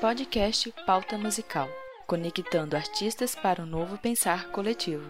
Podcast 0.00 0.72
Pauta 0.86 1.18
Musical 1.18 1.68
conectando 2.06 2.74
artistas 2.74 3.34
para 3.34 3.62
um 3.62 3.66
novo 3.66 3.98
pensar 3.98 4.48
coletivo. 4.50 5.04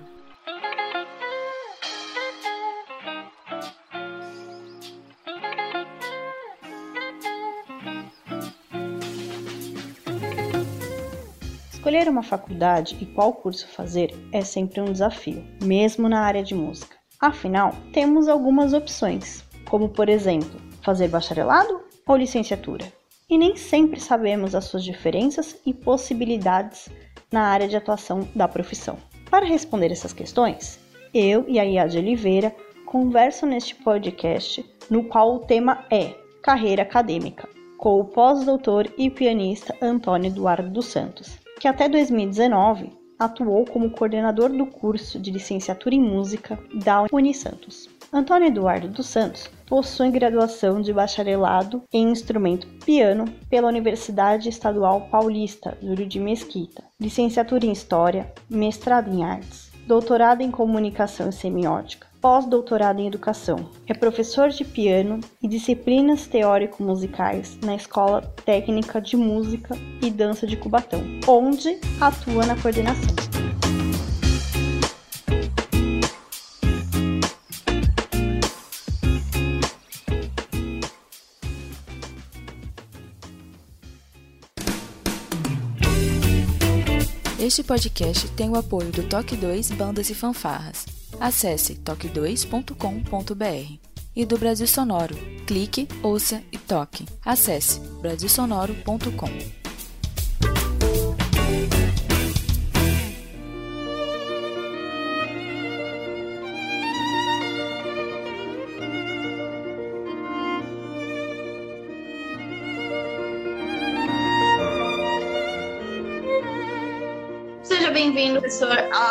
Escolher 11.71 12.09
uma 12.09 12.23
faculdade 12.23 12.97
e 13.01 13.07
qual 13.07 13.35
curso 13.35 13.69
fazer 13.69 14.13
é 14.33 14.43
sempre 14.43 14.81
um 14.81 14.91
desafio, 14.91 15.47
mesmo 15.63 16.09
na 16.09 16.23
área 16.23 16.43
de 16.43 16.55
música. 16.55 16.97
Afinal, 17.21 17.75
temos 17.93 18.27
algumas 18.27 18.73
opções, 18.73 19.45
como 19.69 19.91
por 19.91 20.09
exemplo, 20.09 20.61
fazer 20.83 21.09
bacharelado 21.09 21.83
ou 22.07 22.17
licenciatura. 22.17 22.98
E 23.31 23.37
nem 23.37 23.57
sempre 23.57 24.01
sabemos 24.01 24.55
as 24.55 24.65
suas 24.65 24.83
diferenças 24.83 25.61
e 25.67 25.75
possibilidades 25.75 26.89
na 27.31 27.43
área 27.43 27.69
de 27.69 27.77
atuação 27.77 28.27
da 28.35 28.49
profissão. 28.49 28.97
Para 29.31 29.45
responder 29.45 29.93
essas 29.93 30.15
questões, 30.15 30.81
eu 31.13 31.45
e 31.47 31.59
a 31.59 31.63
Iade 31.63 31.99
Oliveira 31.99 32.55
converso 32.87 33.45
neste 33.45 33.75
podcast, 33.75 34.65
no 34.89 35.05
qual 35.05 35.35
o 35.35 35.41
tema 35.41 35.85
é 35.91 36.15
carreira 36.43 36.83
acadêmica, 36.83 37.47
com 37.77 38.01
o 38.01 38.05
pós-doutor 38.07 38.91
e 38.97 39.11
pianista 39.11 39.77
Antônio 39.83 40.31
Eduardo 40.31 40.71
dos 40.71 40.87
Santos, 40.87 41.39
que 41.61 41.69
até 41.69 41.87
2019 41.87 42.91
atuou 43.19 43.67
como 43.67 43.91
coordenador 43.91 44.49
do 44.51 44.65
curso 44.65 45.19
de 45.19 45.31
licenciatura 45.31 45.95
em 45.95 46.01
música 46.01 46.59
da 46.83 47.05
Unisantos. 47.13 47.91
Antônio 48.13 48.49
Eduardo 48.49 48.89
dos 48.89 49.07
Santos 49.07 49.51
possui 49.67 50.11
graduação 50.11 50.81
de 50.81 50.93
bacharelado 50.95 51.83
em 51.93 52.11
instrumento 52.11 52.67
piano 52.85 53.27
pela 53.51 53.69
Universidade 53.69 54.49
Estadual 54.49 55.03
Paulista, 55.11 55.77
Júlio 55.83 56.07
de 56.07 56.19
Mesquita, 56.19 56.83
licenciatura 56.99 57.67
em 57.67 57.73
História, 57.73 58.33
mestrado 58.49 59.13
em 59.13 59.23
Artes, 59.23 59.71
doutorado 59.87 60.41
em 60.41 60.51
Comunicação 60.51 61.29
e 61.29 61.33
Semiótica, 61.33 62.07
pós-doutorado 62.19 62.99
em 62.99 63.07
Educação. 63.07 63.69
É 63.87 63.93
professor 63.93 64.49
de 64.49 64.65
piano 64.65 65.21
e 65.43 65.47
disciplinas 65.47 66.27
teórico-musicais 66.27 67.59
na 67.63 67.75
Escola 67.75 68.23
Técnica 68.45 69.03
de 69.03 69.19
Música 69.19 69.77
e 70.03 70.11
Dança 70.11 70.47
de 70.47 70.57
Cubatão, 70.57 71.03
onde 71.27 71.79
atua 72.01 72.47
na 72.47 72.57
coordenação. 72.61 73.48
Este 87.49 87.63
podcast 87.63 88.29
tem 88.33 88.51
o 88.51 88.57
apoio 88.57 88.93
do 88.93 89.03
Toque 89.05 89.35
2 89.35 89.71
Bandas 89.71 90.11
e 90.11 90.15
Fanfarras. 90.15 90.85
Acesse 91.19 91.77
toque2.com.br. 91.77 93.79
E 94.15 94.27
do 94.27 94.37
Brasil 94.37 94.67
Sonoro. 94.67 95.17
Clique, 95.47 95.89
ouça 96.03 96.43
e 96.53 96.59
toque. 96.59 97.07
Acesse 97.25 97.81
brasilsonoro.com. 98.03 99.58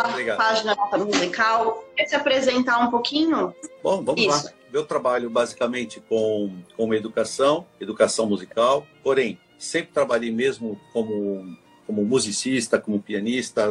Obrigado. 0.06 0.38
página 0.38 0.76
Musical. 0.98 1.84
Quer 1.96 2.06
se 2.06 2.16
apresentar 2.16 2.80
um 2.80 2.90
pouquinho? 2.90 3.53
Bom, 3.84 4.03
vamos 4.03 4.22
Isso. 4.22 4.46
lá. 4.46 4.53
Eu 4.74 4.85
trabalho 4.85 5.30
basicamente 5.30 6.02
com, 6.02 6.52
com 6.75 6.94
educação, 6.94 7.66
educação 7.80 8.28
musical, 8.28 8.86
porém, 9.02 9.40
sempre 9.57 9.91
trabalhei 9.94 10.31
mesmo 10.31 10.80
como, 10.91 11.57
como 11.86 12.03
musicista, 12.03 12.80
como 12.80 13.02
pianista, 13.02 13.66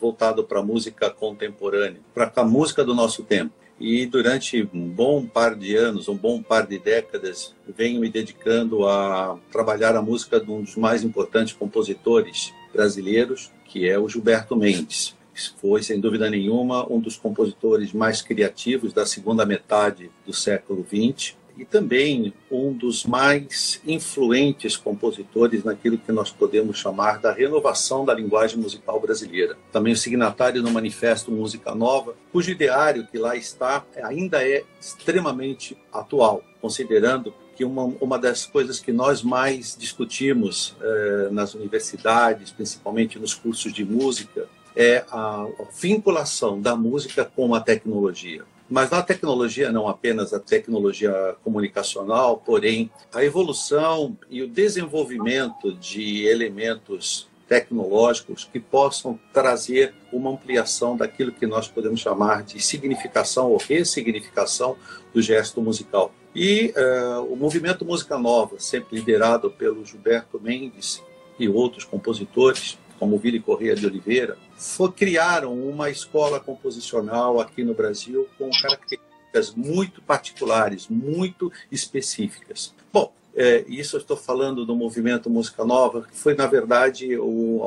voltado 0.00 0.42
para 0.42 0.60
a 0.60 0.62
música 0.62 1.10
contemporânea, 1.10 2.00
para 2.14 2.32
a 2.34 2.44
música 2.44 2.84
do 2.84 2.94
nosso 2.94 3.22
tempo. 3.22 3.52
E 3.80 4.06
durante 4.06 4.68
um 4.74 4.88
bom 4.88 5.24
par 5.24 5.54
de 5.54 5.76
anos, 5.76 6.08
um 6.08 6.16
bom 6.16 6.42
par 6.42 6.66
de 6.66 6.78
décadas, 6.78 7.54
venho 7.76 8.00
me 8.00 8.10
dedicando 8.10 8.88
a 8.88 9.38
trabalhar 9.52 9.94
a 9.94 10.02
música 10.02 10.40
de 10.40 10.50
um 10.50 10.62
dos 10.62 10.74
mais 10.74 11.04
importantes 11.04 11.54
compositores 11.54 12.52
brasileiros, 12.72 13.52
que 13.64 13.88
é 13.88 13.96
o 13.96 14.08
Gilberto 14.08 14.56
Mendes. 14.56 15.16
Foi, 15.46 15.82
sem 15.82 16.00
dúvida 16.00 16.28
nenhuma, 16.28 16.90
um 16.90 17.00
dos 17.00 17.16
compositores 17.16 17.92
mais 17.92 18.20
criativos 18.22 18.92
da 18.92 19.06
segunda 19.06 19.46
metade 19.46 20.10
do 20.26 20.32
século 20.32 20.84
XX 20.84 21.36
e 21.58 21.64
também 21.64 22.32
um 22.50 22.72
dos 22.72 23.04
mais 23.04 23.80
influentes 23.84 24.76
compositores 24.76 25.64
naquilo 25.64 25.98
que 25.98 26.12
nós 26.12 26.30
podemos 26.30 26.78
chamar 26.78 27.18
da 27.18 27.32
renovação 27.32 28.04
da 28.04 28.14
linguagem 28.14 28.58
musical 28.58 29.00
brasileira. 29.00 29.56
Também 29.72 29.92
o 29.92 29.96
signatário 29.96 30.62
do 30.62 30.70
Manifesto 30.70 31.32
Música 31.32 31.74
Nova, 31.74 32.14
cujo 32.32 32.52
ideário 32.52 33.06
que 33.10 33.18
lá 33.18 33.34
está 33.34 33.84
ainda 34.04 34.42
é 34.46 34.62
extremamente 34.80 35.76
atual, 35.92 36.44
considerando 36.60 37.34
que 37.56 37.64
uma, 37.64 37.92
uma 38.00 38.16
das 38.20 38.46
coisas 38.46 38.78
que 38.78 38.92
nós 38.92 39.20
mais 39.20 39.76
discutimos 39.76 40.76
eh, 40.80 41.28
nas 41.32 41.54
universidades, 41.54 42.52
principalmente 42.52 43.18
nos 43.18 43.34
cursos 43.34 43.72
de 43.72 43.84
música, 43.84 44.46
é 44.78 45.04
a, 45.10 45.44
vinculação 45.76 46.60
da 46.60 46.76
música 46.76 47.24
com 47.24 47.52
a 47.52 47.60
tecnologia. 47.60 48.44
Mas 48.70 48.90
na 48.90 49.02
tecnologia, 49.02 49.72
não 49.72 49.88
apenas 49.88 50.32
a 50.32 50.38
tecnologia 50.38 51.34
comunicacional, 51.42 52.36
porém 52.36 52.88
a 53.12 53.24
evolução 53.24 54.16
e 54.30 54.40
o 54.40 54.46
desenvolvimento 54.46 55.72
de 55.72 56.26
elementos 56.26 57.26
tecnológicos 57.48 58.44
que 58.44 58.60
possam 58.60 59.18
trazer 59.32 59.94
uma 60.12 60.30
ampliação 60.30 60.96
daquilo 60.96 61.32
que 61.32 61.46
nós 61.46 61.66
podemos 61.66 61.98
chamar 61.98 62.44
de 62.44 62.62
significação 62.62 63.50
ou 63.50 63.56
ressignificação 63.56 64.76
do 65.12 65.20
gesto 65.20 65.60
musical. 65.60 66.12
E 66.34 66.74
uh, 66.76 67.32
o 67.32 67.34
movimento 67.34 67.86
Música 67.86 68.18
Nova, 68.18 68.60
sempre 68.60 68.98
liderado 68.98 69.50
pelo 69.50 69.84
Gilberto 69.84 70.38
Mendes 70.38 71.02
e 71.38 71.48
outros 71.48 71.84
compositores, 71.84 72.78
como 72.98 73.18
Vili 73.18 73.40
Correia 73.40 73.74
de 73.74 73.86
Oliveira, 73.86 74.36
foi, 74.58 74.90
criaram 74.90 75.54
uma 75.54 75.88
escola 75.88 76.40
composicional 76.40 77.40
aqui 77.40 77.62
no 77.62 77.74
Brasil 77.74 78.28
com 78.36 78.50
características 78.50 79.54
muito 79.54 80.02
particulares, 80.02 80.88
muito 80.88 81.50
específicas. 81.70 82.74
Bom, 82.92 83.12
é, 83.34 83.64
isso 83.68 83.94
eu 83.94 84.00
estou 84.00 84.16
falando 84.16 84.66
do 84.66 84.74
movimento 84.74 85.30
Música 85.30 85.64
Nova, 85.64 86.02
que 86.02 86.16
foi, 86.16 86.34
na 86.34 86.46
verdade, 86.46 87.16
o, 87.16 87.62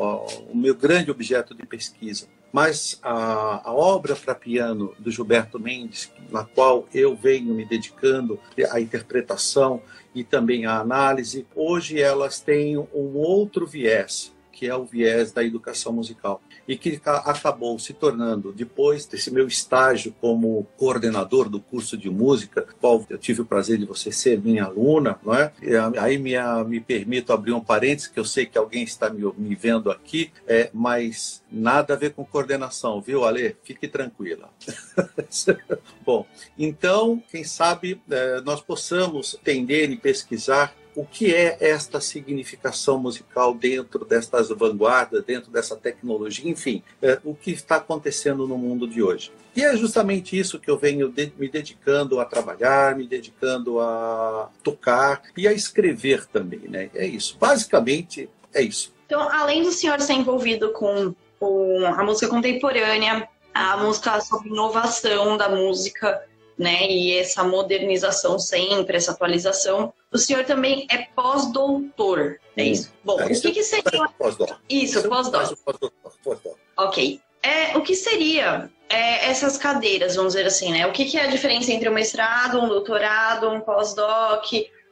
o 0.51 0.55
meu 0.55 0.75
grande 0.75 1.09
objeto 1.09 1.55
de 1.55 1.65
pesquisa. 1.65 2.27
Mas 2.51 2.99
a, 3.01 3.69
a 3.69 3.73
obra 3.73 4.13
para 4.13 4.35
piano 4.35 4.93
do 4.99 5.09
Gilberto 5.09 5.57
Mendes, 5.57 6.11
na 6.29 6.43
qual 6.43 6.85
eu 6.93 7.15
venho 7.15 7.53
me 7.53 7.63
dedicando 7.63 8.37
à 8.69 8.81
interpretação 8.81 9.81
e 10.13 10.25
também 10.25 10.65
à 10.65 10.79
análise, 10.79 11.47
hoje 11.55 12.01
elas 12.01 12.41
têm 12.41 12.77
um 12.77 13.15
outro 13.15 13.65
viés, 13.65 14.33
que 14.61 14.67
é 14.67 14.75
o 14.75 14.85
viés 14.85 15.31
da 15.31 15.43
educação 15.43 15.91
musical 15.91 16.39
e 16.67 16.77
que 16.77 17.01
acabou 17.03 17.79
se 17.79 17.93
tornando, 17.93 18.53
depois 18.53 19.07
desse 19.07 19.31
meu 19.31 19.47
estágio 19.47 20.13
como 20.21 20.67
coordenador 20.77 21.49
do 21.49 21.59
curso 21.59 21.97
de 21.97 22.11
música, 22.11 22.67
qual 22.79 23.03
eu 23.09 23.17
tive 23.17 23.41
o 23.41 23.45
prazer 23.45 23.79
de 23.79 23.87
você 23.87 24.11
ser 24.11 24.39
minha 24.39 24.65
aluna, 24.65 25.19
não 25.25 25.33
é? 25.33 25.51
Aí 25.97 26.19
me, 26.19 26.33
me 26.67 26.79
permito 26.79 27.33
abrir 27.33 27.53
um 27.53 27.59
parênteses, 27.59 28.07
que 28.07 28.19
eu 28.19 28.23
sei 28.23 28.45
que 28.45 28.55
alguém 28.55 28.83
está 28.83 29.09
me, 29.09 29.23
me 29.35 29.55
vendo 29.55 29.89
aqui, 29.89 30.31
é, 30.47 30.69
mas 30.71 31.41
nada 31.51 31.95
a 31.95 31.97
ver 31.97 32.13
com 32.13 32.23
coordenação, 32.23 33.01
viu, 33.01 33.25
Ale? 33.25 33.55
Fique 33.63 33.87
tranquila. 33.87 34.47
Bom, 36.05 36.27
então, 36.55 37.19
quem 37.31 37.43
sabe 37.43 37.99
é, 38.07 38.41
nós 38.41 38.61
possamos 38.61 39.35
entender 39.41 39.89
e 39.89 39.97
pesquisar 39.97 40.71
o 40.95 41.05
que 41.05 41.33
é 41.33 41.57
esta 41.59 42.01
significação 42.01 42.99
musical 42.99 43.53
dentro 43.53 44.03
destas 44.05 44.49
vanguardas, 44.49 45.23
dentro 45.23 45.51
dessa 45.51 45.75
tecnologia, 45.75 46.49
enfim, 46.49 46.83
é, 47.01 47.19
o 47.23 47.33
que 47.33 47.51
está 47.51 47.77
acontecendo 47.77 48.47
no 48.47 48.57
mundo 48.57 48.87
de 48.87 49.01
hoje. 49.01 49.31
E 49.55 49.63
é 49.63 49.75
justamente 49.75 50.37
isso 50.37 50.59
que 50.59 50.69
eu 50.69 50.77
venho 50.77 51.09
de, 51.09 51.31
me 51.37 51.49
dedicando 51.49 52.19
a 52.19 52.25
trabalhar, 52.25 52.95
me 52.95 53.05
dedicando 53.05 53.79
a 53.79 54.49
tocar 54.63 55.21
e 55.35 55.47
a 55.47 55.53
escrever 55.53 56.25
também, 56.25 56.61
né? 56.69 56.89
É 56.93 57.05
isso. 57.05 57.37
Basicamente, 57.39 58.29
é 58.53 58.61
isso. 58.61 58.93
Então, 59.05 59.21
além 59.29 59.63
do 59.63 59.71
senhor 59.71 59.99
ser 59.99 60.13
envolvido 60.13 60.71
com, 60.71 61.13
com 61.37 61.85
a 61.85 62.03
música 62.03 62.29
contemporânea, 62.29 63.27
a 63.53 63.75
música 63.77 64.21
sobre 64.21 64.49
inovação 64.49 65.35
da 65.35 65.49
música, 65.49 66.21
né, 66.61 66.87
e 66.87 67.17
essa 67.17 67.43
modernização 67.43 68.37
sempre, 68.37 68.95
essa 68.95 69.13
atualização, 69.13 69.91
o 70.11 70.17
senhor 70.19 70.45
também 70.45 70.85
é 70.91 71.07
pós-doutor, 71.15 72.37
é 72.55 72.63
isso? 72.63 72.93
Bom, 73.03 73.19
é, 73.19 73.25
o 73.25 73.27
que, 73.27 73.51
que 73.51 73.63
seria... 73.63 74.07
Pós-doc. 74.15 74.51
Isso, 74.69 75.09
pós-doc. 75.09 75.57
Ok. 76.77 77.19
É, 77.41 77.75
o 77.75 77.81
que 77.81 77.95
seria 77.95 78.69
é, 78.87 79.31
essas 79.31 79.57
cadeiras, 79.57 80.15
vamos 80.15 80.33
dizer 80.33 80.45
assim, 80.45 80.71
né? 80.71 80.85
O 80.85 80.91
que, 80.91 81.05
que 81.05 81.17
é 81.17 81.23
a 81.23 81.27
diferença 81.27 81.71
entre 81.71 81.89
um 81.89 81.93
mestrado, 81.93 82.61
um 82.61 82.67
doutorado, 82.67 83.49
um 83.49 83.59
pós-doc, 83.59 84.45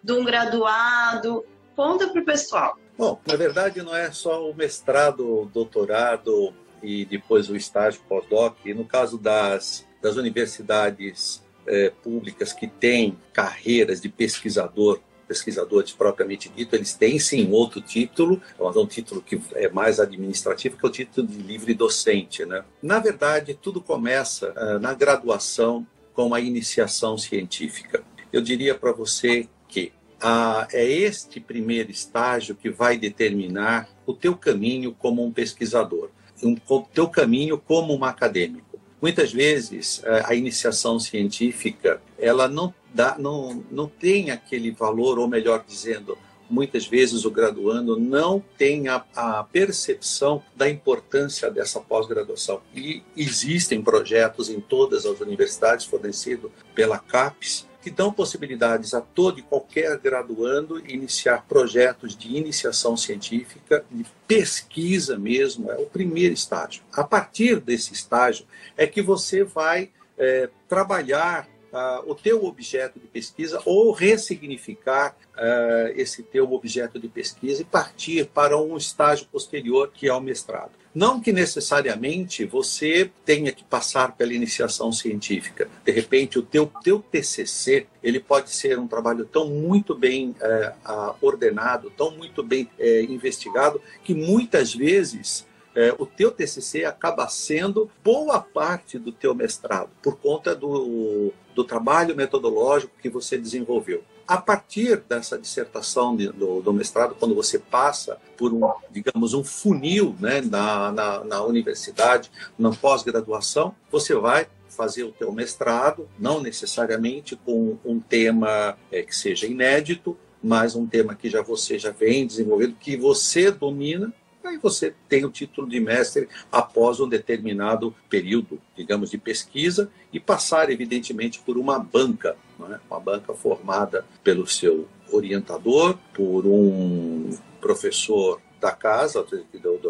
de 0.04 0.12
um 0.12 0.25
graduado? 0.25 1.45
Conta 1.75 2.07
para 2.07 2.19
o 2.19 2.25
pessoal. 2.25 2.80
Bom, 2.98 3.19
na 3.27 3.36
verdade 3.36 3.83
não 3.83 3.95
é 3.95 4.12
só 4.12 4.50
o 4.50 4.56
mestrado, 4.56 5.42
o 5.42 5.45
doutorado 5.45 6.51
e 6.81 7.06
depois 7.06 7.48
o 7.48 7.56
estágio 7.56 8.01
pós-doc. 8.10 8.57
No 8.66 8.86
caso 8.86 9.19
das, 9.19 9.86
das 10.01 10.16
universidades 10.16 11.48
é, 11.68 11.92
públicas 12.04 12.54
que 12.54 12.68
têm 12.68 13.18
carreiras 13.34 14.02
de 14.02 14.10
pesquisador 14.10 15.00
pesquisadores 15.30 15.92
propriamente 15.92 16.50
dito, 16.50 16.76
eles 16.76 16.96
têm 16.96 17.20
sim 17.20 17.52
outro 17.52 17.80
título, 17.80 18.42
mas 18.60 18.76
é 18.76 18.80
um 18.80 18.88
título 18.88 19.22
que 19.22 19.40
é 19.54 19.70
mais 19.70 20.00
administrativo, 20.00 20.76
que 20.76 20.84
é 20.84 20.90
o 20.90 20.92
título 20.92 21.28
de 21.28 21.38
livre 21.38 21.76
docente. 21.76 22.44
Né? 22.46 22.64
Na 22.82 22.98
verdade, 22.98 23.54
tudo 23.54 23.80
começa 23.80 24.52
uh, 24.58 24.80
na 24.80 24.96
graduação 24.96 25.86
com 26.16 26.34
a 26.34 26.40
iniciação 26.40 27.16
científica. 27.16 28.04
Eu 28.34 28.42
diria 28.42 28.74
para 28.74 28.92
você 28.92 29.48
que 29.68 29.94
uh, 30.24 30.68
é 30.74 30.84
este 30.84 31.40
primeiro 31.40 31.92
estágio 31.92 32.56
que 32.56 32.70
vai 32.70 32.98
determinar 32.98 33.88
o 34.08 34.14
teu 34.14 34.36
caminho 34.36 34.96
como 34.98 35.24
um 35.24 35.32
pesquisador, 35.32 36.10
um, 36.44 36.58
o 36.68 36.82
teu 36.82 37.08
caminho 37.08 37.58
como 37.60 37.96
um 37.96 38.04
acadêmico. 38.04 38.69
Muitas 39.01 39.31
vezes 39.31 40.01
eh, 40.04 40.24
a 40.25 40.36
iniciação 40.36 41.00
científica 41.00 42.01
ela 42.18 42.48
não 42.48 42.74
dá, 42.94 43.18
não, 43.18 43.63
não 43.72 43.88
tem 43.88 44.31
aquele 44.31 44.72
valor, 44.72 45.18
ou 45.19 45.28
melhor 45.28 45.63
dizendo, 45.66 46.18
muitas 46.50 46.88
vezes 46.88 47.24
o 47.24 47.31
graduando 47.31 47.98
não 47.98 48.44
tem 48.57 48.88
a, 48.88 49.06
a 49.16 49.44
percepção 49.44 50.44
da 50.56 50.69
importância 50.69 51.50
dessa 51.50 51.80
pós-graduação. 51.80 52.62
E 52.75 53.04
existem 53.16 53.81
projetos 53.81 54.50
em 54.50 54.60
todas 54.60 55.06
as 55.06 55.19
universidades 55.19 55.86
fornecidos 55.86 56.52
pela 56.74 56.98
CAPES 56.98 57.69
que 57.90 57.96
dão 57.96 58.14
possibilidades 58.14 58.94
a 58.94 59.02
todo 59.02 59.40
e 59.40 59.42
qualquer 59.42 59.98
graduando 59.98 60.80
iniciar 60.88 61.46
projetos 61.48 62.16
de 62.16 62.38
iniciação 62.38 62.96
científica, 62.96 63.84
de 63.90 64.06
pesquisa 64.28 65.18
mesmo, 65.18 65.72
é 65.72 65.78
o 65.78 65.88
primeiro 65.88 66.36
estágio. 66.36 66.84
A 66.94 67.04
partir 67.04 67.60
desse 67.60 67.92
estágio 67.92 68.46
é 68.78 68.86
que 68.86 69.02
você 69.02 69.44
vai 69.44 69.90
é, 70.20 70.50
trabalhar 70.68 71.48
uh, 71.74 72.10
o 72.10 72.16
teu 72.16 72.44
objeto 72.45 73.00
de 73.00 73.07
pesquisa 73.07 73.62
ou 73.66 73.92
ressignificar 73.92 75.16
uh, 75.36 75.94
esse 75.95 76.24
teu 76.24 76.51
objeto 76.51 77.00
de 77.00 77.07
pesquisa 77.07 77.62
e 77.62 77.66
partir 77.66 78.25
para 78.27 78.57
um 78.57 78.77
estágio 78.77 79.27
posterior 79.31 79.92
que 79.94 80.07
é 80.07 80.13
o 80.13 80.21
mestrado. 80.21 80.71
Não 80.94 81.21
que 81.21 81.31
necessariamente 81.31 82.45
você 82.45 83.12
tenha 83.24 83.51
que 83.51 83.63
passar 83.63 84.18
pela 84.18 84.33
iniciação 84.33 84.92
científica. 84.92 85.69
De 85.86 85.92
repente, 85.92 86.39
o 86.39 86.42
teu, 86.42 86.71
teu 86.83 87.00
TCC 87.00 87.86
ele 88.01 88.19
pode 88.19 88.50
ser 88.50 88.80
um 88.80 88.88
trabalho 88.88 89.25
tão 89.25 89.48
muito 89.50 89.94
bem 89.94 90.36
eh, 90.42 90.74
ordenado, 91.21 91.92
tão 91.95 92.12
muito 92.12 92.42
bem 92.42 92.69
eh, 92.80 93.04
investigado, 93.04 93.81
que 94.04 94.13
muitas 94.13 94.74
vezes 94.74 95.45
é, 95.75 95.94
o 95.98 96.06
teu 96.06 96.31
TCC 96.31 96.86
acaba 96.86 97.27
sendo 97.27 97.89
boa 98.04 98.39
parte 98.39 98.98
do 98.98 99.12
teu 99.12 99.36
mestrado, 99.36 99.89
por 100.01 100.18
conta 100.18 100.56
do, 100.56 101.31
do 101.54 101.63
trabalho 101.63 102.16
metodológico 102.16 102.94
que 103.01 103.10
você 103.10 103.38
desenvolveu. 103.38 104.04
A 104.27 104.38
partir 104.38 104.98
dessa 105.10 105.39
dissertação 105.39 106.16
de, 106.16 106.27
do, 106.30 106.62
do, 106.62 106.71
mestrado, 106.71 107.16
quando 107.16 107.33
você 107.33 107.57
passa 107.57 108.19
por 108.38 108.54
um, 108.54 108.62
digamos, 108.92 109.33
um 109.33 109.44
funil 109.44 110.16
né, 110.19 110.39
na, 110.42 110.92
na, 110.92 111.24
na 111.24 111.44
universidade, 111.44 112.31
na 112.57 112.69
pós-graduação, 112.69 113.74
você 113.92 114.13
vai 114.13 114.48
fazer 114.69 115.04
o 115.04 115.12
teu 115.12 115.31
mestrado, 115.31 116.07
não 116.18 116.39
necessariamente 116.39 117.36
com 117.36 117.77
um 117.83 118.00
tema 118.00 118.77
é, 118.92 119.01
que 119.01 119.16
seja 119.16 119.48
inédito, 119.48 120.16
mas 120.42 120.75
um 120.75 120.86
tema 120.86 121.16
que 121.16 121.30
já 121.30 121.42
você 121.42 121.77
já 121.77 121.92
vem 121.92 122.25
desenvolvendo, 122.25 122.75
que 122.75 122.95
você 122.95 123.51
domina 123.51 124.13
Aí 124.44 124.58
você 124.58 124.94
tem 125.08 125.26
o 125.26 125.30
título 125.30 125.68
de 125.68 125.80
mestre 125.80 126.30
após 126.52 127.00
um 127.00 127.08
determinado 127.08 127.94
período, 128.10 128.60
digamos, 128.76 129.12
de 129.12 129.18
pesquisa 129.18 129.92
e 130.14 130.20
passar, 130.20 130.70
evidentemente, 130.70 131.40
por 131.40 131.58
uma 131.58 131.78
banca, 131.78 132.38
é? 132.62 132.80
uma 132.90 133.00
banca 133.00 133.34
formada 133.34 134.06
pelo 134.24 134.48
seu 134.48 134.88
orientador, 135.12 135.98
por 136.14 136.46
um 136.46 137.38
professor 137.60 138.42
da 138.60 138.72
casa, 138.72 139.26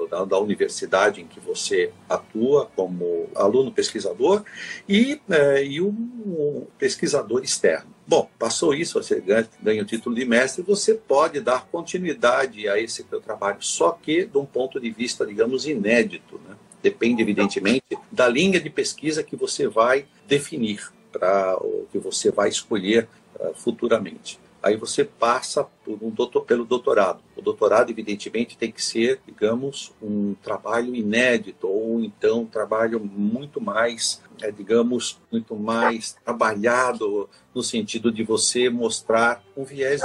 da, 0.09 0.25
da, 0.25 0.39
universidade 0.39 1.21
em 1.21 1.27
que 1.27 1.39
você 1.39 1.91
atua 2.07 2.69
como 2.75 3.27
aluno 3.35 3.71
pesquisador 3.71 4.43
e, 4.87 5.19
é, 5.29 5.63
e 5.63 5.81
um 5.81 6.67
pesquisador 6.77 7.43
externo. 7.43 7.98
Bom, 8.09 8.27
passou 8.39 8.73
isso, 8.73 8.99
você 8.99 9.21
ganha, 9.21 9.47
ganha 9.61 9.83
o 9.83 9.85
título 9.85 10.15
de 10.15 10.25
mestre, 10.25 10.63
você 10.63 10.95
pode 10.95 11.39
dar 11.41 11.67
continuidade 11.67 12.67
a 12.67 12.79
esse 12.79 13.05
seu 13.07 13.21
trabalho, 13.21 13.57
só 13.61 13.91
que 13.91 14.25
de 14.25 14.35
um 14.35 14.47
ponto 14.47 14.79
de 14.79 14.89
vista, 14.89 15.23
digamos, 15.27 15.67
inédito. 15.67 16.41
Né? 16.49 16.55
Depende, 16.81 17.21
evidentemente, 17.21 17.85
da 18.11 18.27
linha 18.27 18.59
de 18.59 18.67
pesquisa 18.67 19.21
que 19.21 19.35
você 19.35 19.67
vai 19.67 20.07
definir, 20.27 20.91
para 21.11 21.55
o 21.57 21.85
que 21.91 21.99
você 21.99 22.31
vai 22.31 22.49
escolher 22.49 23.07
uh, 23.39 23.53
futuramente 23.53 24.39
aí 24.61 24.75
você 24.75 25.03
passa 25.03 25.67
um 25.87 26.09
doutor, 26.09 26.43
pelo 26.43 26.65
doutorado. 26.65 27.21
O 27.35 27.41
doutorado, 27.41 27.89
evidentemente, 27.89 28.57
tem 28.57 28.71
que 28.71 28.83
ser, 28.83 29.19
digamos, 29.25 29.93
um 30.01 30.35
trabalho 30.35 30.95
inédito, 30.95 31.67
ou 31.67 32.03
então 32.03 32.41
um 32.41 32.45
trabalho 32.45 32.99
muito 32.99 33.61
mais, 33.61 34.21
é, 34.41 34.51
digamos, 34.51 35.19
muito 35.31 35.55
mais 35.55 36.13
trabalhado 36.25 37.29
no 37.53 37.63
sentido 37.63 38.11
de 38.11 38.23
você 38.23 38.69
mostrar 38.69 39.43
um 39.55 39.63
viés 39.63 40.01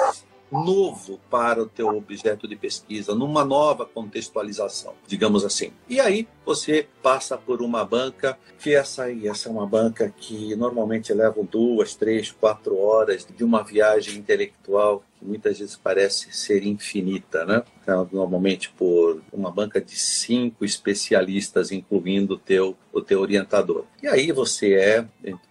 novo 0.50 1.18
para 1.30 1.62
o 1.62 1.66
teu 1.66 1.88
objeto 1.88 2.46
de 2.46 2.56
pesquisa, 2.56 3.14
numa 3.14 3.44
nova 3.44 3.84
contextualização, 3.84 4.94
digamos 5.06 5.44
assim. 5.44 5.72
E 5.88 6.00
aí 6.00 6.28
você 6.44 6.86
passa 7.02 7.36
por 7.36 7.62
uma 7.62 7.84
banca, 7.84 8.38
que 8.58 8.74
essa 8.74 9.04
aí, 9.04 9.26
essa 9.26 9.48
é 9.48 9.52
uma 9.52 9.66
banca 9.66 10.12
que 10.16 10.54
normalmente 10.56 11.12
leva 11.12 11.42
duas, 11.42 11.94
três, 11.94 12.30
quatro 12.30 12.78
horas 12.78 13.26
de 13.26 13.44
uma 13.44 13.62
viagem 13.62 14.16
intelectual 14.16 15.02
que 15.18 15.24
muitas 15.24 15.58
vezes 15.58 15.76
parece 15.76 16.32
ser 16.32 16.64
infinita, 16.64 17.44
né? 17.44 17.62
Então, 17.82 18.08
normalmente 18.12 18.70
por 18.70 19.22
uma 19.32 19.50
banca 19.50 19.80
de 19.80 19.96
cinco 19.96 20.64
especialistas, 20.64 21.72
incluindo 21.72 22.34
o 22.34 22.38
teu, 22.38 22.76
o 22.92 23.00
teu 23.00 23.20
orientador. 23.20 23.84
E 24.02 24.06
aí 24.06 24.32
você 24.32 24.74
é, 24.74 25.06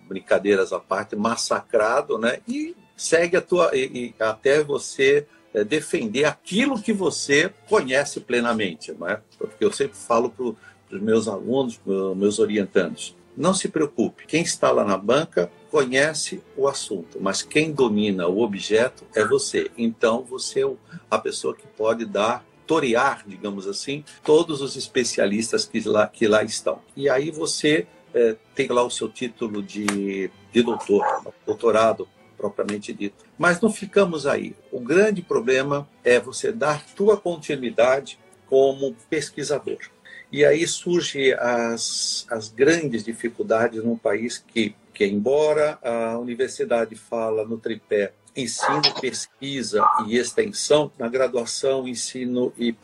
brincadeiras 0.08 0.72
à 0.72 0.80
parte, 0.80 1.16
massacrado, 1.16 2.18
né? 2.18 2.40
E 2.48 2.76
segue 2.96 3.38
a 3.38 3.42
tua 3.42 3.76
e, 3.76 4.14
e 4.20 4.24
até 4.24 4.64
você 4.64 5.26
é, 5.54 5.64
defender 5.64 6.26
aquilo 6.26 6.82
que 6.82 6.94
você 6.94 7.54
conhece 7.68 8.20
plenamente, 8.20 8.92
não 8.92 9.08
é? 9.08 9.22
Porque 9.38 9.64
eu 9.64 9.72
sempre 9.72 9.98
falo 9.98 10.30
para 10.30 10.98
os 10.98 11.02
meus 11.02 11.28
alunos, 11.28 11.78
para 11.78 12.16
meus 12.16 12.40
orientandos, 12.40 13.16
não 13.36 13.54
se 13.54 13.68
preocupe, 13.68 14.28
quem 14.28 14.44
está 14.44 14.72
lá 14.72 14.84
na 14.84 14.98
banca 14.98 15.52
conhece 15.72 16.42
o 16.56 16.68
assunto, 16.68 17.20
mas 17.20 17.42
quem 17.42 17.72
domina 17.72 18.28
o 18.28 18.42
objeto 18.42 19.04
é 19.16 19.26
você. 19.26 19.72
Então 19.76 20.24
você 20.24 20.64
é 20.64 20.72
a 21.10 21.18
pessoa 21.18 21.56
que 21.56 21.66
pode 21.66 22.06
dar 22.06 22.46
torear, 22.68 23.24
digamos 23.28 23.68
assim, 23.68 24.04
todos 24.24 24.62
os 24.62 24.76
especialistas 24.76 25.66
que 25.66 25.82
lá, 25.82 26.08
que 26.08 26.28
lá 26.28 26.44
estão. 26.44 26.80
E 26.96 27.10
aí 27.10 27.32
você 27.32 27.88
é, 28.14 28.36
tem 28.56 28.68
lá 28.68 28.84
o 28.84 28.90
seu 28.90 29.10
título 29.10 29.62
de, 29.62 30.30
de 30.52 30.62
doutor, 30.62 31.04
doutorado 31.46 32.08
propriamente 32.44 32.92
dito. 32.92 33.24
Mas 33.38 33.62
não 33.62 33.72
ficamos 33.72 34.28
aí. 34.28 34.54
O 34.70 34.82
grande 34.82 35.22
problema 35.22 35.88
é 36.04 36.20
você 36.20 36.52
dar 36.52 36.86
tua 36.94 37.16
continuidade 37.16 38.20
como 38.48 38.94
pesquisador. 39.10 39.80
E 40.30 40.44
aí 40.44 40.68
surgem 40.68 41.34
as, 41.34 42.26
as 42.30 42.50
grandes 42.50 43.06
dificuldades 43.06 43.82
num 43.82 43.98
país 43.98 44.44
que, 44.46 44.76
que, 44.94 45.06
embora 45.06 45.80
a 45.82 46.18
universidade 46.18 46.96
fala 46.96 47.46
no 47.46 47.58
tripé 47.58 48.12
ensino, 48.36 48.82
pesquisa 49.00 49.86
e 50.08 50.18
extensão, 50.18 50.92
na 50.98 51.08
graduação, 51.08 51.88
ensino 51.88 52.54
e, 52.58 52.76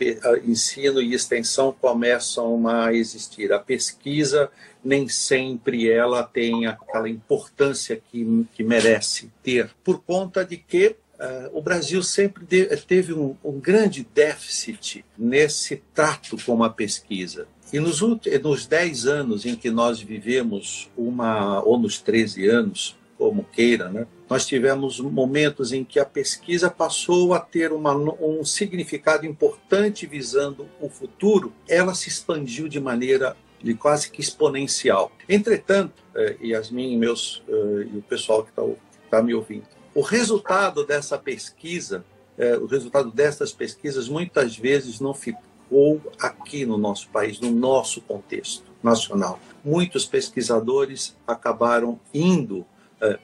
ensino 0.46 1.02
e 1.02 1.14
extensão 1.14 1.76
começam 1.80 2.68
a 2.68 2.94
existir. 2.94 3.52
A 3.52 3.60
pesquisa 3.60 4.52
nem 4.84 5.08
sempre 5.08 5.90
ela 5.90 6.24
tem 6.24 6.68
aquela 6.68 7.10
importância 7.10 8.02
que, 8.12 8.46
que 8.54 8.64
merece 8.64 9.32
ter, 9.44 9.70
por 9.84 10.02
conta 10.02 10.46
de 10.46 10.58
que 10.58 10.96
Uh, 11.20 11.52
o 11.52 11.62
Brasil 11.62 12.02
sempre 12.02 12.46
de, 12.46 12.66
teve 12.78 13.12
um, 13.12 13.36
um, 13.44 13.60
grande 13.60 14.08
déficit 14.16 15.04
nesse 15.18 15.84
trato 15.94 16.38
com 16.46 16.64
a 16.64 16.70
pesquisa. 16.70 17.46
E 17.74 17.78
nos, 17.78 18.00
nos 18.00 18.66
10 18.66 19.06
anos 19.06 19.46
em 19.46 19.54
que 19.54 19.70
nós 19.70 20.00
vivemos 20.00 20.90
uma, 20.96 21.62
ou 21.62 21.78
nos 21.78 22.00
13 22.00 22.48
anos, 22.48 22.98
como 23.20 23.44
queira, 23.44 23.90
né? 23.90 24.08
nós 24.30 24.46
tivemos 24.46 24.98
momentos 25.02 25.74
em 25.74 25.84
que 25.84 26.00
a 26.00 26.06
pesquisa 26.06 26.72
passou 26.72 27.34
a 27.34 27.40
ter 27.40 27.74
uma, 27.74 27.94
um 27.94 28.46
significado 28.46 29.26
importante 29.26 30.08
visando 30.08 30.66
o 30.80 30.88
futuro, 30.88 31.52
ela 31.68 31.94
se 31.94 32.08
expandiu 32.08 32.70
de 32.70 32.80
maneira 32.80 33.36
de 33.62 33.74
quase 33.74 34.10
que 34.10 34.22
exponencial. 34.22 35.12
Entretanto, 35.28 36.02
eh, 36.16 36.38
Yasmin 36.42 36.94
e, 36.94 36.98
meus, 36.98 37.44
eh, 37.46 37.88
e 37.94 37.98
o 37.98 38.02
pessoal 38.02 38.42
que 38.42 38.52
está 38.52 38.64
tá 39.10 39.22
me 39.22 39.34
ouvindo, 39.34 39.66
o 39.94 40.00
resultado 40.00 40.86
dessa 40.86 41.18
pesquisa, 41.18 42.06
eh, 42.38 42.56
o 42.56 42.68
resultado 42.68 43.12
dessas 43.12 43.52
pesquisas 43.52 44.08
muitas 44.08 44.56
vezes 44.56 45.02
não 45.02 45.14
ficou 45.14 46.02
aqui 46.22 46.66
no 46.66 46.78
nosso 46.78 47.10
país, 47.10 47.38
no 47.42 47.52
nosso 47.52 48.00
contexto 48.00 48.64
nacional. 48.82 49.42
Muitos 49.66 50.06
pesquisadores 50.06 51.18
acabaram 51.28 52.00
indo 52.14 52.66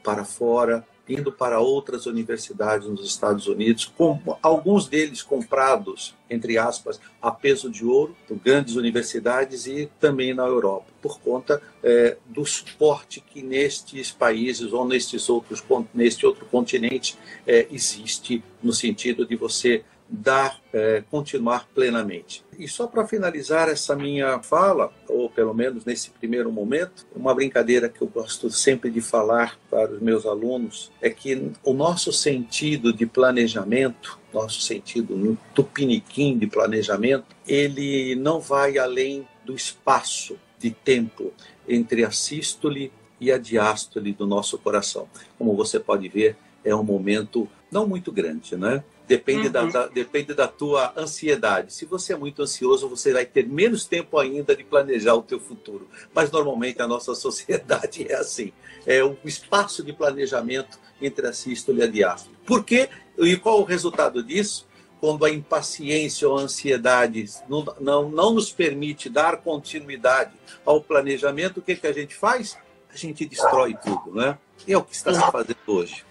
para 0.03 0.23
fora, 0.23 0.85
indo 1.07 1.31
para 1.31 1.59
outras 1.59 2.05
universidades 2.05 2.87
nos 2.87 3.05
Estados 3.05 3.47
Unidos, 3.47 3.85
com 3.85 4.19
alguns 4.41 4.87
deles 4.87 5.21
comprados, 5.21 6.15
entre 6.29 6.57
aspas, 6.57 6.99
a 7.21 7.29
peso 7.29 7.69
de 7.69 7.85
ouro 7.85 8.15
por 8.27 8.37
grandes 8.37 8.75
universidades 8.75 9.67
e 9.67 9.89
também 9.99 10.33
na 10.33 10.45
Europa, 10.45 10.85
por 11.01 11.19
conta 11.19 11.61
é, 11.83 12.17
do 12.25 12.45
suporte 12.45 13.21
que 13.21 13.43
nestes 13.43 14.11
países 14.11 14.73
ou 14.73 14.87
nestes 14.87 15.29
outros, 15.29 15.63
neste 15.93 16.25
outro 16.25 16.45
continente 16.47 17.17
é, 17.45 17.67
existe 17.71 18.43
no 18.61 18.73
sentido 18.73 19.25
de 19.25 19.35
você 19.35 19.83
dar, 20.07 20.61
é, 20.71 21.03
continuar 21.09 21.67
plenamente. 21.73 22.45
E 22.57 22.67
só 22.67 22.87
para 22.87 23.07
finalizar 23.07 23.67
essa 23.67 23.95
minha 23.95 24.39
fala, 24.39 24.93
ou 25.07 25.29
pelo 25.29 25.53
menos 25.53 25.83
nesse 25.83 26.11
primeiro 26.11 26.51
momento, 26.51 27.05
uma 27.15 27.33
brincadeira 27.33 27.89
que 27.89 28.01
eu 28.01 28.07
gosto 28.07 28.49
sempre 28.49 28.89
de 28.89 29.01
falar 29.01 29.59
para 29.69 29.91
os 29.91 30.01
meus 30.01 30.25
alunos 30.25 30.91
é 31.01 31.09
que 31.09 31.51
o 31.63 31.73
nosso 31.73 32.13
sentido 32.13 32.93
de 32.93 33.05
planejamento, 33.05 34.19
nosso 34.33 34.61
sentido 34.61 35.37
tupiniquim 35.53 36.37
de 36.37 36.47
planejamento, 36.47 37.35
ele 37.47 38.15
não 38.15 38.39
vai 38.39 38.77
além 38.77 39.27
do 39.43 39.55
espaço 39.55 40.37
de 40.57 40.71
tempo 40.71 41.33
entre 41.67 42.05
a 42.05 42.11
sístole 42.11 42.91
e 43.19 43.31
a 43.31 43.37
diástole 43.37 44.13
do 44.13 44.27
nosso 44.27 44.57
coração. 44.57 45.07
Como 45.37 45.55
você 45.55 45.79
pode 45.79 46.07
ver, 46.07 46.37
é 46.63 46.75
um 46.75 46.83
momento 46.83 47.47
não 47.71 47.87
muito 47.87 48.11
grande, 48.11 48.55
né? 48.55 48.83
Depende, 49.07 49.47
uhum. 49.47 49.51
da, 49.51 49.65
da, 49.65 49.87
depende 49.87 50.33
da 50.33 50.47
tua 50.47 50.93
ansiedade. 50.97 51.73
Se 51.73 51.85
você 51.85 52.13
é 52.13 52.17
muito 52.17 52.41
ansioso, 52.41 52.89
você 52.89 53.13
vai 53.13 53.25
ter 53.25 53.47
menos 53.47 53.85
tempo 53.85 54.17
ainda 54.17 54.55
de 54.55 54.63
planejar 54.63 55.13
o 55.13 55.21
teu 55.21 55.39
futuro. 55.39 55.87
Mas 56.13 56.31
normalmente 56.31 56.81
a 56.81 56.87
nossa 56.87 57.13
sociedade 57.15 58.05
é 58.09 58.15
assim. 58.15 58.51
É 58.85 59.03
o 59.03 59.17
espaço 59.23 59.83
de 59.83 59.93
planejamento 59.93 60.79
entre 61.01 61.27
a 61.27 61.33
sístole 61.33 61.81
e 61.81 61.83
a 61.83 61.87
diástole. 61.87 62.35
Por 62.45 62.63
quê? 62.63 62.89
E 63.17 63.37
qual 63.37 63.61
o 63.61 63.63
resultado 63.63 64.23
disso? 64.23 64.67
Quando 64.99 65.23
a 65.25 65.29
impaciência 65.29 66.27
ou 66.27 66.37
a 66.37 66.41
ansiedade 66.41 67.25
não, 67.47 67.65
não, 67.79 68.09
não 68.09 68.33
nos 68.33 68.51
permite 68.51 69.09
dar 69.09 69.37
continuidade 69.37 70.31
ao 70.65 70.81
planejamento, 70.81 71.59
o 71.59 71.61
que, 71.61 71.75
que 71.75 71.85
a 71.85 71.93
gente 71.93 72.15
faz? 72.15 72.57
A 72.91 72.97
gente 72.97 73.25
destrói 73.25 73.75
tudo, 73.83 74.15
né? 74.15 74.37
E 74.65 74.73
é 74.73 74.77
o 74.77 74.83
que 74.83 74.95
está 74.95 75.13
se 75.13 75.31
fazendo 75.31 75.57
hoje. 75.67 76.03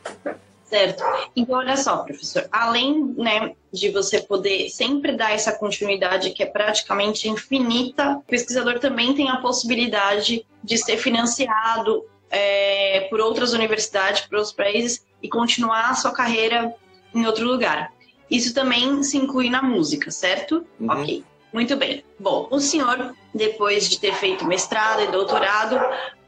Certo. 0.64 1.04
Então, 1.36 1.56
olha 1.56 1.76
só, 1.76 1.98
professor, 1.98 2.48
além 2.50 3.14
né, 3.16 3.54
de 3.72 3.90
você 3.90 4.20
poder 4.20 4.68
sempre 4.70 5.12
dar 5.12 5.32
essa 5.32 5.52
continuidade 5.52 6.30
que 6.30 6.42
é 6.42 6.46
praticamente 6.46 7.28
infinita, 7.28 8.16
o 8.16 8.22
pesquisador 8.22 8.78
também 8.78 9.14
tem 9.14 9.28
a 9.28 9.36
possibilidade 9.36 10.44
de 10.62 10.78
ser 10.78 10.96
financiado 10.96 12.04
é, 12.30 13.06
por 13.10 13.20
outras 13.20 13.52
universidades, 13.52 14.22
por 14.22 14.36
outros 14.36 14.54
países 14.54 15.04
e 15.22 15.28
continuar 15.28 15.90
a 15.90 15.94
sua 15.94 16.12
carreira 16.12 16.74
em 17.14 17.26
outro 17.26 17.46
lugar. 17.46 17.92
Isso 18.30 18.54
também 18.54 19.02
se 19.02 19.16
inclui 19.16 19.50
na 19.50 19.62
música, 19.62 20.10
certo? 20.10 20.66
Uhum. 20.80 20.90
Ok. 20.90 21.24
Muito 21.52 21.76
bem. 21.76 22.02
Bom, 22.18 22.48
o 22.50 22.58
senhor, 22.58 23.14
depois 23.32 23.88
de 23.88 24.00
ter 24.00 24.12
feito 24.14 24.44
mestrado 24.44 25.02
e 25.02 25.06
doutorado, 25.06 25.78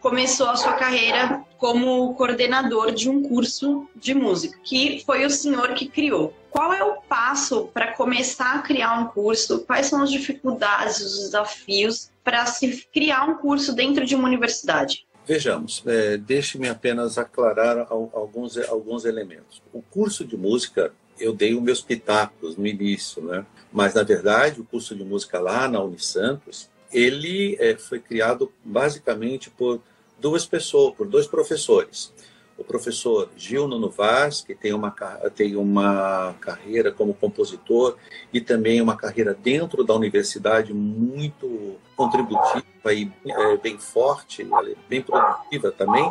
começou 0.01 0.49
a 0.49 0.57
sua 0.57 0.75
carreira 0.75 1.45
como 1.59 2.15
coordenador 2.15 2.93
de 2.93 3.09
um 3.09 3.23
curso 3.23 3.89
de 3.97 4.15
música, 4.15 4.59
que 4.63 5.03
foi 5.05 5.25
o 5.25 5.31
senhor 5.31 5.75
que 5.75 5.89
criou. 5.89 6.35
Qual 6.51 6.73
é 6.73 6.83
o 6.83 7.01
passo 7.03 7.69
para 7.73 7.93
começar 7.93 8.57
a 8.57 8.63
criar 8.63 8.99
um 8.99 9.07
curso? 9.07 9.61
Quais 9.61 9.87
são 9.87 10.03
as 10.03 10.11
dificuldades, 10.11 11.01
os 11.01 11.19
desafios 11.21 12.11
para 12.23 12.47
se 12.47 12.87
criar 12.93 13.29
um 13.29 13.37
curso 13.37 13.75
dentro 13.75 14.05
de 14.05 14.15
uma 14.15 14.27
universidade? 14.27 15.07
Vejamos, 15.27 15.83
é, 15.87 16.17
deixe-me 16.17 16.69
apenas 16.69 17.19
aclarar 17.19 17.89
alguns, 17.91 18.57
alguns 18.69 19.05
elementos. 19.05 19.61
O 19.73 19.83
curso 19.83 20.25
de 20.25 20.37
música, 20.37 20.93
eu 21.19 21.33
dei 21.33 21.53
os 21.55 21.61
meus 21.61 21.81
pitacos 21.81 22.57
no 22.57 22.67
início, 22.67 23.23
né? 23.23 23.45
mas 23.73 23.95
na 23.95 24.05
verdade 24.05 24.61
o 24.61 24.65
curso 24.65 24.95
de 24.95 25.05
música 25.05 25.41
lá 25.41 25.69
na 25.69 25.83
Unisantos, 25.83 26.71
ele 26.97 27.59
é, 27.61 27.77
foi 27.77 28.01
criado 28.01 28.51
basicamente 28.65 29.51
por 29.51 29.83
duas 30.19 30.47
pessoas, 30.47 30.95
por 30.95 31.07
dois 31.07 31.27
professores. 31.27 32.11
O 32.57 32.65
professor 32.65 33.29
Gil 33.37 33.69
Nuno 33.69 33.91
Vaz, 33.91 34.41
que 34.41 34.55
tem 34.55 34.73
uma, 34.73 34.91
tem 35.35 35.57
uma 35.57 36.35
carreira 36.41 36.91
como 36.91 37.13
compositor 37.13 37.99
e 38.33 38.41
também 38.41 38.81
uma 38.81 38.97
carreira 38.97 39.35
dentro 39.35 39.85
da 39.85 39.93
universidade 39.95 40.73
muito 40.73 41.77
contributiva 41.95 42.65
e 42.95 43.13
é, 43.27 43.57
bem 43.59 43.77
forte, 43.79 44.49
bem 44.89 45.03
produtiva 45.03 45.71
também, 45.71 46.11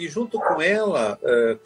e 0.00 0.08
junto 0.08 0.38
com 0.38 0.62
ela, 0.62 1.18
é, 1.22 1.58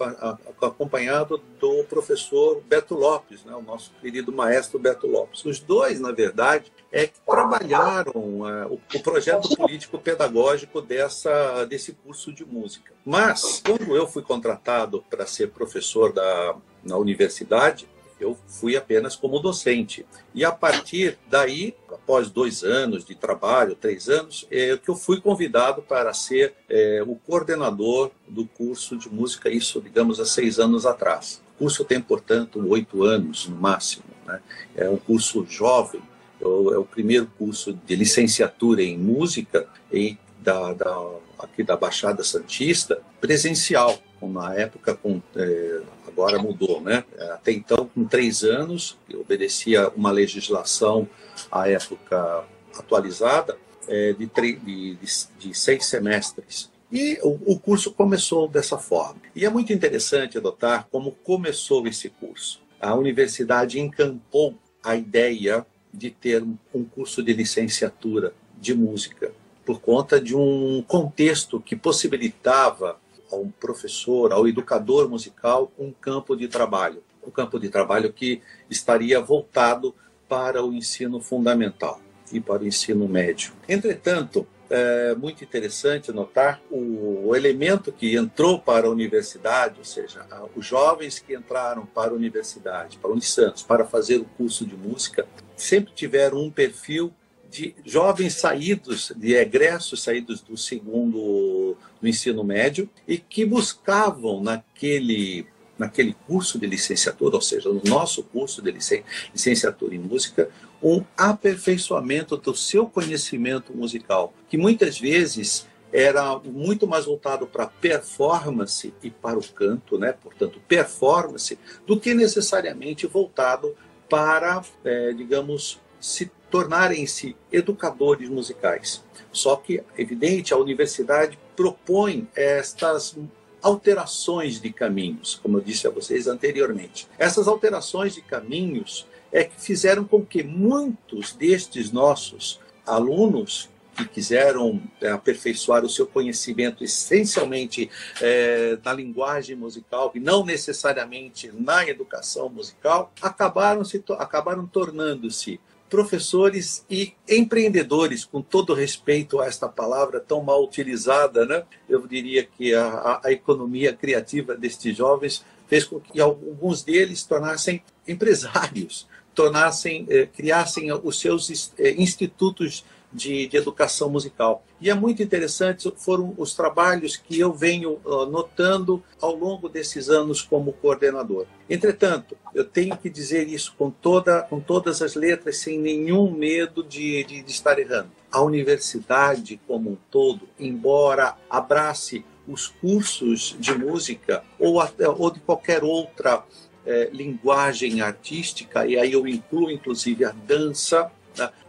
acompanhado 0.61 1.41
do 1.61 1.85
professor 1.85 2.61
Beto 2.69 2.97
Lopes, 2.97 3.45
né, 3.45 3.55
o 3.55 3.63
nosso 3.63 3.93
querido 4.01 4.33
maestro 4.33 4.77
Beto 4.77 5.07
Lopes. 5.07 5.45
Os 5.45 5.61
dois, 5.61 6.01
na 6.01 6.11
verdade, 6.11 6.73
é 6.91 7.07
que 7.07 7.21
trabalharam 7.25 8.49
é, 8.49 8.67
o, 8.67 8.75
o, 8.75 9.03
projeto 9.03 9.49
político-pedagógico 9.57 10.81
dessa, 10.81 11.65
desse 11.65 11.93
curso 11.93 12.33
de 12.33 12.45
música. 12.45 12.93
Mas, 13.05 13.63
quando 13.65 13.95
eu 13.97 14.07
fui 14.07 14.23
contratado 14.23 15.05
para 15.09 15.27
ser 15.27 15.51
professor 15.51 16.13
da, 16.13 16.57
na 16.83 16.97
universidade, 16.97 17.89
eu 18.21 18.37
fui 18.47 18.77
apenas 18.77 19.17
como 19.17 19.41
docente. 19.41 20.07
E 20.35 20.45
a 20.45 20.53
partir 20.53 21.19
daí, 21.29 21.75
após 21.91 22.31
dois 22.31 22.63
anos 22.63 23.05
de 23.05 23.15
trabalho, 23.15 23.75
três 23.75 24.09
anos, 24.09 24.47
é 24.51 24.77
que 24.77 24.89
eu 24.89 24.95
fui 24.95 25.21
convidado 25.21 25.83
para 25.83 26.13
ser 26.13 26.55
é, 26.69 27.03
o 27.07 27.15
coordenador 27.15 28.11
do 28.29 28.47
curso 28.47 28.97
de 28.97 29.09
música, 29.09 29.49
isso, 29.49 29.81
digamos, 29.81 30.21
há 30.21 30.27
seis 30.27 30.59
anos 30.59 30.87
atrás. 30.87 31.43
O 31.57 31.59
curso 31.59 31.85
tem, 31.85 32.01
portanto, 32.01 32.65
oito 32.69 33.03
anos 33.03 33.49
no 33.49 33.57
máximo. 33.57 34.05
Né? 34.27 34.41
É 34.77 34.89
um 34.89 34.97
curso 34.97 35.45
jovem, 35.49 36.03
é 36.41 36.47
o, 36.47 36.83
é 36.83 36.85
primeiro 36.85 37.27
curso 37.39 37.73
de 37.73 37.97
licenciatura 37.97 38.83
em 38.83 38.99
música 38.99 39.67
e 39.93 40.17
da, 40.41 40.75
da, 40.75 41.11
aqui 41.39 41.63
da 41.63 41.77
Baixada 41.77 42.23
Santista, 42.23 43.01
presencial, 43.21 43.99
na 44.29 44.55
época 44.55 44.95
com 44.95 45.21
é, 45.37 45.81
agora 46.07 46.39
mudou, 46.39 46.81
né? 46.81 47.05
Até 47.33 47.53
então, 47.53 47.91
com 47.95 48.05
três 48.05 48.45
anos, 48.45 48.97
obedecia 49.15 49.89
uma 49.91 50.11
legislação 50.11 51.09
à 51.51 51.69
época 51.69 52.45
atualizada 52.79 53.57
é, 53.89 54.13
de, 54.13 54.27
de, 54.27 54.99
de, 55.39 55.55
seis 55.55 55.87
semestres. 55.87 56.71
E 56.91 57.19
o, 57.23 57.53
o 57.53 57.59
curso 57.59 57.93
começou 57.93 58.49
dessa 58.49 58.79
forma. 58.79 59.21
E 59.35 59.45
é 59.45 59.51
muito 59.51 59.73
interessante 59.73 60.41
notar 60.41 60.87
como 60.91 61.13
começou 61.13 61.87
esse 61.87 62.09
curso. 62.09 62.63
A 62.81 62.95
universidade 62.95 63.81
encampou 63.81 64.55
a 64.83 64.95
ideia 64.95 65.67
de 65.93 66.11
ter 66.11 66.43
um 66.75 66.85
curso 66.85 67.23
de 67.23 67.33
licenciatura 67.33 68.35
de 68.61 68.75
música 68.75 69.33
por 69.65 69.81
conta 69.81 70.21
de 70.21 70.37
um 70.37 70.85
contexto 70.87 71.61
que 71.61 71.75
possibilitava 71.75 73.01
ao 73.31 73.47
professor, 73.61 74.33
ao 74.33 74.47
educador 74.49 75.09
musical, 75.09 75.73
um 75.79 75.93
campo 75.93 76.37
de 76.37 76.49
trabalho. 76.49 77.03
Um 77.27 77.31
campo 77.31 77.59
de 77.59 77.69
trabalho 77.69 78.13
que 78.13 78.43
estaria 78.69 79.21
voltado 79.21 79.95
para 80.29 80.63
o 80.65 80.73
ensino 80.73 81.21
fundamental 81.21 82.01
e 82.33 82.41
para 82.41 82.63
o 82.63 82.67
ensino 82.67 83.09
médio. 83.09 83.53
Entretanto, 83.69 84.47
é 84.71 85.15
muito 85.15 85.45
interessante 85.45 86.11
notar 86.11 86.61
o, 86.71 87.35
elemento 87.37 87.93
que 87.93 88.17
entrou 88.17 88.59
para 88.59 88.87
a 88.87 88.91
universidade, 88.91 89.79
ou 89.79 89.85
seja, 89.85 90.25
os 90.57 90.65
jovens 90.65 91.19
que 91.19 91.35
entraram 91.35 91.85
para 91.85 92.11
a 92.11 92.15
universidade, 92.15 92.99
para 92.99 93.11
o 93.11 93.13
Unisantos, 93.13 93.63
para 93.63 93.85
fazer 93.85 94.17
o 94.17 94.25
curso 94.25 94.65
de 94.65 94.77
música, 94.77 95.27
sempre 95.57 95.93
tiveram 95.93 96.39
um 96.39 96.51
perfil 96.51 97.13
de 97.55 97.73
jovens 97.85 98.35
saídos, 98.35 99.13
de 99.15 99.37
egressos 99.37 100.03
saídos 100.03 100.41
do 100.41 100.57
segundo 100.57 101.77
do 102.01 102.09
ensino 102.09 102.43
médio 102.43 102.91
e 103.07 103.17
que 103.17 103.45
buscavam 103.45 104.43
naquele 104.43 105.47
naquele 105.77 106.15
curso 106.27 106.57
de 106.57 106.67
licenciatura, 106.67 107.35
ou 107.35 107.43
seja, 107.43 107.69
no 107.69 107.83
nosso 107.85 108.23
curso 108.23 108.63
de 108.63 108.71
licenciatura 108.71 109.93
em 109.93 109.99
música, 109.99 110.49
um 110.81 111.03
aperfeiçoamento 111.17 112.37
do 112.37 112.55
seu 112.55 112.87
conhecimento 112.87 113.77
musical, 113.77 114.33
que 114.49 114.57
muitas 114.57 115.01
vezes 115.01 115.67
era 115.93 116.39
muito 116.39 116.87
mais 116.87 117.07
voltado 117.07 117.45
para 117.45 117.67
performance 117.67 118.95
e 119.03 119.11
para 119.11 119.37
o 119.37 119.43
canto, 119.43 119.99
né? 119.99 120.13
portanto, 120.13 120.61
performance, 120.69 121.59
do 121.85 121.99
que 121.99 122.15
necessariamente 122.15 123.05
voltado 123.09 123.75
para, 124.09 124.63
é, 124.85 125.13
digamos, 125.13 125.81
se 126.01 126.31
tornarem-se 126.55 127.35
educadores 127.51 128.29
musicais. 128.29 129.03
Só 129.33 129.57
que, 129.57 129.83
evidente, 129.99 130.55
a 130.55 130.57
universidade 130.57 131.37
propõe 131.57 132.29
estas 132.33 133.17
alterações 133.61 134.61
de 134.61 134.73
caminhos, 134.73 135.35
como 135.43 135.59
eu 135.59 135.61
disse 135.61 135.89
a 135.89 135.91
vocês 135.91 136.29
anteriormente. 136.29 137.09
Essas 137.19 137.49
alterações 137.49 138.15
de 138.15 138.23
caminhos 138.23 139.05
é 139.33 139.43
que 139.43 139.61
fizeram 139.61 140.05
com 140.05 140.25
que 140.25 140.45
muitos 140.45 141.33
destes 141.33 141.91
nossos 141.91 142.61
alunos 142.87 143.69
que 143.97 144.05
quiseram 144.05 144.81
é, 145.01 145.11
aperfeiçoar 145.11 145.85
o 145.85 145.89
seu 145.89 146.07
conhecimento 146.07 146.85
essencialmente 146.85 147.91
é, 148.21 148.79
na 148.85 148.93
linguagem 148.93 149.57
musical 149.57 150.13
e 150.15 150.21
não 150.21 150.45
necessariamente 150.45 151.51
na 151.53 151.85
educação 151.89 152.49
musical, 152.49 153.13
acabaram, 153.21 153.85
se, 153.85 154.05
acabaram 154.19 154.67
tornando-se 154.69 155.59
professores 155.89 156.85
e 156.91 157.15
empreendedores, 157.29 158.25
com 158.25 158.43
todo 158.43 158.75
respeito 158.75 159.41
a 159.41 159.47
esta 159.47 159.69
palavra 159.69 160.19
tão 160.21 160.43
mal 160.43 160.63
utilizada, 160.65 161.45
né? 161.47 161.63
eu 161.89 162.07
diria 162.07 162.45
que 162.45 162.75
a, 162.75 163.21
a 163.23 163.33
economia 163.33 163.93
criativa 163.93 164.57
destes 164.57 164.97
jovens 164.97 165.45
fez 165.69 165.85
com 165.85 166.01
que 166.01 166.21
alguns 166.21 166.83
deles 166.83 167.23
tornassem 167.23 167.83
empresários, 168.07 169.07
tornassem, 169.35 170.07
eh, 170.09 170.27
criassem 170.27 170.93
os 170.93 171.19
seus 171.19 171.73
eh, 171.79 171.95
institutos 171.99 172.85
de, 173.15 173.47
de, 173.47 173.57
educação 173.57 174.11
musical. 174.11 174.65
E 174.81 174.91
é 174.91 174.95
muito 174.95 175.23
interessante, 175.23 175.91
foram 175.97 176.35
os 176.37 176.55
trabalhos 176.55 177.17
que 177.17 177.39
eu 177.39 177.53
venho 177.53 178.01
uh, 178.05 178.27
notando 178.27 179.03
ao 179.21 179.35
longo 179.35 179.69
desses 179.69 180.11
anos 180.11 180.43
como 180.43 180.73
coordenador. 180.73 181.47
Entretanto, 181.71 182.37
eu 182.55 182.65
tenho 182.65 182.97
que 182.97 183.09
dizer 183.09 183.49
isso 183.49 183.75
com, 183.79 183.91
toda, 183.91 184.43
com 184.43 184.61
todas 184.61 185.01
as 185.01 185.15
letras, 185.15 185.59
sem 185.59 185.79
nenhum 185.79 186.31
medo 186.31 186.83
de, 186.83 187.23
de, 187.25 187.43
de 187.43 187.51
estar 187.51 187.79
errando. 187.79 188.11
A 188.31 188.43
universidade 188.43 189.61
como 189.67 189.91
um 189.93 189.97
todo, 190.11 190.49
embora 190.59 191.37
abrace 191.49 192.25
os 192.47 192.67
cursos 192.67 193.57
de 193.59 193.73
música 193.73 194.43
ou, 194.59 194.77
ou 195.19 195.31
de 195.31 195.41
qualquer 195.41 195.83
outra 195.83 196.45
eh, 196.87 197.09
linguagem 197.15 198.03
artística, 198.03 198.87
e 198.87 198.99
aí 198.99 199.13
eu 199.13 199.27
incluo 199.27 199.71
inclusive 199.71 200.23
a 200.23 200.33
dança, 200.33 201.11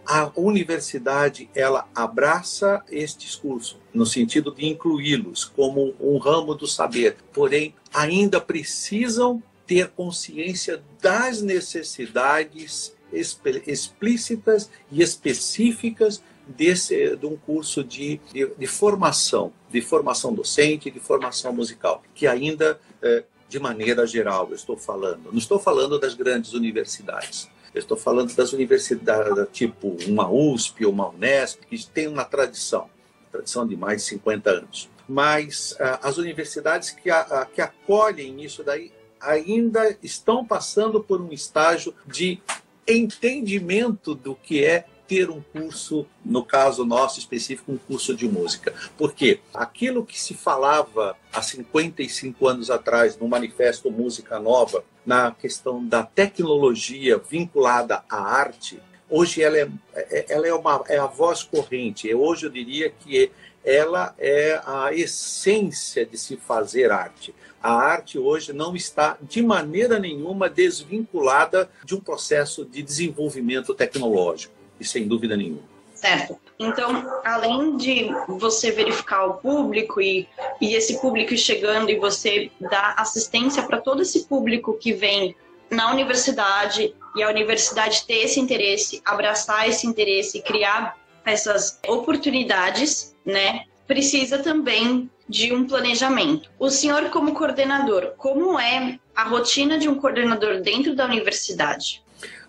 a 0.06 0.32
universidade 0.36 1.50
ela 1.56 1.88
abraça 1.96 2.84
estes 2.92 3.36
cursos 3.36 3.78
no 3.94 4.06
sentido 4.06 4.52
de 4.52 4.66
incluí-los 4.68 5.46
como 5.46 5.96
um 6.00 6.18
ramo 6.18 6.54
do 6.54 6.68
saber, 6.68 7.18
porém 7.34 7.74
ainda 7.94 8.40
precisam 8.40 9.42
ter 9.66 9.90
consciência 9.90 10.84
das 11.02 11.42
necessidades 11.42 12.96
explícitas 13.12 14.70
e 14.92 15.02
específicas 15.02 16.22
desse 16.48 17.16
de 17.16 17.26
um 17.26 17.36
curso 17.36 17.84
de, 17.84 18.20
de, 18.32 18.46
de, 18.48 18.68
formação, 18.68 19.52
de 19.72 19.82
formação 19.82 20.34
docente, 20.34 20.92
de 20.92 21.00
formação 21.00 21.52
musical, 21.54 22.04
que 22.14 22.28
ainda 22.28 22.80
eh, 23.02 23.24
de 23.50 23.60
maneira 23.60 24.06
geral 24.06 24.48
eu 24.50 24.56
estou 24.56 24.78
falando. 24.78 25.32
Não 25.32 25.40
estou 25.40 25.58
falando 25.58 26.00
das 26.00 26.14
grandes 26.14 26.54
universidades. 26.54 27.50
Eu 27.76 27.80
estou 27.80 27.98
falando 27.98 28.34
das 28.34 28.54
universidades, 28.54 29.46
tipo 29.52 29.98
uma 30.08 30.32
USP 30.32 30.86
ou 30.86 30.94
uma 30.94 31.10
Unesp, 31.10 31.60
que 31.70 31.86
tem 31.88 32.08
uma 32.08 32.24
tradição, 32.24 32.90
tradição 33.30 33.68
de 33.68 33.76
mais 33.76 34.02
de 34.02 34.08
50 34.08 34.50
anos. 34.50 34.90
Mas 35.10 35.76
ah, 35.78 36.00
as 36.02 36.18
universidades 36.18 36.92
que, 36.92 37.10
a, 37.10 37.46
que 37.54 37.60
acolhem 37.60 38.42
isso 38.42 38.64
daí 38.64 38.94
ainda 39.20 39.98
estão 40.02 40.46
passando 40.46 41.04
por 41.04 41.20
um 41.20 41.34
estágio 41.34 41.94
de 42.08 42.40
entendimento 42.88 44.16
do 44.16 44.36
que 44.36 44.64
é 44.64 44.86
ter 45.08 45.30
um 45.30 45.42
curso, 45.42 46.06
no 46.24 46.44
caso 46.44 46.86
nosso 46.86 47.20
específico, 47.20 47.72
um 47.72 47.78
curso 47.78 48.16
de 48.16 48.28
música. 48.28 48.74
Porque 48.98 49.40
aquilo 49.54 50.06
que 50.06 50.20
se 50.20 50.34
falava 50.34 51.16
há 51.32 51.42
55 51.42 52.48
anos 52.48 52.70
atrás 52.70 53.18
no 53.18 53.28
manifesto 53.28 53.92
Música 53.92 54.40
Nova, 54.40 54.84
na 55.06 55.32
questão 55.32 55.86
da 55.86 56.04
tecnologia 56.04 57.18
vinculada 57.18 58.04
à 58.10 58.18
arte, 58.18 58.80
hoje 59.10 59.42
ela 59.42 59.58
é, 59.58 59.70
é, 59.94 60.26
ela 60.30 60.48
é, 60.48 60.54
uma, 60.54 60.84
é 60.88 60.98
a 60.98 61.06
voz 61.06 61.44
corrente. 61.44 62.14
Hoje 62.14 62.48
eu 62.48 62.50
diria 62.50 62.90
que 62.90 63.32
ela 63.64 64.14
é 64.20 64.62
a 64.66 64.94
essência 64.94 66.06
de 66.06 66.18
se 66.18 66.38
fazer 66.38 66.92
arte. 66.92 67.34
A 67.62 67.74
arte 67.74 68.20
hoje 68.20 68.54
não 68.54 68.76
está 68.76 69.18
de 69.20 69.42
maneira 69.42 69.98
nenhuma 69.98 70.48
desvinculada 70.48 71.68
de 71.84 71.96
um 71.96 72.00
processo 72.00 72.64
de 72.64 72.84
desenvolvimento 72.84 73.74
tecnológico 73.74 74.54
e 74.80 74.86
sem 74.86 75.08
dúvida 75.08 75.36
nenhuma. 75.36 75.76
Certo. 75.94 76.38
Então, 76.60 77.22
além 77.24 77.78
de 77.78 78.10
você 78.28 78.72
verificar 78.72 79.26
o 79.26 79.34
público 79.36 80.02
e, 80.02 80.28
e 80.62 80.76
esse 80.76 81.00
público 81.02 81.36
chegando 81.36 81.90
e 81.90 81.98
você 81.98 82.52
dar 82.60 82.96
assistência 82.98 83.64
para 83.64 83.82
todo 83.82 84.02
esse 84.02 84.26
público 84.26 84.74
que 84.74 84.94
vem 84.94 85.36
na 85.70 85.92
universidade 85.92 86.94
e 87.16 87.24
a 87.24 87.30
universidade 87.30 88.06
ter 88.06 88.26
esse 88.26 88.40
interesse, 88.40 89.02
abraçar 89.04 89.68
esse 89.68 89.88
interesse, 89.88 90.42
criar 90.42 90.98
essas 91.26 91.80
oportunidades, 91.88 93.16
né? 93.26 93.66
Precisa 93.88 94.40
também 94.40 95.10
de 95.28 95.54
um 95.54 95.66
planejamento. 95.66 96.52
O 96.60 96.70
senhor, 96.70 97.10
como 97.10 97.34
coordenador, 97.34 98.14
como 98.18 98.60
é 98.60 99.00
a 99.16 99.24
rotina 99.24 99.78
de 99.78 99.90
um 99.90 99.96
coordenador 99.96 100.62
dentro 100.62 100.96
da 100.96 101.06
universidade? 101.06 102.05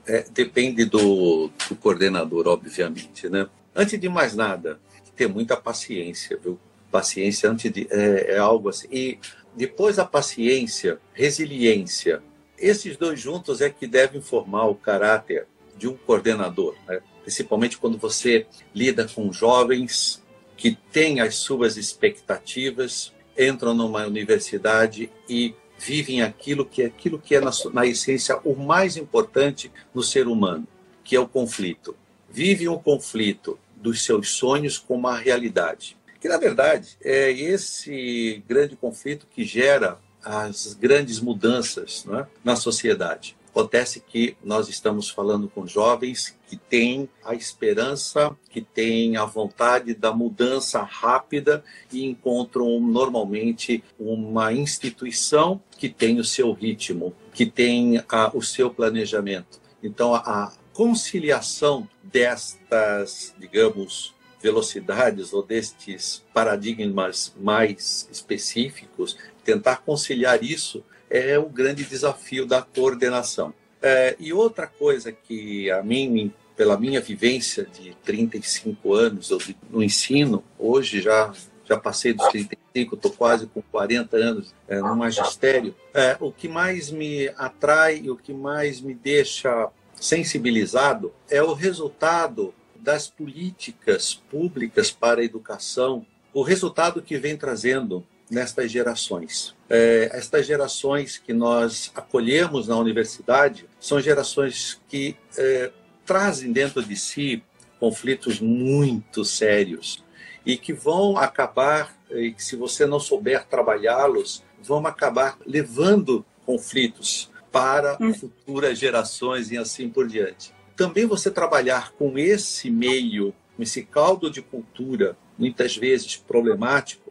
É, 0.07 0.25
depende 0.31 0.85
do, 0.85 1.51
do, 1.69 1.77
coordenador, 1.77 2.47
obviamente, 2.47 3.29
né? 3.29 3.49
Antes 3.75 3.99
de 3.99 4.09
mais 4.09 4.35
nada, 4.37 4.79
ter 5.16 5.29
muita 5.29 5.57
paciência, 5.57 6.38
viu? 6.40 6.59
Paciência 6.90 7.51
antes 7.51 7.73
de 7.73 7.88
é, 7.90 8.35
é 8.35 8.38
algo 8.38 8.69
assim. 8.69 8.87
E 8.90 9.19
depois 9.57 9.99
a 9.99 10.05
paciência, 10.05 10.99
resiliência. 11.12 12.23
Esses 12.59 12.97
dois 12.97 13.21
juntos 13.21 13.61
é 13.61 13.69
que 13.69 13.87
devem 13.87 14.21
formar 14.21 14.66
o 14.66 14.75
caráter 14.75 15.47
de 15.77 15.88
um 15.88 15.97
coordenador, 15.97 16.75
né? 16.87 17.01
principalmente 17.23 17.77
quando 17.77 17.99
você 17.99 18.47
lida 18.75 19.07
com 19.09 19.33
jovens 19.33 20.23
que 20.57 20.79
têm 20.90 21.21
as 21.21 21.35
suas 21.37 21.77
expectativas, 21.77 23.12
entram 23.37 23.75
numa 23.75 24.07
universidade 24.07 25.11
e 25.29 25.55
vivem 25.79 26.23
aquilo 26.23 26.65
que 26.65 26.83
é 26.83 26.87
aquilo 26.87 27.19
que 27.19 27.35
é 27.35 27.41
na, 27.41 27.51
na 27.73 27.87
essência 27.87 28.39
o 28.45 28.55
mais 28.55 28.97
importante 28.97 29.71
no 29.95 30.03
ser 30.03 30.27
humano, 30.27 30.67
que 31.05 31.17
é 31.17 31.21
o 31.21 31.29
conflito. 31.29 31.97
Vivem 32.31 32.69
o 32.69 32.79
conflito 32.79 33.59
dos 33.77 34.05
seus 34.05 34.31
sonhos 34.31 34.79
com 34.79 34.95
uma 34.95 35.17
realidade. 35.17 35.97
Que 36.21 36.29
na 36.29 36.39
verdade 36.39 36.97
é 37.03 37.31
esse 37.31 38.43
grande 38.49 38.75
conflito 38.75 39.27
que 39.31 39.45
gera 39.45 39.99
as 40.25 40.75
grandes 40.75 41.21
mudanças 41.21 42.05
né, 42.05 42.27
na 42.43 42.57
sociedade. 42.57 43.36
Acontece 43.57 44.01
que 44.01 44.37
nós 44.45 44.69
estamos 44.69 45.09
falando 45.09 45.49
com 45.49 45.66
jovens 45.66 46.37
que 46.47 46.59
têm 46.59 47.09
a 47.25 47.35
esperança, 47.35 48.37
que 48.51 48.61
têm 48.61 49.16
a 49.16 49.25
vontade 49.25 49.95
da 49.95 50.12
mudança 50.12 50.83
rápida 50.83 51.64
e 51.90 52.05
encontram 52.05 52.79
normalmente 52.79 53.83
uma 53.99 54.53
instituição 54.53 55.59
que 55.79 55.88
tem 55.88 56.21
o 56.21 56.25
seu 56.25 56.53
ritmo, 56.53 57.14
que 57.33 57.47
tem 57.47 58.05
a, 58.11 58.31
o 58.37 58.42
seu 58.42 58.69
planejamento. 58.69 59.59
Então, 59.83 60.14
a 60.14 60.53
conciliação 60.75 61.88
destas, 62.03 63.35
digamos, 63.38 64.14
velocidades 64.42 65.33
ou 65.33 65.42
destes 65.42 66.23
paradigmas 66.35 67.35
mais 67.40 68.07
específicos, 68.12 69.16
tentar 69.42 69.77
conciliar 69.77 70.45
isso 70.45 70.85
é 71.11 71.38
o 71.38 71.49
grande 71.49 71.85
desafio 71.85 72.47
da 72.47 72.62
coordenação. 72.62 73.53
É, 73.81 74.16
e 74.19 74.33
outra 74.33 74.66
coisa 74.66 75.12
que 75.12 75.71
a 75.71 75.83
mim, 75.83 76.33
pela 76.57 76.79
minha 76.79 77.01
vivência 77.01 77.64
de 77.64 77.95
35 78.05 78.95
anos 78.95 79.31
no 79.71 79.83
ensino, 79.83 80.42
hoje 80.59 81.01
já 81.01 81.33
já 81.69 81.77
passei 81.77 82.12
dos 82.12 82.29
35, 82.29 82.95
estou 82.95 83.11
quase 83.11 83.47
com 83.47 83.61
40 83.61 84.16
anos 84.16 84.55
é, 84.69 84.81
no 84.81 84.95
magistério. 84.95 85.75
É, 85.92 86.16
o 86.21 86.31
que 86.31 86.49
mais 86.49 86.90
me 86.90 87.29
atrai 87.37 88.03
e 88.05 88.11
o 88.11 88.16
que 88.16 88.33
mais 88.33 88.81
me 88.81 88.95
deixa 88.95 89.69
sensibilizado 89.95 91.12
é 91.29 91.42
o 91.42 91.53
resultado 91.53 92.55
das 92.77 93.09
políticas 93.09 94.14
públicas 94.14 94.92
para 94.92 95.21
a 95.21 95.25
educação, 95.25 96.07
o 96.33 96.42
resultado 96.42 97.03
que 97.03 97.19
vem 97.19 97.37
trazendo 97.37 98.07
nestas 98.31 98.71
gerações. 98.71 99.55
É, 99.69 100.11
estas 100.12 100.47
gerações 100.47 101.19
que 101.19 101.33
nós 101.33 101.91
acolhemos 101.95 102.69
na 102.69 102.77
universidade 102.77 103.67
são 103.81 104.01
gerações 104.01 104.81
que 104.89 105.17
é, 105.37 105.71
trazem 106.05 106.53
dentro 106.53 106.83
de 106.83 106.97
si 106.97 107.43
conflitos 107.79 108.41
muito 108.41 109.25
sérios 109.25 110.05
e 110.45 110.57
que 110.57 110.73
vão 110.73 111.17
acabar, 111.19 111.97
e 112.11 112.33
que 112.33 112.43
se 112.43 112.57
você 112.57 112.87
não 112.87 113.01
souber 113.01 113.45
trabalhá-los, 113.47 114.45
vão 114.62 114.87
acabar 114.87 115.37
levando 115.45 116.25
conflitos 116.45 117.31
para 117.51 117.97
hum. 118.01 118.15
futuras 118.15 118.79
gerações 118.79 119.51
e 119.51 119.59
assim 119.59 119.89
por 119.89 120.07
diante. 120.07 120.55
Também 120.77 121.07
você 121.07 121.31
trabalhar 121.31 121.93
com 121.93 122.19
esse 122.19 122.71
meio, 122.71 123.35
com 123.57 123.62
esse 123.62 123.83
caldo 123.83 124.31
de 124.31 124.43
cultura, 124.43 125.17
muitas 125.39 125.77
vezes 125.77 126.17
problemático, 126.17 127.06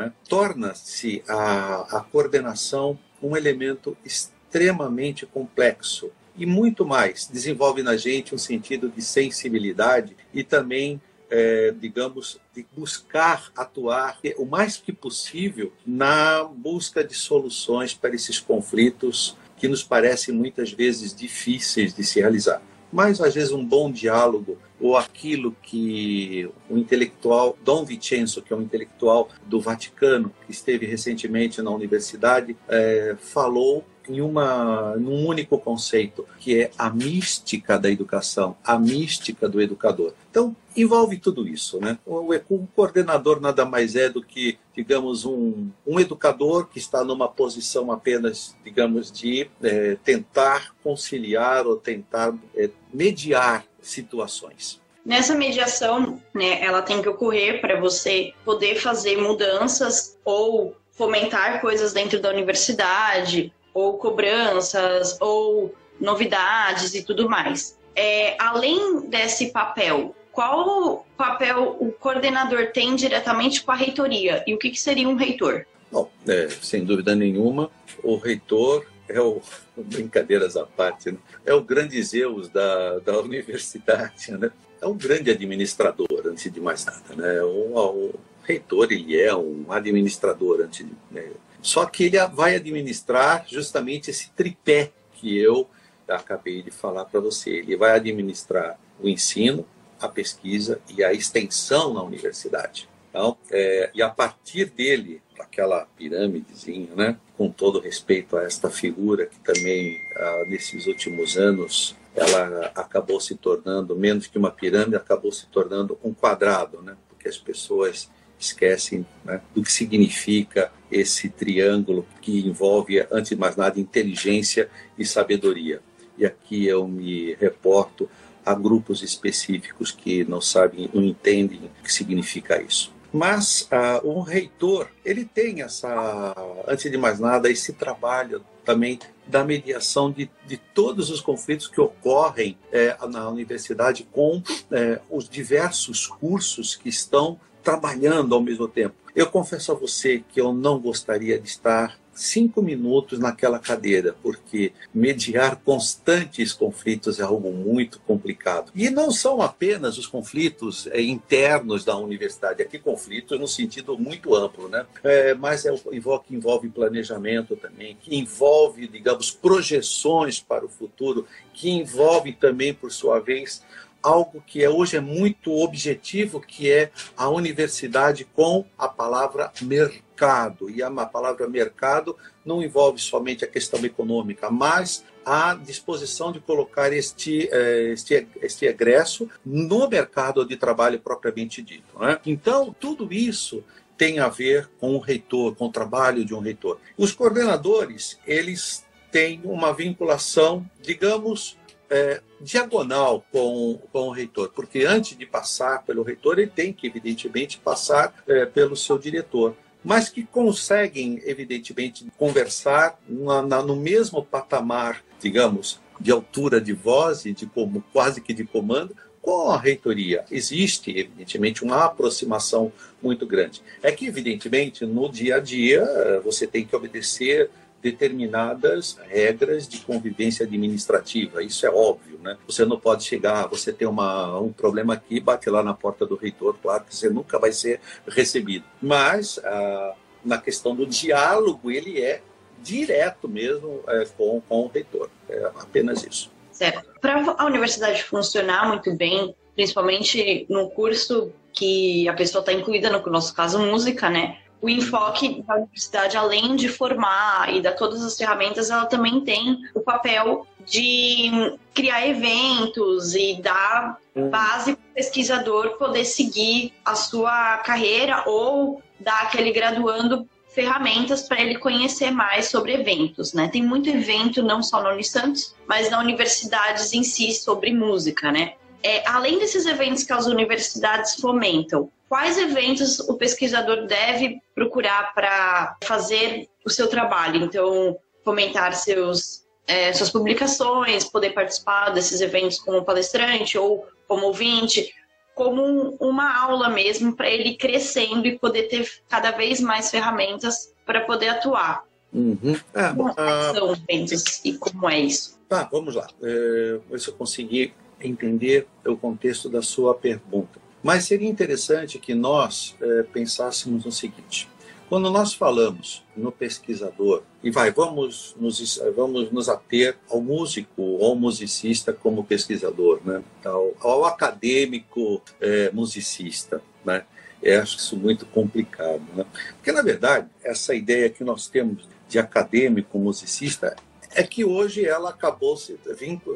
né, 0.00 0.12
torna-se 0.26 1.22
a, 1.28 1.98
a 1.98 2.00
coordenação 2.00 2.98
um 3.22 3.36
elemento 3.36 3.94
extremamente 4.02 5.26
complexo 5.26 6.10
e 6.34 6.46
muito 6.46 6.86
mais. 6.86 7.28
Desenvolve 7.30 7.82
na 7.82 7.98
gente 7.98 8.34
um 8.34 8.38
sentido 8.38 8.88
de 8.88 9.02
sensibilidade 9.02 10.16
e 10.32 10.42
também, 10.42 10.98
é, 11.28 11.74
digamos, 11.78 12.40
de 12.54 12.66
buscar 12.74 13.52
atuar 13.54 14.18
o 14.38 14.46
mais 14.46 14.78
que 14.78 14.90
possível 14.90 15.70
na 15.86 16.44
busca 16.44 17.04
de 17.04 17.14
soluções 17.14 17.92
para 17.92 18.14
esses 18.14 18.38
conflitos 18.38 19.36
que 19.58 19.68
nos 19.68 19.82
parecem 19.82 20.34
muitas 20.34 20.72
vezes 20.72 21.14
difíceis 21.14 21.92
de 21.92 22.02
se 22.02 22.20
realizar. 22.20 22.62
Mas, 22.92 23.20
às 23.20 23.34
vezes, 23.34 23.52
um 23.52 23.64
bom 23.64 23.90
diálogo, 23.90 24.58
ou 24.80 24.96
aquilo 24.96 25.54
que 25.62 26.48
o 26.68 26.76
intelectual 26.78 27.56
Dom 27.62 27.84
Vincenzo, 27.84 28.42
que 28.42 28.52
é 28.52 28.56
um 28.56 28.62
intelectual 28.62 29.28
do 29.46 29.60
Vaticano, 29.60 30.32
que 30.46 30.52
esteve 30.52 30.86
recentemente 30.86 31.60
na 31.62 31.70
universidade, 31.70 32.56
é, 32.68 33.14
falou 33.18 33.84
em 34.10 34.20
uma, 34.20 34.96
num 34.96 35.26
único 35.26 35.58
conceito, 35.58 36.26
que 36.38 36.62
é 36.62 36.70
a 36.76 36.90
mística 36.90 37.78
da 37.78 37.90
educação, 37.90 38.56
a 38.64 38.78
mística 38.78 39.48
do 39.48 39.60
educador. 39.60 40.12
Então, 40.30 40.54
envolve 40.76 41.18
tudo 41.18 41.46
isso. 41.46 41.80
Né? 41.80 41.98
O, 42.04 42.34
o 42.48 42.68
coordenador 42.74 43.40
nada 43.40 43.64
mais 43.64 43.96
é 43.96 44.08
do 44.08 44.22
que, 44.22 44.58
digamos, 44.74 45.24
um, 45.24 45.70
um 45.86 46.00
educador 46.00 46.66
que 46.68 46.78
está 46.78 47.04
numa 47.04 47.28
posição 47.28 47.90
apenas, 47.92 48.56
digamos, 48.64 49.10
de 49.10 49.48
é, 49.62 49.96
tentar 50.04 50.74
conciliar 50.82 51.66
ou 51.66 51.76
tentar 51.76 52.34
é, 52.56 52.70
mediar 52.92 53.64
situações. 53.80 54.80
Nessa 55.04 55.34
mediação, 55.34 56.20
né, 56.34 56.62
ela 56.62 56.82
tem 56.82 57.00
que 57.00 57.08
ocorrer 57.08 57.60
para 57.60 57.80
você 57.80 58.32
poder 58.44 58.76
fazer 58.76 59.16
mudanças 59.16 60.18
ou 60.24 60.76
fomentar 60.92 61.62
coisas 61.62 61.94
dentro 61.94 62.20
da 62.20 62.28
universidade, 62.28 63.50
ou 63.72 63.98
cobranças, 63.98 65.16
ou 65.20 65.74
novidades 66.00 66.94
e 66.94 67.02
tudo 67.02 67.28
mais. 67.28 67.78
É, 67.94 68.36
além 68.40 69.08
desse 69.08 69.50
papel, 69.50 70.14
qual 70.32 71.06
papel 71.16 71.76
o 71.78 71.92
coordenador 71.92 72.72
tem 72.72 72.94
diretamente 72.94 73.62
com 73.62 73.72
a 73.72 73.74
reitoria 73.74 74.42
e 74.46 74.54
o 74.54 74.58
que, 74.58 74.70
que 74.70 74.80
seria 74.80 75.08
um 75.08 75.16
reitor? 75.16 75.66
Bom, 75.90 76.10
é, 76.26 76.48
sem 76.62 76.84
dúvida 76.84 77.14
nenhuma, 77.14 77.70
o 78.02 78.16
reitor 78.16 78.86
é 79.08 79.20
o 79.20 79.40
brincadeiras 79.76 80.56
à 80.56 80.64
parte, 80.64 81.10
né? 81.10 81.18
é 81.44 81.52
o 81.52 81.60
grande 81.60 82.00
Zeus 82.02 82.48
da, 82.48 83.00
da 83.00 83.18
universidade, 83.20 84.30
né? 84.32 84.50
é 84.80 84.86
um 84.86 84.96
grande 84.96 85.30
administrador, 85.30 86.22
antes 86.24 86.50
de 86.50 86.60
mais 86.60 86.84
nada, 86.84 87.14
né? 87.14 87.42
O, 87.42 87.76
o 87.76 88.14
reitor 88.42 88.90
ele 88.90 89.20
é 89.20 89.34
um 89.34 89.70
administrador 89.70 90.62
antes 90.62 90.86
de, 90.86 90.92
né? 91.10 91.30
Só 91.62 91.86
que 91.86 92.04
ele 92.04 92.18
vai 92.28 92.56
administrar 92.56 93.44
justamente 93.48 94.10
esse 94.10 94.30
tripé 94.30 94.92
que 95.14 95.38
eu 95.38 95.68
acabei 96.08 96.62
de 96.62 96.70
falar 96.70 97.04
para 97.04 97.20
você. 97.20 97.50
Ele 97.50 97.76
vai 97.76 97.92
administrar 97.92 98.78
o 98.98 99.08
ensino, 99.08 99.66
a 100.00 100.08
pesquisa 100.08 100.80
e 100.88 101.04
a 101.04 101.12
extensão 101.12 101.94
na 101.94 102.02
universidade. 102.02 102.88
Então, 103.10 103.36
é, 103.50 103.90
e 103.92 104.02
a 104.02 104.08
partir 104.08 104.66
dele, 104.66 105.20
aquela 105.38 105.86
pirâmidezinha, 105.96 106.94
né, 106.94 107.18
com 107.36 107.50
todo 107.50 107.80
respeito 107.80 108.36
a 108.36 108.44
esta 108.44 108.70
figura 108.70 109.26
que 109.26 109.38
também, 109.40 110.00
ah, 110.16 110.44
nesses 110.46 110.86
últimos 110.86 111.36
anos, 111.36 111.96
ela 112.14 112.70
acabou 112.74 113.20
se 113.20 113.34
tornando, 113.34 113.96
menos 113.96 114.26
que 114.26 114.38
uma 114.38 114.50
pirâmide, 114.50 114.96
acabou 114.96 115.32
se 115.32 115.46
tornando 115.46 115.98
um 116.04 116.14
quadrado, 116.14 116.82
né, 116.82 116.96
porque 117.08 117.28
as 117.28 117.36
pessoas 117.36 118.08
esquecem 118.40 119.06
né, 119.24 119.40
do 119.54 119.62
que 119.62 119.70
significa 119.70 120.72
esse 120.90 121.28
triângulo 121.28 122.06
que 122.20 122.46
envolve, 122.46 123.06
antes 123.10 123.30
de 123.30 123.36
mais 123.36 123.56
nada, 123.56 123.78
inteligência 123.78 124.68
e 124.98 125.04
sabedoria. 125.04 125.80
E 126.18 126.26
aqui 126.26 126.66
eu 126.66 126.86
me 126.86 127.34
reporto 127.34 128.08
a 128.44 128.54
grupos 128.54 129.02
específicos 129.02 129.92
que 129.92 130.24
não 130.24 130.40
sabem, 130.40 130.90
não 130.92 131.04
entendem 131.04 131.60
o 131.80 131.82
que 131.82 131.92
significa 131.92 132.60
isso. 132.60 132.92
Mas 133.12 133.68
uh, 133.72 134.06
o 134.06 134.20
reitor, 134.20 134.88
ele 135.04 135.24
tem 135.24 135.62
essa, 135.62 136.34
antes 136.66 136.90
de 136.90 136.96
mais 136.96 137.18
nada, 137.18 137.50
esse 137.50 137.72
trabalho 137.72 138.44
também 138.64 138.98
da 139.26 139.44
mediação 139.44 140.10
de, 140.10 140.30
de 140.46 140.56
todos 140.56 141.10
os 141.10 141.20
conflitos 141.20 141.68
que 141.68 141.80
ocorrem 141.80 142.58
é, 142.72 142.96
na 143.08 143.28
universidade 143.28 144.06
com 144.12 144.42
é, 144.70 145.00
os 145.08 145.28
diversos 145.28 146.06
cursos 146.06 146.76
que 146.76 146.88
estão 146.88 147.38
trabalhando 147.62 148.34
ao 148.34 148.42
mesmo 148.42 148.68
tempo. 148.68 148.94
Eu 149.14 149.26
confesso 149.26 149.72
a 149.72 149.74
você 149.74 150.22
que 150.32 150.40
eu 150.40 150.52
não 150.52 150.78
gostaria 150.78 151.38
de 151.38 151.48
estar 151.48 151.98
cinco 152.20 152.60
minutos 152.60 153.18
naquela 153.18 153.58
cadeira, 153.58 154.14
porque 154.22 154.72
mediar 154.92 155.56
constantes 155.56 156.52
conflitos 156.52 157.18
é 157.18 157.22
algo 157.22 157.50
muito 157.50 157.98
complicado. 158.00 158.70
E 158.74 158.90
não 158.90 159.10
são 159.10 159.40
apenas 159.40 159.96
os 159.96 160.06
conflitos 160.06 160.86
é, 160.88 161.00
internos 161.00 161.84
da 161.84 161.96
universidade, 161.96 162.62
aqui 162.62 162.78
conflitos 162.78 163.38
no 163.40 163.48
sentido 163.48 163.96
muito 163.98 164.34
amplo, 164.34 164.68
né? 164.68 164.84
É, 165.02 165.34
mas 165.34 165.64
é, 165.64 165.74
envolve, 165.92 166.24
envolve 166.30 166.68
planejamento 166.68 167.56
também, 167.56 167.96
que 168.00 168.14
envolve, 168.14 168.86
digamos, 168.86 169.30
projeções 169.30 170.40
para 170.40 170.64
o 170.64 170.68
futuro, 170.68 171.26
que 171.54 171.70
envolve 171.70 172.32
também, 172.32 172.74
por 172.74 172.92
sua 172.92 173.18
vez, 173.18 173.62
algo 174.02 174.42
que 174.46 174.62
é, 174.62 174.70
hoje 174.70 174.96
é 174.96 175.00
muito 175.00 175.52
objetivo, 175.52 176.40
que 176.40 176.70
é 176.70 176.90
a 177.16 177.28
universidade 177.28 178.24
com 178.24 178.64
a 178.78 178.88
palavra 178.88 179.52
mercado. 179.62 180.68
E 180.70 180.82
a 180.82 180.90
palavra 181.06 181.48
mercado 181.48 182.16
não 182.44 182.62
envolve 182.62 182.98
somente 182.98 183.44
a 183.44 183.48
questão 183.48 183.84
econômica, 183.84 184.50
mas 184.50 185.04
a 185.24 185.54
disposição 185.54 186.32
de 186.32 186.40
colocar 186.40 186.92
este, 186.92 187.48
eh, 187.52 187.92
este, 187.92 188.26
este 188.40 188.66
egresso 188.66 189.28
no 189.44 189.88
mercado 189.88 190.44
de 190.46 190.56
trabalho 190.56 190.98
propriamente 190.98 191.62
dito. 191.62 191.98
Né? 191.98 192.18
Então, 192.24 192.74
tudo 192.78 193.12
isso 193.12 193.62
tem 193.96 194.18
a 194.18 194.28
ver 194.28 194.70
com 194.78 194.94
o 194.94 194.98
reitor, 194.98 195.54
com 195.54 195.66
o 195.66 195.72
trabalho 195.72 196.24
de 196.24 196.34
um 196.34 196.40
reitor. 196.40 196.78
Os 196.96 197.12
coordenadores, 197.12 198.18
eles 198.26 198.84
têm 199.10 199.42
uma 199.44 199.74
vinculação, 199.74 200.68
digamos, 200.80 201.58
é, 201.90 202.20
diagonal 202.40 203.24
com, 203.32 203.80
com 203.92 204.08
o 204.08 204.12
reitor, 204.12 204.50
porque 204.54 204.84
antes 204.84 205.18
de 205.18 205.26
passar 205.26 205.82
pelo 205.82 206.02
reitor, 206.02 206.38
ele 206.38 206.48
tem 206.48 206.72
que, 206.72 206.86
evidentemente, 206.86 207.58
passar 207.58 208.14
é, 208.26 208.46
pelo 208.46 208.76
seu 208.76 208.96
diretor, 208.96 209.56
mas 209.82 210.08
que 210.08 210.24
conseguem, 210.24 211.20
evidentemente, 211.24 212.06
conversar 212.16 212.98
na, 213.08 213.42
na, 213.42 213.62
no 213.62 213.74
mesmo 213.74 214.24
patamar, 214.24 215.02
digamos, 215.18 215.80
de 215.98 216.12
altura 216.12 216.60
de 216.60 216.72
voz 216.72 217.26
e 217.26 217.32
de 217.32 217.46
como 217.46 217.84
quase 217.92 218.20
que 218.20 218.32
de 218.32 218.44
comando, 218.44 218.94
com 219.20 219.50
a 219.50 219.58
reitoria. 219.58 220.24
Existe, 220.30 220.90
evidentemente, 220.90 221.62
uma 221.62 221.84
aproximação 221.84 222.72
muito 223.02 223.26
grande. 223.26 223.62
É 223.82 223.92
que, 223.92 224.06
evidentemente, 224.06 224.86
no 224.86 225.10
dia 225.10 225.36
a 225.36 225.40
dia, 225.40 225.84
você 226.24 226.46
tem 226.46 226.64
que 226.64 226.74
obedecer 226.74 227.50
determinadas 227.82 228.98
regras 229.08 229.66
de 229.66 229.78
convivência 229.80 230.44
administrativa. 230.44 231.42
Isso 231.42 231.66
é 231.66 231.70
óbvio, 231.70 232.18
né? 232.22 232.36
Você 232.46 232.64
não 232.64 232.78
pode 232.78 233.04
chegar, 233.04 233.46
você 233.46 233.72
tem 233.72 233.88
uma, 233.88 234.38
um 234.38 234.52
problema 234.52 234.94
aqui, 234.94 235.18
bate 235.20 235.48
lá 235.48 235.62
na 235.62 235.74
porta 235.74 236.04
do 236.04 236.16
reitor, 236.16 236.56
claro 236.62 236.84
que 236.84 236.94
você 236.94 237.08
nunca 237.08 237.38
vai 237.38 237.52
ser 237.52 237.80
recebido. 238.06 238.64
Mas 238.82 239.40
ah, 239.44 239.94
na 240.24 240.38
questão 240.38 240.74
do 240.74 240.86
diálogo, 240.86 241.70
ele 241.70 242.00
é 242.00 242.22
direto 242.62 243.28
mesmo 243.28 243.82
é, 243.88 244.04
com, 244.16 244.40
com 244.46 244.62
o 244.62 244.68
reitor. 244.68 245.08
É 245.28 245.50
apenas 245.56 246.04
isso. 246.04 246.30
Certo. 246.52 246.90
Para 247.00 247.36
a 247.38 247.46
universidade 247.46 248.02
funcionar 248.04 248.68
muito 248.68 248.94
bem, 248.94 249.34
principalmente 249.54 250.46
no 250.48 250.70
curso 250.70 251.32
que 251.52 252.08
a 252.08 252.12
pessoa 252.12 252.40
está 252.40 252.52
incluída, 252.52 252.90
no 252.90 253.02
nosso 253.10 253.34
caso, 253.34 253.58
música, 253.58 254.10
né? 254.10 254.38
O 254.62 254.68
enfoque 254.68 255.42
da 255.42 255.56
universidade, 255.56 256.16
além 256.16 256.54
de 256.54 256.68
formar 256.68 257.54
e 257.54 257.60
dar 257.60 257.72
todas 257.72 258.02
as 258.02 258.16
ferramentas, 258.16 258.70
ela 258.70 258.86
também 258.86 259.22
tem 259.22 259.58
o 259.74 259.80
papel 259.80 260.46
de 260.66 261.56
criar 261.74 262.06
eventos 262.06 263.14
e 263.14 263.40
dar 263.40 263.98
base 264.30 264.74
para 264.74 264.82
o 264.82 264.94
pesquisador 264.94 265.78
poder 265.78 266.04
seguir 266.04 266.74
a 266.84 266.94
sua 266.94 267.58
carreira 267.58 268.22
ou 268.26 268.82
dar 268.98 269.22
aquele 269.22 269.50
graduando 269.50 270.28
ferramentas 270.48 271.22
para 271.22 271.40
ele 271.40 271.56
conhecer 271.56 272.10
mais 272.10 272.48
sobre 272.48 272.74
eventos, 272.74 273.32
né? 273.32 273.48
Tem 273.48 273.62
muito 273.62 273.88
evento 273.88 274.42
não 274.42 274.62
só 274.62 274.82
na 274.82 274.90
Unisantos, 274.90 275.54
mas 275.66 275.90
na 275.90 276.00
universidades 276.00 276.92
em 276.92 277.02
si 277.02 277.32
sobre 277.32 277.72
música, 277.72 278.30
né? 278.32 278.54
É, 278.82 279.08
além 279.08 279.38
desses 279.38 279.64
eventos 279.66 280.02
que 280.02 280.12
as 280.12 280.26
universidades 280.26 281.14
fomentam, 281.14 281.90
quais 282.10 282.36
eventos 282.36 282.98
o 282.98 283.14
pesquisador 283.14 283.86
deve 283.86 284.42
procurar 284.52 285.14
para 285.14 285.76
fazer 285.84 286.48
o 286.66 286.68
seu 286.68 286.88
trabalho. 286.88 287.44
Então, 287.44 287.96
fomentar 288.24 288.74
seus, 288.74 289.46
é, 289.64 289.92
suas 289.92 290.10
publicações, 290.10 291.04
poder 291.04 291.30
participar 291.30 291.90
desses 291.90 292.20
eventos 292.20 292.58
como 292.58 292.84
palestrante 292.84 293.56
ou 293.56 293.86
como 294.08 294.26
ouvinte, 294.26 294.92
como 295.36 295.96
uma 296.00 296.36
aula 296.36 296.68
mesmo 296.68 297.14
para 297.14 297.30
ele 297.30 297.56
crescendo 297.56 298.26
e 298.26 298.36
poder 298.36 298.64
ter 298.64 298.90
cada 299.08 299.30
vez 299.30 299.60
mais 299.60 299.88
ferramentas 299.88 300.74
para 300.84 301.02
poder 301.02 301.28
atuar. 301.28 301.84
Uhum. 302.12 302.58
Ah, 302.74 302.92
como 302.92 303.14
ah, 303.16 303.52
são 303.54 303.72
eventos 303.72 304.44
e 304.44 304.54
como 304.54 304.90
é 304.90 304.98
isso? 304.98 305.38
Tá, 305.48 305.68
vamos 305.70 305.94
lá. 305.94 306.08
É, 306.20 306.80
ver 306.90 306.98
se 306.98 307.06
eu 307.06 307.14
consegui 307.14 307.72
entender 308.00 308.66
o 308.84 308.96
contexto 308.96 309.48
da 309.48 309.62
sua 309.62 309.94
pergunta. 309.94 310.59
Mas 310.82 311.04
seria 311.04 311.28
interessante 311.28 311.98
que 311.98 312.14
nós 312.14 312.74
é, 312.80 313.02
pensássemos 313.02 313.84
no 313.84 313.92
seguinte: 313.92 314.48
quando 314.88 315.10
nós 315.10 315.34
falamos 315.34 316.02
no 316.16 316.32
pesquisador, 316.32 317.22
e 317.42 317.50
vai, 317.50 317.70
vamos 317.70 318.34
nos, 318.38 318.80
vamos 318.96 319.30
nos 319.30 319.48
ater 319.48 319.96
ao 320.08 320.20
músico 320.20 320.82
ou 320.82 321.14
musicista 321.14 321.92
como 321.92 322.24
pesquisador, 322.24 323.00
né? 323.04 323.22
ao, 323.44 323.72
ao 323.80 324.04
acadêmico 324.04 325.22
é, 325.40 325.70
musicista, 325.70 326.62
né? 326.84 327.04
Eu 327.42 327.62
acho 327.62 327.78
isso 327.78 327.96
muito 327.96 328.26
complicado, 328.26 329.02
né? 329.14 329.24
Porque, 329.56 329.72
na 329.72 329.80
verdade, 329.80 330.28
essa 330.44 330.74
ideia 330.74 331.08
que 331.08 331.24
nós 331.24 331.46
temos 331.46 331.88
de 332.06 332.18
acadêmico 332.18 332.98
musicista 332.98 333.74
é 334.20 334.22
que 334.22 334.44
hoje 334.44 334.84
ela 334.84 335.10
acabou 335.10 335.56
se 335.56 335.78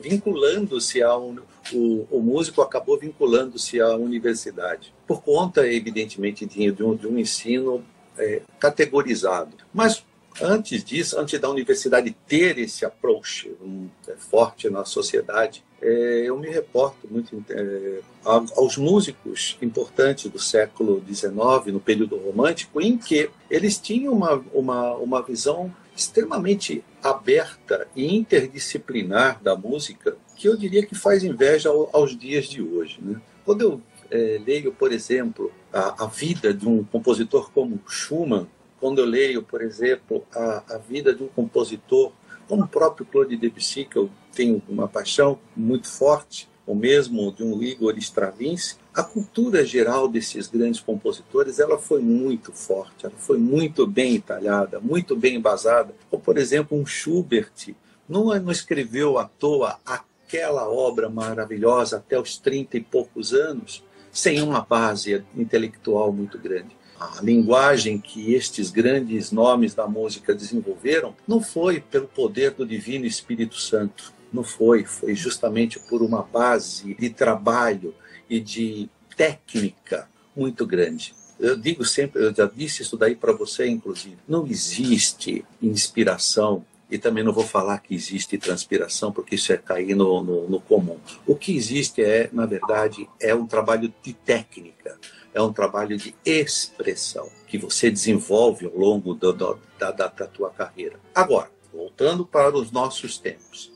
vinculando-se 0.01 1.03
a 1.03 1.16
um, 1.16 1.37
o, 1.73 2.07
o, 2.11 2.20
músico 2.20 2.62
acabou 2.62 2.99
vinculando-se 2.99 3.79
à 3.81 3.94
universidade. 3.94 4.94
Por 5.07 5.23
conta 5.23 5.66
evidentemente 5.66 6.47
de, 6.47 6.73
de, 6.73 6.83
um, 6.83 6.97
de 6.97 7.07
um, 7.07 7.18
ensino 7.18 7.85
é, 8.16 8.40
categorizado. 8.59 9.55
Mas 9.73 10.03
antes 10.40 10.83
disso 10.83 11.18
antes 11.18 11.38
da 11.38 11.49
universidade 11.49 12.16
ter 12.27 12.59
esse 12.59 12.85
approach 12.85 13.55
um, 13.61 13.88
é, 14.09 14.14
forte 14.16 14.68
na 14.68 14.85
sociedade 14.85 15.62
é, 15.81 16.25
eu 16.27 16.37
me 16.38 16.49
reporto 16.49 17.07
muito 17.09 17.44
é, 17.51 18.01
aos 18.25 18.77
músicos 18.77 19.57
importantes 19.62 20.29
do 20.29 20.40
século 20.40 21.01
XIX 21.07 21.73
no 21.73 21.79
período 21.79 22.16
romântico 22.16 22.81
em 22.81 22.99
que 22.99 23.31
eles 23.49 23.79
tinham 23.79 24.12
uma, 24.12 24.42
uma, 24.53 24.94
uma 24.94 25.23
visão 25.23 25.73
extremamente 25.96 26.85
aberta 27.02 27.87
e 27.94 28.14
interdisciplinar 28.14 29.42
da 29.42 29.57
música 29.57 30.16
que 30.37 30.48
eu 30.48 30.57
diria 30.57 30.85
que 30.85 30.94
faz 30.94 31.22
inveja 31.22 31.70
aos 31.92 32.16
dias 32.16 32.46
de 32.46 32.61
hoje. 32.61 32.98
Né? 33.00 33.20
Quando 33.44 33.61
eu 33.62 33.80
é, 34.11 34.40
leio, 34.44 34.72
por 34.72 34.92
exemplo, 34.92 35.52
a, 35.72 36.04
a, 36.04 36.07
vida 36.07 36.52
de 36.52 36.68
um 36.68 36.85
compositor 36.85 37.50
como 37.52 37.80
Schumann, 37.88 38.46
quando 38.80 38.98
eu 38.98 39.04
leio, 39.04 39.42
por 39.42 39.62
exemplo, 39.62 40.24
a, 40.35 40.74
a 40.74 40.78
vida 40.78 41.14
de 41.14 41.22
um 41.22 41.28
compositor 41.28 42.12
como 42.48 42.64
o 42.64 42.68
próprio 42.68 43.07
Claude 43.07 43.37
Debussy, 43.37 43.85
que 43.85 43.96
eu 43.96 44.11
tenho 44.33 44.62
uma 44.68 44.87
paixão 44.87 45.38
muito 45.57 45.88
forte, 45.88 46.48
ou 46.66 46.74
mesmo 46.74 47.33
de 47.33 47.42
um 47.42 47.62
Igor 47.62 47.96
Stravinsky, 47.98 48.81
a 48.94 49.03
cultura 49.03 49.64
geral 49.64 50.09
desses 50.09 50.46
grandes 50.46 50.81
compositores 50.81 51.59
ela 51.59 51.79
foi 51.79 52.00
muito 52.00 52.53
forte, 52.53 53.05
ela 53.05 53.14
foi 53.18 53.38
muito 53.38 53.87
bem 53.87 54.16
entalhada, 54.16 54.81
muito 54.81 55.16
bem 55.16 55.37
embasada. 55.37 55.94
Como, 56.11 56.22
por 56.22 56.38
exemplo, 56.38 56.79
um 56.79 56.87
Schubert 56.87 57.74
não, 58.09 58.27
não 58.40 58.53
escreveu 58.53 59.18
à 59.18 59.24
toa 59.24 59.79
aquela 59.85 60.68
obra 60.68 61.09
maravilhosa 61.09 61.96
até 61.96 62.18
os 62.18 62.38
30 62.38 62.77
e 62.77 62.81
poucos 62.81 63.33
anos, 63.33 63.83
sem 64.12 64.40
uma 64.40 64.61
base 64.61 65.24
intelectual 65.37 66.12
muito 66.12 66.38
grande. 66.38 66.77
A 66.98 67.20
linguagem 67.20 67.98
que 67.98 68.33
estes 68.33 68.70
grandes 68.70 69.33
nomes 69.33 69.74
da 69.74 69.87
música 69.87 70.35
desenvolveram 70.35 71.14
não 71.27 71.40
foi 71.40 71.81
pelo 71.81 72.07
poder 72.07 72.53
do 72.53 72.64
Divino 72.64 73.05
Espírito 73.05 73.57
Santo, 73.57 74.14
não 74.35 74.42
foi, 74.42 74.85
foi 74.85 75.14
justamente 75.14 75.79
por 75.79 76.03
uma 76.03 76.23
base 76.23 76.94
de 76.94 77.09
trabalho 77.09 77.94
e 78.29 78.40
de 78.40 78.88
técnica 79.16 80.09
muito 80.37 80.66
grande. 80.66 81.14
Eu 81.38 81.57
digo 81.57 81.85
sempre, 81.85 82.23
eu 82.23 82.35
já 82.35 82.47
disse 82.47 82.83
isso 82.83 82.97
daí 82.97 83.14
para 83.14 83.33
você, 83.33 83.66
inclusive, 83.68 84.18
não 84.27 84.47
existe 84.47 85.44
inspiração 85.62 86.64
e 86.90 86.99
também 86.99 87.25
não 87.25 87.33
vou 87.33 87.44
falar 87.44 87.79
que 87.79 87.94
existe 87.94 88.37
transpiração, 88.38 89.12
porque 89.12 89.37
isso 89.37 89.53
é 89.53 89.57
cair 89.57 89.94
no, 89.94 90.23
no, 90.23 90.49
no, 90.49 90.61
comum. 90.61 90.99
O 91.27 91.35
que 91.35 91.57
existe 91.57 92.03
é, 92.03 92.29
na 92.33 92.47
verdade, 92.47 93.09
é 93.20 93.35
um 93.35 93.47
trabalho 93.47 93.92
de 94.03 94.12
técnica, 94.12 94.99
é 95.33 95.40
um 95.40 95.53
trabalho 95.53 95.97
de 95.97 96.14
expressão 96.25 97.29
que 97.47 97.59
você 97.59 97.90
desenvolve 97.90 98.66
ao 98.66 98.77
longo 98.77 99.14
do, 99.14 99.33
do, 99.33 99.59
da, 99.79 99.90
da, 99.90 100.07
da 100.09 100.27
tua 100.27 100.51
carreira. 100.51 101.01
Agora, 101.14 101.51
voltando 101.73 102.25
para 102.25 102.57
os 102.57 102.70
nossos 102.70 103.18
tempos 103.18 103.73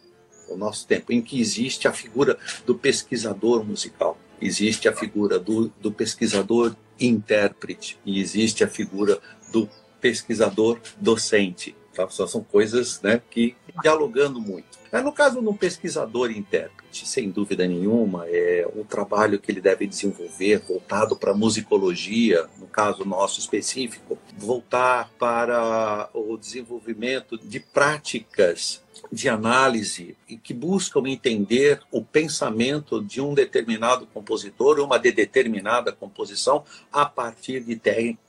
o 0.48 0.56
nosso 0.56 0.86
tempo, 0.86 1.12
em 1.12 1.20
que 1.20 1.40
existe 1.40 1.86
a 1.86 1.92
figura 1.92 2.38
do 2.66 2.74
pesquisador 2.74 3.64
musical, 3.64 4.18
existe 4.40 4.88
a 4.88 4.92
figura 4.92 5.38
do, 5.38 5.68
do 5.80 5.92
pesquisador 5.92 6.74
intérprete 7.00 7.98
e 8.04 8.20
existe 8.20 8.64
a 8.64 8.68
figura 8.68 9.20
do 9.52 9.68
pesquisador 10.00 10.78
docente. 11.00 11.74
Tá? 11.98 12.08
São 12.10 12.44
coisas 12.44 13.02
né, 13.02 13.20
que 13.28 13.56
dialogando 13.82 14.40
muito. 14.40 14.78
Mas 14.90 15.04
no 15.04 15.12
caso 15.12 15.40
de 15.40 15.48
um 15.48 15.56
pesquisador 15.56 16.30
intérprete, 16.30 17.06
sem 17.06 17.28
dúvida 17.28 17.66
nenhuma, 17.66 18.24
é 18.28 18.66
um 18.74 18.84
trabalho 18.84 19.38
que 19.38 19.50
ele 19.50 19.60
deve 19.60 19.84
desenvolver 19.86 20.62
voltado 20.66 21.16
para 21.16 21.32
a 21.32 21.36
musicologia, 21.36 22.46
no 22.58 22.66
caso 22.66 23.04
nosso 23.04 23.40
específico, 23.40 24.16
voltar 24.36 25.10
para 25.18 26.08
o 26.14 26.36
desenvolvimento 26.36 27.36
de 27.36 27.58
práticas 27.58 28.80
de 29.12 29.28
análise 29.28 30.16
e 30.28 30.36
que 30.36 30.54
buscam 30.54 31.02
entender 31.06 31.80
o 31.90 32.02
pensamento 32.02 33.02
de 33.02 33.20
um 33.20 33.34
determinado 33.34 34.06
compositor, 34.06 34.78
uma 34.80 34.98
de 34.98 35.10
determinada 35.10 35.92
composição, 35.92 36.64
a 36.92 37.04
partir 37.04 37.60
de 37.60 37.76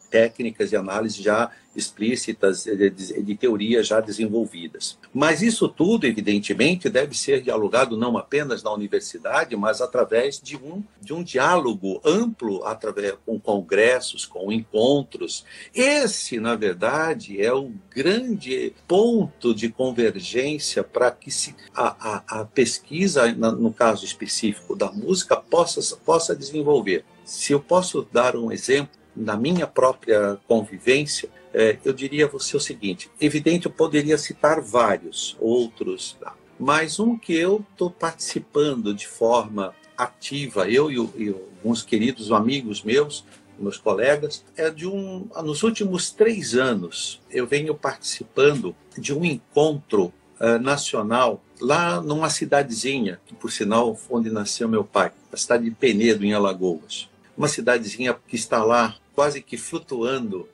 técnicas 0.10 0.70
de 0.70 0.76
análise 0.76 1.22
já 1.22 1.52
explícitas, 1.76 2.64
de, 2.64 2.90
de, 2.90 3.22
de 3.22 3.36
teorias 3.36 3.88
já 3.88 4.00
desenvolvidas. 4.00 4.98
Mas 5.14 5.42
isso 5.42 5.68
tudo, 5.68 6.06
evidentemente, 6.06 6.90
deve 6.90 7.16
ser 7.18 7.42
dialogado 7.42 7.96
não 7.96 8.18
apenas 8.18 8.64
na 8.64 8.74
universidade, 8.74 9.56
mas 9.56 9.82
através 9.82 10.40
de 10.42 10.58
um, 10.58 10.84
de 11.02 11.14
um 11.14 11.24
diálogo 11.24 12.02
amplo, 12.04 12.66
através 12.66 13.16
com 13.26 13.40
congressos, 13.40 14.26
com 14.26 14.52
encontros. 14.52 15.46
Esse, 15.74 16.40
na 16.40 16.56
verdade, 16.56 17.42
é 17.42 17.54
o 17.54 17.72
grande 17.90 18.74
ponto 18.88 19.54
de 19.54 19.70
convergência 19.70 20.84
para 20.84 21.12
que 21.12 21.32
se, 21.32 21.56
a, 21.74 21.96
a, 22.00 22.42
a 22.42 22.46
pesquisa, 22.46 23.32
no 23.32 23.72
caso 23.72 24.06
específico 24.06 24.76
da 24.76 24.92
música, 24.92 25.38
possa, 25.38 25.96
possa 25.98 26.36
desenvolver. 26.36 27.06
Se 27.24 27.54
eu 27.54 27.60
posso 27.60 28.08
dar 28.12 28.36
um 28.36 28.52
exemplo, 28.52 28.99
na 29.20 29.36
minha 29.36 29.68
própria 29.68 30.40
convivência, 30.48 31.30
é, 31.54 31.78
eu 31.84 31.94
diria 31.94 32.26
a 32.26 32.30
você 32.30 32.56
o 32.56 32.60
seguinte: 32.60 33.12
evidente, 33.20 33.66
eu 33.66 33.72
poderia 33.72 34.18
citar 34.18 34.62
vários 34.62 35.36
outros, 35.40 36.18
tá? 36.20 36.34
mas 36.60 37.00
um 37.00 37.18
que 37.18 37.34
eu 37.34 37.64
estou 37.72 37.90
participando 37.90 38.94
de 38.94 39.08
forma 39.08 39.74
ativa, 39.98 40.70
eu 40.70 40.90
e, 40.90 40.96
e 41.18 41.30
alguns 41.30 41.84
queridos 41.84 42.32
amigos 42.32 42.84
meus, 42.84 43.26
meus 43.58 43.78
colegas, 43.78 44.46
é 44.56 44.70
de 44.70 44.88
um. 44.88 45.28
Nos 45.44 45.64
últimos 45.64 46.12
três 46.12 46.56
anos, 46.56 47.20
eu 47.30 47.46
venho 47.46 47.76
participando 47.76 48.76
de 48.98 49.14
um 49.14 49.26
encontro 49.26 50.14
uh, 50.40 50.60
nacional 50.62 51.42
lá 51.60 52.02
numa 52.02 52.30
cidadezinha, 52.30 53.20
que 53.26 53.34
por 53.34 53.52
sinal 53.52 53.98
onde 54.10 54.30
nasceu 54.30 54.70
meu 54.70 54.84
pai, 54.84 55.12
a 55.32 55.38
cidade 55.38 55.66
de 55.66 55.72
Penedo, 55.72 56.26
em 56.26 56.34
Alagoas. 56.34 57.10
Uma 57.38 57.48
cidadezinha 57.48 58.16
que 58.28 58.36
está 58.36 58.64
lá 58.64 58.96
quase 59.14 59.42
que 59.42 59.58
flutuando 59.58 60.48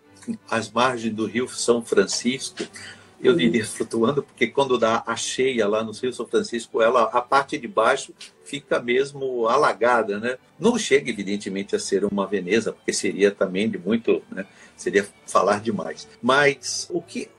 às 0.50 0.72
margens 0.72 1.14
do 1.14 1.26
rio 1.26 1.48
São 1.48 1.84
Francisco. 1.84 2.64
Eu 3.22 3.32
uhum. 3.32 3.38
diria 3.38 3.66
flutuando, 3.66 4.22
porque 4.22 4.48
quando 4.48 4.78
dá 4.78 5.04
a 5.06 5.16
cheia 5.16 5.68
lá 5.68 5.84
no 5.84 5.92
Rio 5.92 6.14
São 6.14 6.28
Francisco, 6.28 6.82
ela, 6.82 7.04
a 7.04 7.22
parte 7.22 7.58
de 7.58 7.68
baixo 7.68 8.14
fica 8.44 8.80
mesmo 8.80 9.48
alagada, 9.48 10.20
né? 10.20 10.38
Não 10.60 10.78
chega, 10.78 11.10
evidentemente, 11.10 11.76
a 11.76 11.80
ser 11.80 12.06
uma 12.06 12.28
Veneza, 12.28 12.74
porque 12.74 12.94
seria 12.94 13.32
também 13.32 13.70
de 13.70 13.78
muito, 13.78 14.22
né? 14.30 14.46
Seria 14.76 15.08
falar 15.26 15.62
demais. 15.62 16.08
Mas 16.22 16.88
o 16.92 17.02
que 17.02 17.30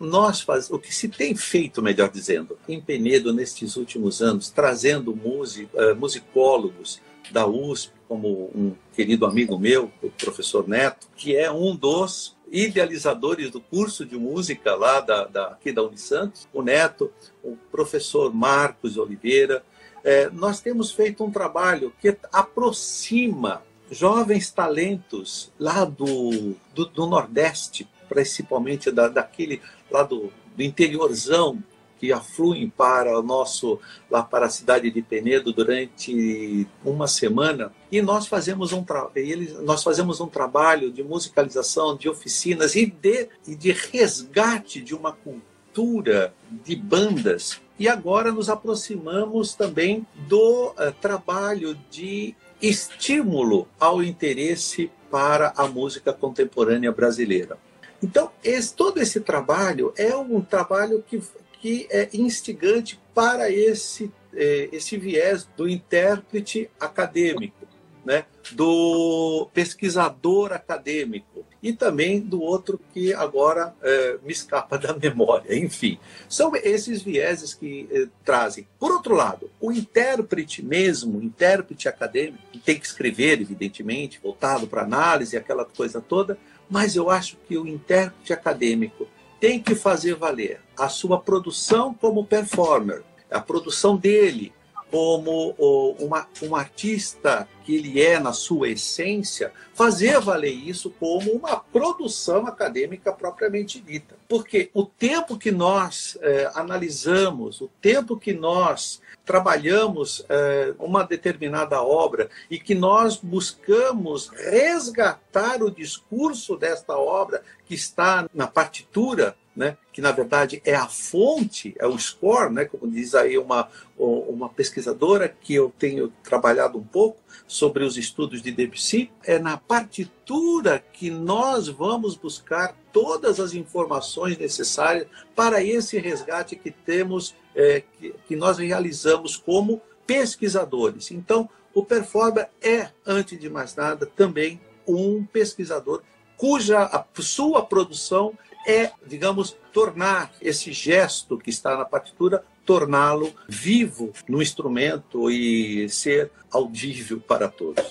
nós 0.00 0.40
faz, 0.40 0.70
o 0.70 0.78
que 0.78 0.94
se 0.94 1.08
tem 1.08 1.34
feito, 1.34 1.82
melhor 1.82 2.10
dizendo, 2.10 2.58
em 2.68 2.80
Penedo 2.80 3.32
nestes 3.32 3.76
últimos 3.76 4.20
anos, 4.20 4.50
trazendo 4.50 5.14
músico, 5.14 5.76
uh, 5.78 5.94
musicólogos 5.94 7.00
da 7.32 7.46
USP, 7.46 7.92
como 8.08 8.50
um 8.54 8.74
querido 8.94 9.26
amigo 9.26 9.58
meu, 9.58 9.90
o 10.02 10.10
professor 10.10 10.68
Neto, 10.68 11.08
que 11.16 11.36
é 11.36 11.50
um 11.50 11.74
dos 11.74 12.36
idealizadores 12.50 13.50
do 13.50 13.60
curso 13.60 14.04
de 14.04 14.16
música 14.16 14.74
lá 14.74 15.00
da, 15.00 15.24
da 15.24 15.46
aqui 15.48 15.72
da 15.72 15.82
Unisantos, 15.82 16.48
o 16.52 16.62
Neto, 16.62 17.10
o 17.42 17.56
professor 17.70 18.32
Marcos 18.32 18.96
Oliveira. 18.96 19.64
É, 20.04 20.30
nós 20.30 20.60
temos 20.60 20.92
feito 20.92 21.24
um 21.24 21.30
trabalho 21.30 21.92
que 22.00 22.16
aproxima 22.32 23.62
jovens 23.90 24.50
talentos 24.50 25.52
lá 25.58 25.84
do, 25.84 26.54
do, 26.74 26.86
do 26.86 27.06
Nordeste, 27.06 27.88
principalmente 28.08 28.90
da, 28.90 29.08
daquele 29.08 29.60
lá 29.90 30.02
do, 30.02 30.32
do 30.56 30.62
interiorzão 30.62 31.62
que 32.06 32.12
afluem 32.12 32.68
para 32.68 33.18
o 33.18 33.22
nosso 33.22 33.80
lá 34.08 34.22
para 34.22 34.46
a 34.46 34.48
cidade 34.48 34.90
de 34.90 35.02
Penedo 35.02 35.52
durante 35.52 36.66
uma 36.84 37.08
semana 37.08 37.72
e 37.90 38.00
nós 38.00 38.28
fazemos 38.28 38.72
um 38.72 38.84
eles 39.16 39.54
nós 39.62 39.82
fazemos 39.82 40.20
um 40.20 40.28
trabalho 40.28 40.92
de 40.92 41.02
musicalização 41.02 41.96
de 41.96 42.08
oficinas 42.08 42.76
e 42.76 42.86
de, 42.86 43.28
e 43.46 43.56
de 43.56 43.72
resgate 43.72 44.80
de 44.80 44.94
uma 44.94 45.12
cultura 45.12 46.32
de 46.64 46.76
bandas 46.76 47.60
e 47.76 47.88
agora 47.88 48.30
nos 48.30 48.48
aproximamos 48.48 49.54
também 49.54 50.06
do 50.28 50.68
uh, 50.68 50.92
trabalho 51.00 51.76
de 51.90 52.36
estímulo 52.62 53.66
ao 53.80 54.00
interesse 54.00 54.90
para 55.10 55.52
a 55.56 55.66
música 55.66 56.12
contemporânea 56.12 56.90
brasileira. 56.90 57.58
Então, 58.02 58.30
esse, 58.44 58.74
todo 58.74 59.00
esse 59.00 59.20
trabalho 59.20 59.92
é 59.96 60.14
um 60.16 60.40
trabalho 60.40 61.02
que, 61.06 61.20
que 61.60 61.86
é 61.90 62.08
instigante 62.12 63.00
para 63.14 63.50
esse, 63.50 64.12
é, 64.34 64.68
esse 64.72 64.96
viés 64.96 65.48
do 65.56 65.68
intérprete 65.68 66.70
acadêmico, 66.78 67.66
né? 68.04 68.24
do 68.52 69.48
pesquisador 69.52 70.52
acadêmico 70.52 71.44
e 71.62 71.72
também 71.72 72.20
do 72.20 72.40
outro 72.40 72.80
que 72.92 73.12
agora 73.12 73.74
é, 73.82 74.18
me 74.22 74.32
escapa 74.32 74.78
da 74.78 74.94
memória. 74.94 75.56
Enfim, 75.58 75.98
são 76.28 76.54
esses 76.54 77.02
vieses 77.02 77.54
que 77.54 77.88
é, 77.90 78.06
trazem. 78.24 78.68
Por 78.78 78.92
outro 78.92 79.14
lado, 79.14 79.50
o 79.60 79.72
intérprete 79.72 80.64
mesmo, 80.64 81.18
o 81.18 81.22
intérprete 81.22 81.88
acadêmico, 81.88 82.38
que 82.52 82.58
tem 82.58 82.78
que 82.78 82.86
escrever, 82.86 83.40
evidentemente, 83.40 84.20
voltado 84.22 84.68
para 84.68 84.82
análise, 84.82 85.36
aquela 85.36 85.64
coisa 85.64 86.00
toda, 86.00 86.38
mas 86.70 86.94
eu 86.94 87.10
acho 87.10 87.36
que 87.48 87.58
o 87.58 87.66
intérprete 87.66 88.32
acadêmico 88.32 89.08
tem 89.40 89.60
que 89.60 89.74
fazer 89.74 90.14
valer 90.14 90.60
a 90.76 90.88
sua 90.88 91.20
produção 91.20 91.94
como 91.94 92.24
performer, 92.24 93.02
a 93.30 93.40
produção 93.40 93.96
dele 93.96 94.52
como 94.90 95.50
uma, 95.98 96.28
um 96.42 96.54
artista 96.54 97.48
que 97.64 97.74
ele 97.74 98.00
é 98.00 98.18
na 98.20 98.32
sua 98.32 98.68
essência, 98.68 99.52
fazer 99.74 100.20
valer 100.20 100.52
isso 100.52 100.90
como 100.90 101.32
uma 101.32 101.56
produção 101.56 102.46
acadêmica 102.46 103.12
propriamente 103.12 103.80
dita. 103.80 104.15
Porque 104.28 104.70
o 104.74 104.84
tempo 104.84 105.38
que 105.38 105.50
nós 105.50 106.18
é, 106.20 106.50
analisamos, 106.54 107.60
o 107.60 107.70
tempo 107.80 108.16
que 108.16 108.32
nós 108.32 109.00
trabalhamos 109.24 110.24
é, 110.28 110.72
uma 110.78 111.02
determinada 111.02 111.82
obra 111.82 112.30
e 112.48 112.58
que 112.58 112.74
nós 112.74 113.16
buscamos 113.16 114.28
resgatar 114.28 115.62
o 115.62 115.70
discurso 115.70 116.56
desta 116.56 116.96
obra 116.96 117.42
que 117.66 117.74
está 117.74 118.28
na 118.32 118.46
partitura, 118.46 119.36
né, 119.54 119.76
que 119.92 120.00
na 120.00 120.12
verdade 120.12 120.62
é 120.64 120.74
a 120.74 120.86
fonte, 120.86 121.74
é 121.78 121.86
o 121.86 121.98
score, 121.98 122.52
né, 122.52 122.66
como 122.66 122.90
diz 122.90 123.14
aí 123.14 123.36
uma, 123.36 123.68
uma 123.98 124.48
pesquisadora 124.48 125.28
que 125.28 125.54
eu 125.54 125.72
tenho 125.76 126.12
trabalhado 126.22 126.78
um 126.78 126.84
pouco 126.84 127.18
sobre 127.48 127.82
os 127.82 127.96
estudos 127.96 128.42
de 128.42 128.52
Debussy, 128.52 129.10
é 129.24 129.38
na 129.38 129.56
partitura 129.56 130.84
que 130.92 131.10
nós 131.10 131.68
vamos 131.68 132.14
buscar 132.14 132.76
todas 132.96 133.38
as 133.38 133.52
informações 133.52 134.38
necessárias 134.38 135.06
para 135.34 135.62
esse 135.62 135.98
resgate 135.98 136.56
que 136.56 136.70
temos, 136.70 137.34
é, 137.54 137.82
que, 137.98 138.14
que 138.26 138.34
nós 138.34 138.56
realizamos 138.56 139.36
como 139.36 139.82
pesquisadores. 140.06 141.10
Então, 141.10 141.46
o 141.74 141.84
performer 141.84 142.48
é, 142.62 142.88
antes 143.04 143.38
de 143.38 143.50
mais 143.50 143.76
nada, 143.76 144.06
também 144.06 144.58
um 144.88 145.26
pesquisador 145.26 146.02
cuja 146.38 146.90
sua 147.18 147.62
produção 147.66 148.32
é, 148.66 148.90
digamos, 149.06 149.54
tornar 149.74 150.32
esse 150.40 150.72
gesto 150.72 151.36
que 151.36 151.50
está 151.50 151.76
na 151.76 151.84
partitura, 151.84 152.42
torná-lo 152.64 153.30
vivo 153.46 154.10
no 154.26 154.40
instrumento 154.40 155.30
e 155.30 155.86
ser 155.90 156.32
audível 156.50 157.20
para 157.20 157.46
todos. 157.46 157.84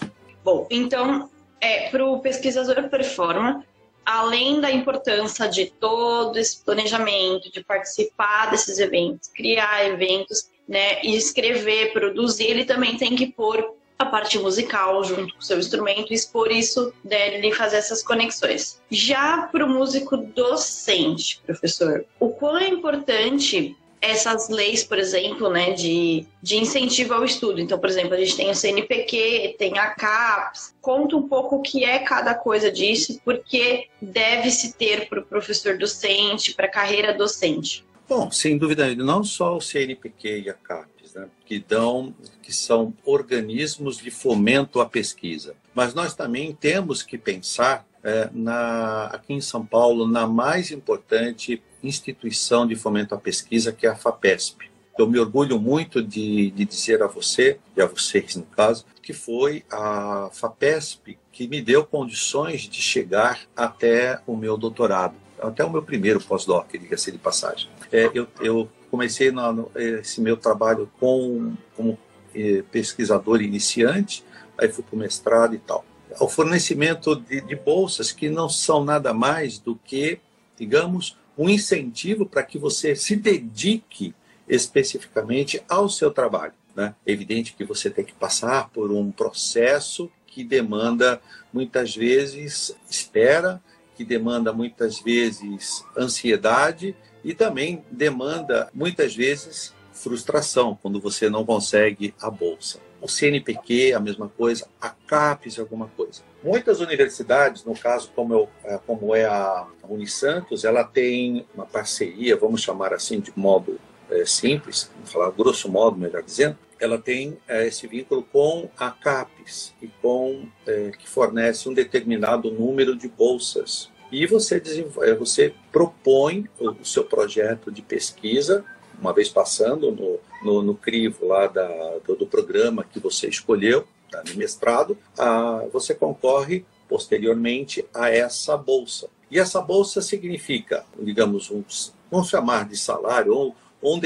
Bom, 0.44 0.68
então, 0.72 1.30
é, 1.62 1.92
para 1.92 2.04
o 2.04 2.20
pesquisador 2.20 2.90
performer, 2.90 3.64
além 4.06 4.62
da 4.62 4.72
importância 4.72 5.48
de 5.48 5.66
todo 5.66 6.38
esse 6.38 6.64
planejamento, 6.64 7.52
de 7.52 7.64
participar 7.64 8.52
desses 8.52 8.78
eventos, 8.78 9.30
criar 9.30 9.86
eventos, 9.88 10.50
né, 10.68 11.02
e 11.04 11.16
escrever, 11.16 11.94
produzir, 11.94 12.46
ele 12.46 12.66
também 12.66 12.98
tem 12.98 13.16
que 13.16 13.28
pôr 13.28 13.76
a 13.98 14.06
parte 14.06 14.38
musical 14.38 15.04
junto 15.04 15.34
com 15.34 15.40
o 15.40 15.44
seu 15.44 15.58
instrumento 15.58 16.12
e 16.12 16.16
expor 16.16 16.52
isso 16.52 16.94
dele 17.04 17.54
fazer 17.54 17.78
essas 17.78 18.04
conexões. 18.04 18.82
Já 18.90 19.44
para 19.44 19.66
o 19.66 19.70
músico 19.70 20.18
docente, 20.18 21.42
professor, 21.46 22.06
o 22.20 22.30
quão 22.30 22.58
é 22.58 22.68
importante 22.68 23.76
essas 24.10 24.50
leis, 24.50 24.84
por 24.84 24.98
exemplo, 24.98 25.50
né, 25.50 25.72
de, 25.72 26.26
de 26.42 26.58
incentivo 26.58 27.14
ao 27.14 27.26
estudo. 27.26 27.60
Então, 27.60 27.80
por 27.80 27.90
exemplo, 27.90 28.14
a 28.14 28.18
gente 28.18 28.36
tem 28.36 28.50
o 28.50 28.56
CNPq, 28.56 29.56
tem 29.58 29.78
a 29.78 29.90
CAPES. 29.92 30.76
Conta 30.82 31.16
um 31.16 31.28
pouco 31.28 31.58
o 31.58 31.62
que 31.62 31.84
é 31.84 32.00
cada 32.00 32.34
coisa 32.34 32.72
disso, 32.72 33.20
porque 33.24 33.88
deve 34.02 34.52
se 34.52 34.74
ter 34.74 35.08
para 35.10 35.20
o 35.20 35.26
professor 35.26 35.78
docente, 35.78 36.54
para 36.54 36.66
a 36.66 36.72
carreira 36.72 37.14
docente. 37.14 37.86
Bom, 38.08 38.30
sem 38.30 38.58
dúvida, 38.58 38.94
não 38.96 39.24
só 39.24 39.58
o 39.58 39.62
CNPq 39.62 40.44
e 40.46 40.50
a 40.50 40.54
CAPES, 40.54 41.16
né, 41.16 41.28
que 41.46 41.60
dão, 41.60 42.14
que 42.42 42.54
são 42.54 42.94
organismos 43.04 43.98
de 43.98 44.12
fomento 44.12 44.80
à 44.80 44.86
pesquisa, 44.86 45.56
mas 45.74 45.94
nós 45.94 46.14
também 46.14 46.54
temos 46.54 47.02
que 47.02 47.18
pensar 47.18 47.86
é, 48.06 48.30
na, 48.32 49.08
aqui 49.08 49.34
em 49.34 49.42
São 49.42 49.66
Paulo 49.66 50.08
na 50.08 50.28
mais 50.28 50.70
importante 50.70 51.62
instituição 51.84 52.66
de 52.68 52.76
fomento 52.76 53.16
à 53.16 53.18
pesquisa, 53.18 53.72
que 53.72 53.88
é 53.88 53.90
a 53.90 53.96
FAPESP. 53.96 54.70
Eu 54.98 55.08
me 55.08 55.20
orgulho 55.20 55.60
muito 55.60 56.02
de, 56.02 56.52
de 56.52 56.66
dizer 56.66 57.02
a 57.04 57.08
você, 57.08 57.60
e 57.76 57.82
a 57.82 57.86
vocês 57.86 58.36
no 58.36 58.44
caso, 58.44 58.86
que 59.02 59.12
foi 59.12 59.66
a 59.70 60.30
FAPESP 60.32 61.18
que 61.32 61.48
me 61.48 61.62
deu 61.62 61.84
condições 61.84 62.62
de 62.62 62.82
chegar 62.82 63.42
até 63.56 64.22
o 64.26 64.38
meu 64.38 64.56
doutorado, 64.56 65.16
até 65.42 65.66
o 65.66 65.70
meu 65.70 65.82
primeiro 65.82 66.22
pós-doc, 66.22 66.72
diga-se 66.72 67.12
de 67.12 67.18
passagem. 67.18 67.68
É, 67.92 68.10
eu, 68.14 68.28
eu, 68.40 68.70
comecei 68.90 69.32
no, 69.32 69.70
esse 69.76 70.22
meu 70.22 70.38
trabalho 70.38 70.90
com, 71.00 71.54
como 71.76 72.00
eh, 72.34 72.64
pesquisador 72.72 73.42
iniciante, 73.42 74.24
aí 74.58 74.70
fui 74.70 74.84
para 74.84 74.96
o 74.96 75.00
mestrado 75.00 75.54
e 75.54 75.58
tal. 75.58 75.84
O 76.20 76.30
fornecimento 76.30 77.16
de, 77.16 77.42
de 77.42 77.56
bolsas 77.56 78.12
que 78.12 78.30
não 78.30 78.48
são 78.48 78.84
nada 78.84 79.14
mais 79.14 79.60
do 79.60 79.76
que, 79.76 80.20
digamos, 80.58 81.18
um 81.38 81.50
incentivo 81.50 82.26
para 82.26 82.44
que 82.44 82.58
você 82.58 82.96
se 82.96 83.16
dedique 83.16 84.16
especificamente 84.48 85.62
ao 85.68 85.90
seu 85.90 86.12
trabalho. 86.12 86.54
Né? 86.76 86.96
É 87.06 87.12
evidente 87.12 87.54
que 87.54 87.64
você 87.64 87.90
tem 87.90 88.06
que 88.06 88.14
passar 88.14 88.70
por 88.70 88.92
um 88.92 89.12
processo 89.12 90.10
que 90.28 90.44
demanda 90.44 91.22
muitas 91.52 91.96
vezes 91.96 92.76
espera, 92.90 93.62
que 93.96 94.04
demanda 94.04 94.52
muitas 94.52 95.00
vezes 95.00 95.86
ansiedade 95.98 96.96
e 97.24 97.34
também 97.34 97.84
demanda 97.90 98.70
muitas 98.74 99.16
vezes 99.16 99.74
frustração 99.94 100.78
quando 100.82 101.00
você 101.00 101.30
não 101.30 101.46
consegue 101.46 102.14
a 102.22 102.30
bolsa. 102.30 102.85
O 103.02 103.08
CNPq, 103.08 103.94
a 103.94 104.00
mesma 104.00 104.30
coisa, 104.30 104.68
a 104.82 104.90
CAPES, 104.90 105.60
alguma 105.60 105.88
coisa. 105.88 106.22
Muitas 106.44 106.80
universidades, 106.80 107.64
no 107.64 107.76
caso 107.78 108.12
como, 108.16 108.34
eu, 108.34 108.50
é, 108.64 108.80
como 108.86 109.16
é 109.16 109.26
a 109.26 109.68
Unisantos, 109.88 110.64
ela 110.64 110.84
tem 110.84 111.46
uma 111.54 111.66
parceria, 111.66 112.36
vamos 112.36 112.62
chamar 112.62 112.94
assim 112.94 113.20
de 113.20 113.32
modo 113.36 113.80
é, 114.10 114.26
simples, 114.26 114.90
vamos 114.96 115.12
falar 115.12 115.32
grosso 115.32 115.70
modo, 115.70 115.98
melhor 115.98 116.24
dizendo, 116.24 116.58
ela 116.80 116.98
tem 116.98 117.38
é, 117.48 117.68
esse 117.68 117.88
vínculo 117.88 118.24
com 118.24 118.70
a 118.78 118.92
CAPES 118.92 119.74
e 119.82 119.88
com 120.02 120.48
é, 120.68 120.92
que 120.92 121.08
fornece 121.08 121.70
um 121.70 121.74
determinado 121.74 122.52
número 122.52 122.96
de 122.96 123.08
bolsas 123.08 123.90
e 124.12 124.26
você, 124.26 124.62
é, 125.02 125.14
você 125.14 125.54
propõe 125.72 126.48
o 126.60 126.86
seu 126.86 127.04
projeto 127.04 127.72
de 127.72 127.82
pesquisa 127.82 128.64
uma 129.00 129.14
vez 129.14 129.30
passando 129.30 129.92
no, 129.92 130.20
no, 130.44 130.62
no 130.62 130.76
crivo 130.76 131.28
lá 131.28 131.48
da, 131.48 131.98
do, 132.06 132.16
do, 132.16 132.28
programa 132.28 132.84
que 132.84 133.00
você 133.00 133.28
escolheu, 133.28 133.88
tá, 134.12 134.24
no 134.28 134.36
mestrado, 134.36 134.98
a, 135.18 135.66
você 135.72 135.94
concorre 135.94 136.66
posteriormente 136.88 137.86
a 137.94 138.10
essa 138.10 138.56
bolsa. 138.56 139.10
E 139.30 139.40
essa 139.40 139.62
bolsa 139.62 140.02
significa, 140.02 140.86
digamos, 141.00 141.50
um, 141.50 141.64
vamos 142.12 142.30
chamar 142.30 142.68
de 142.68 142.78
salário 142.78 143.34
ou, 143.34 143.56
ou 143.82 144.00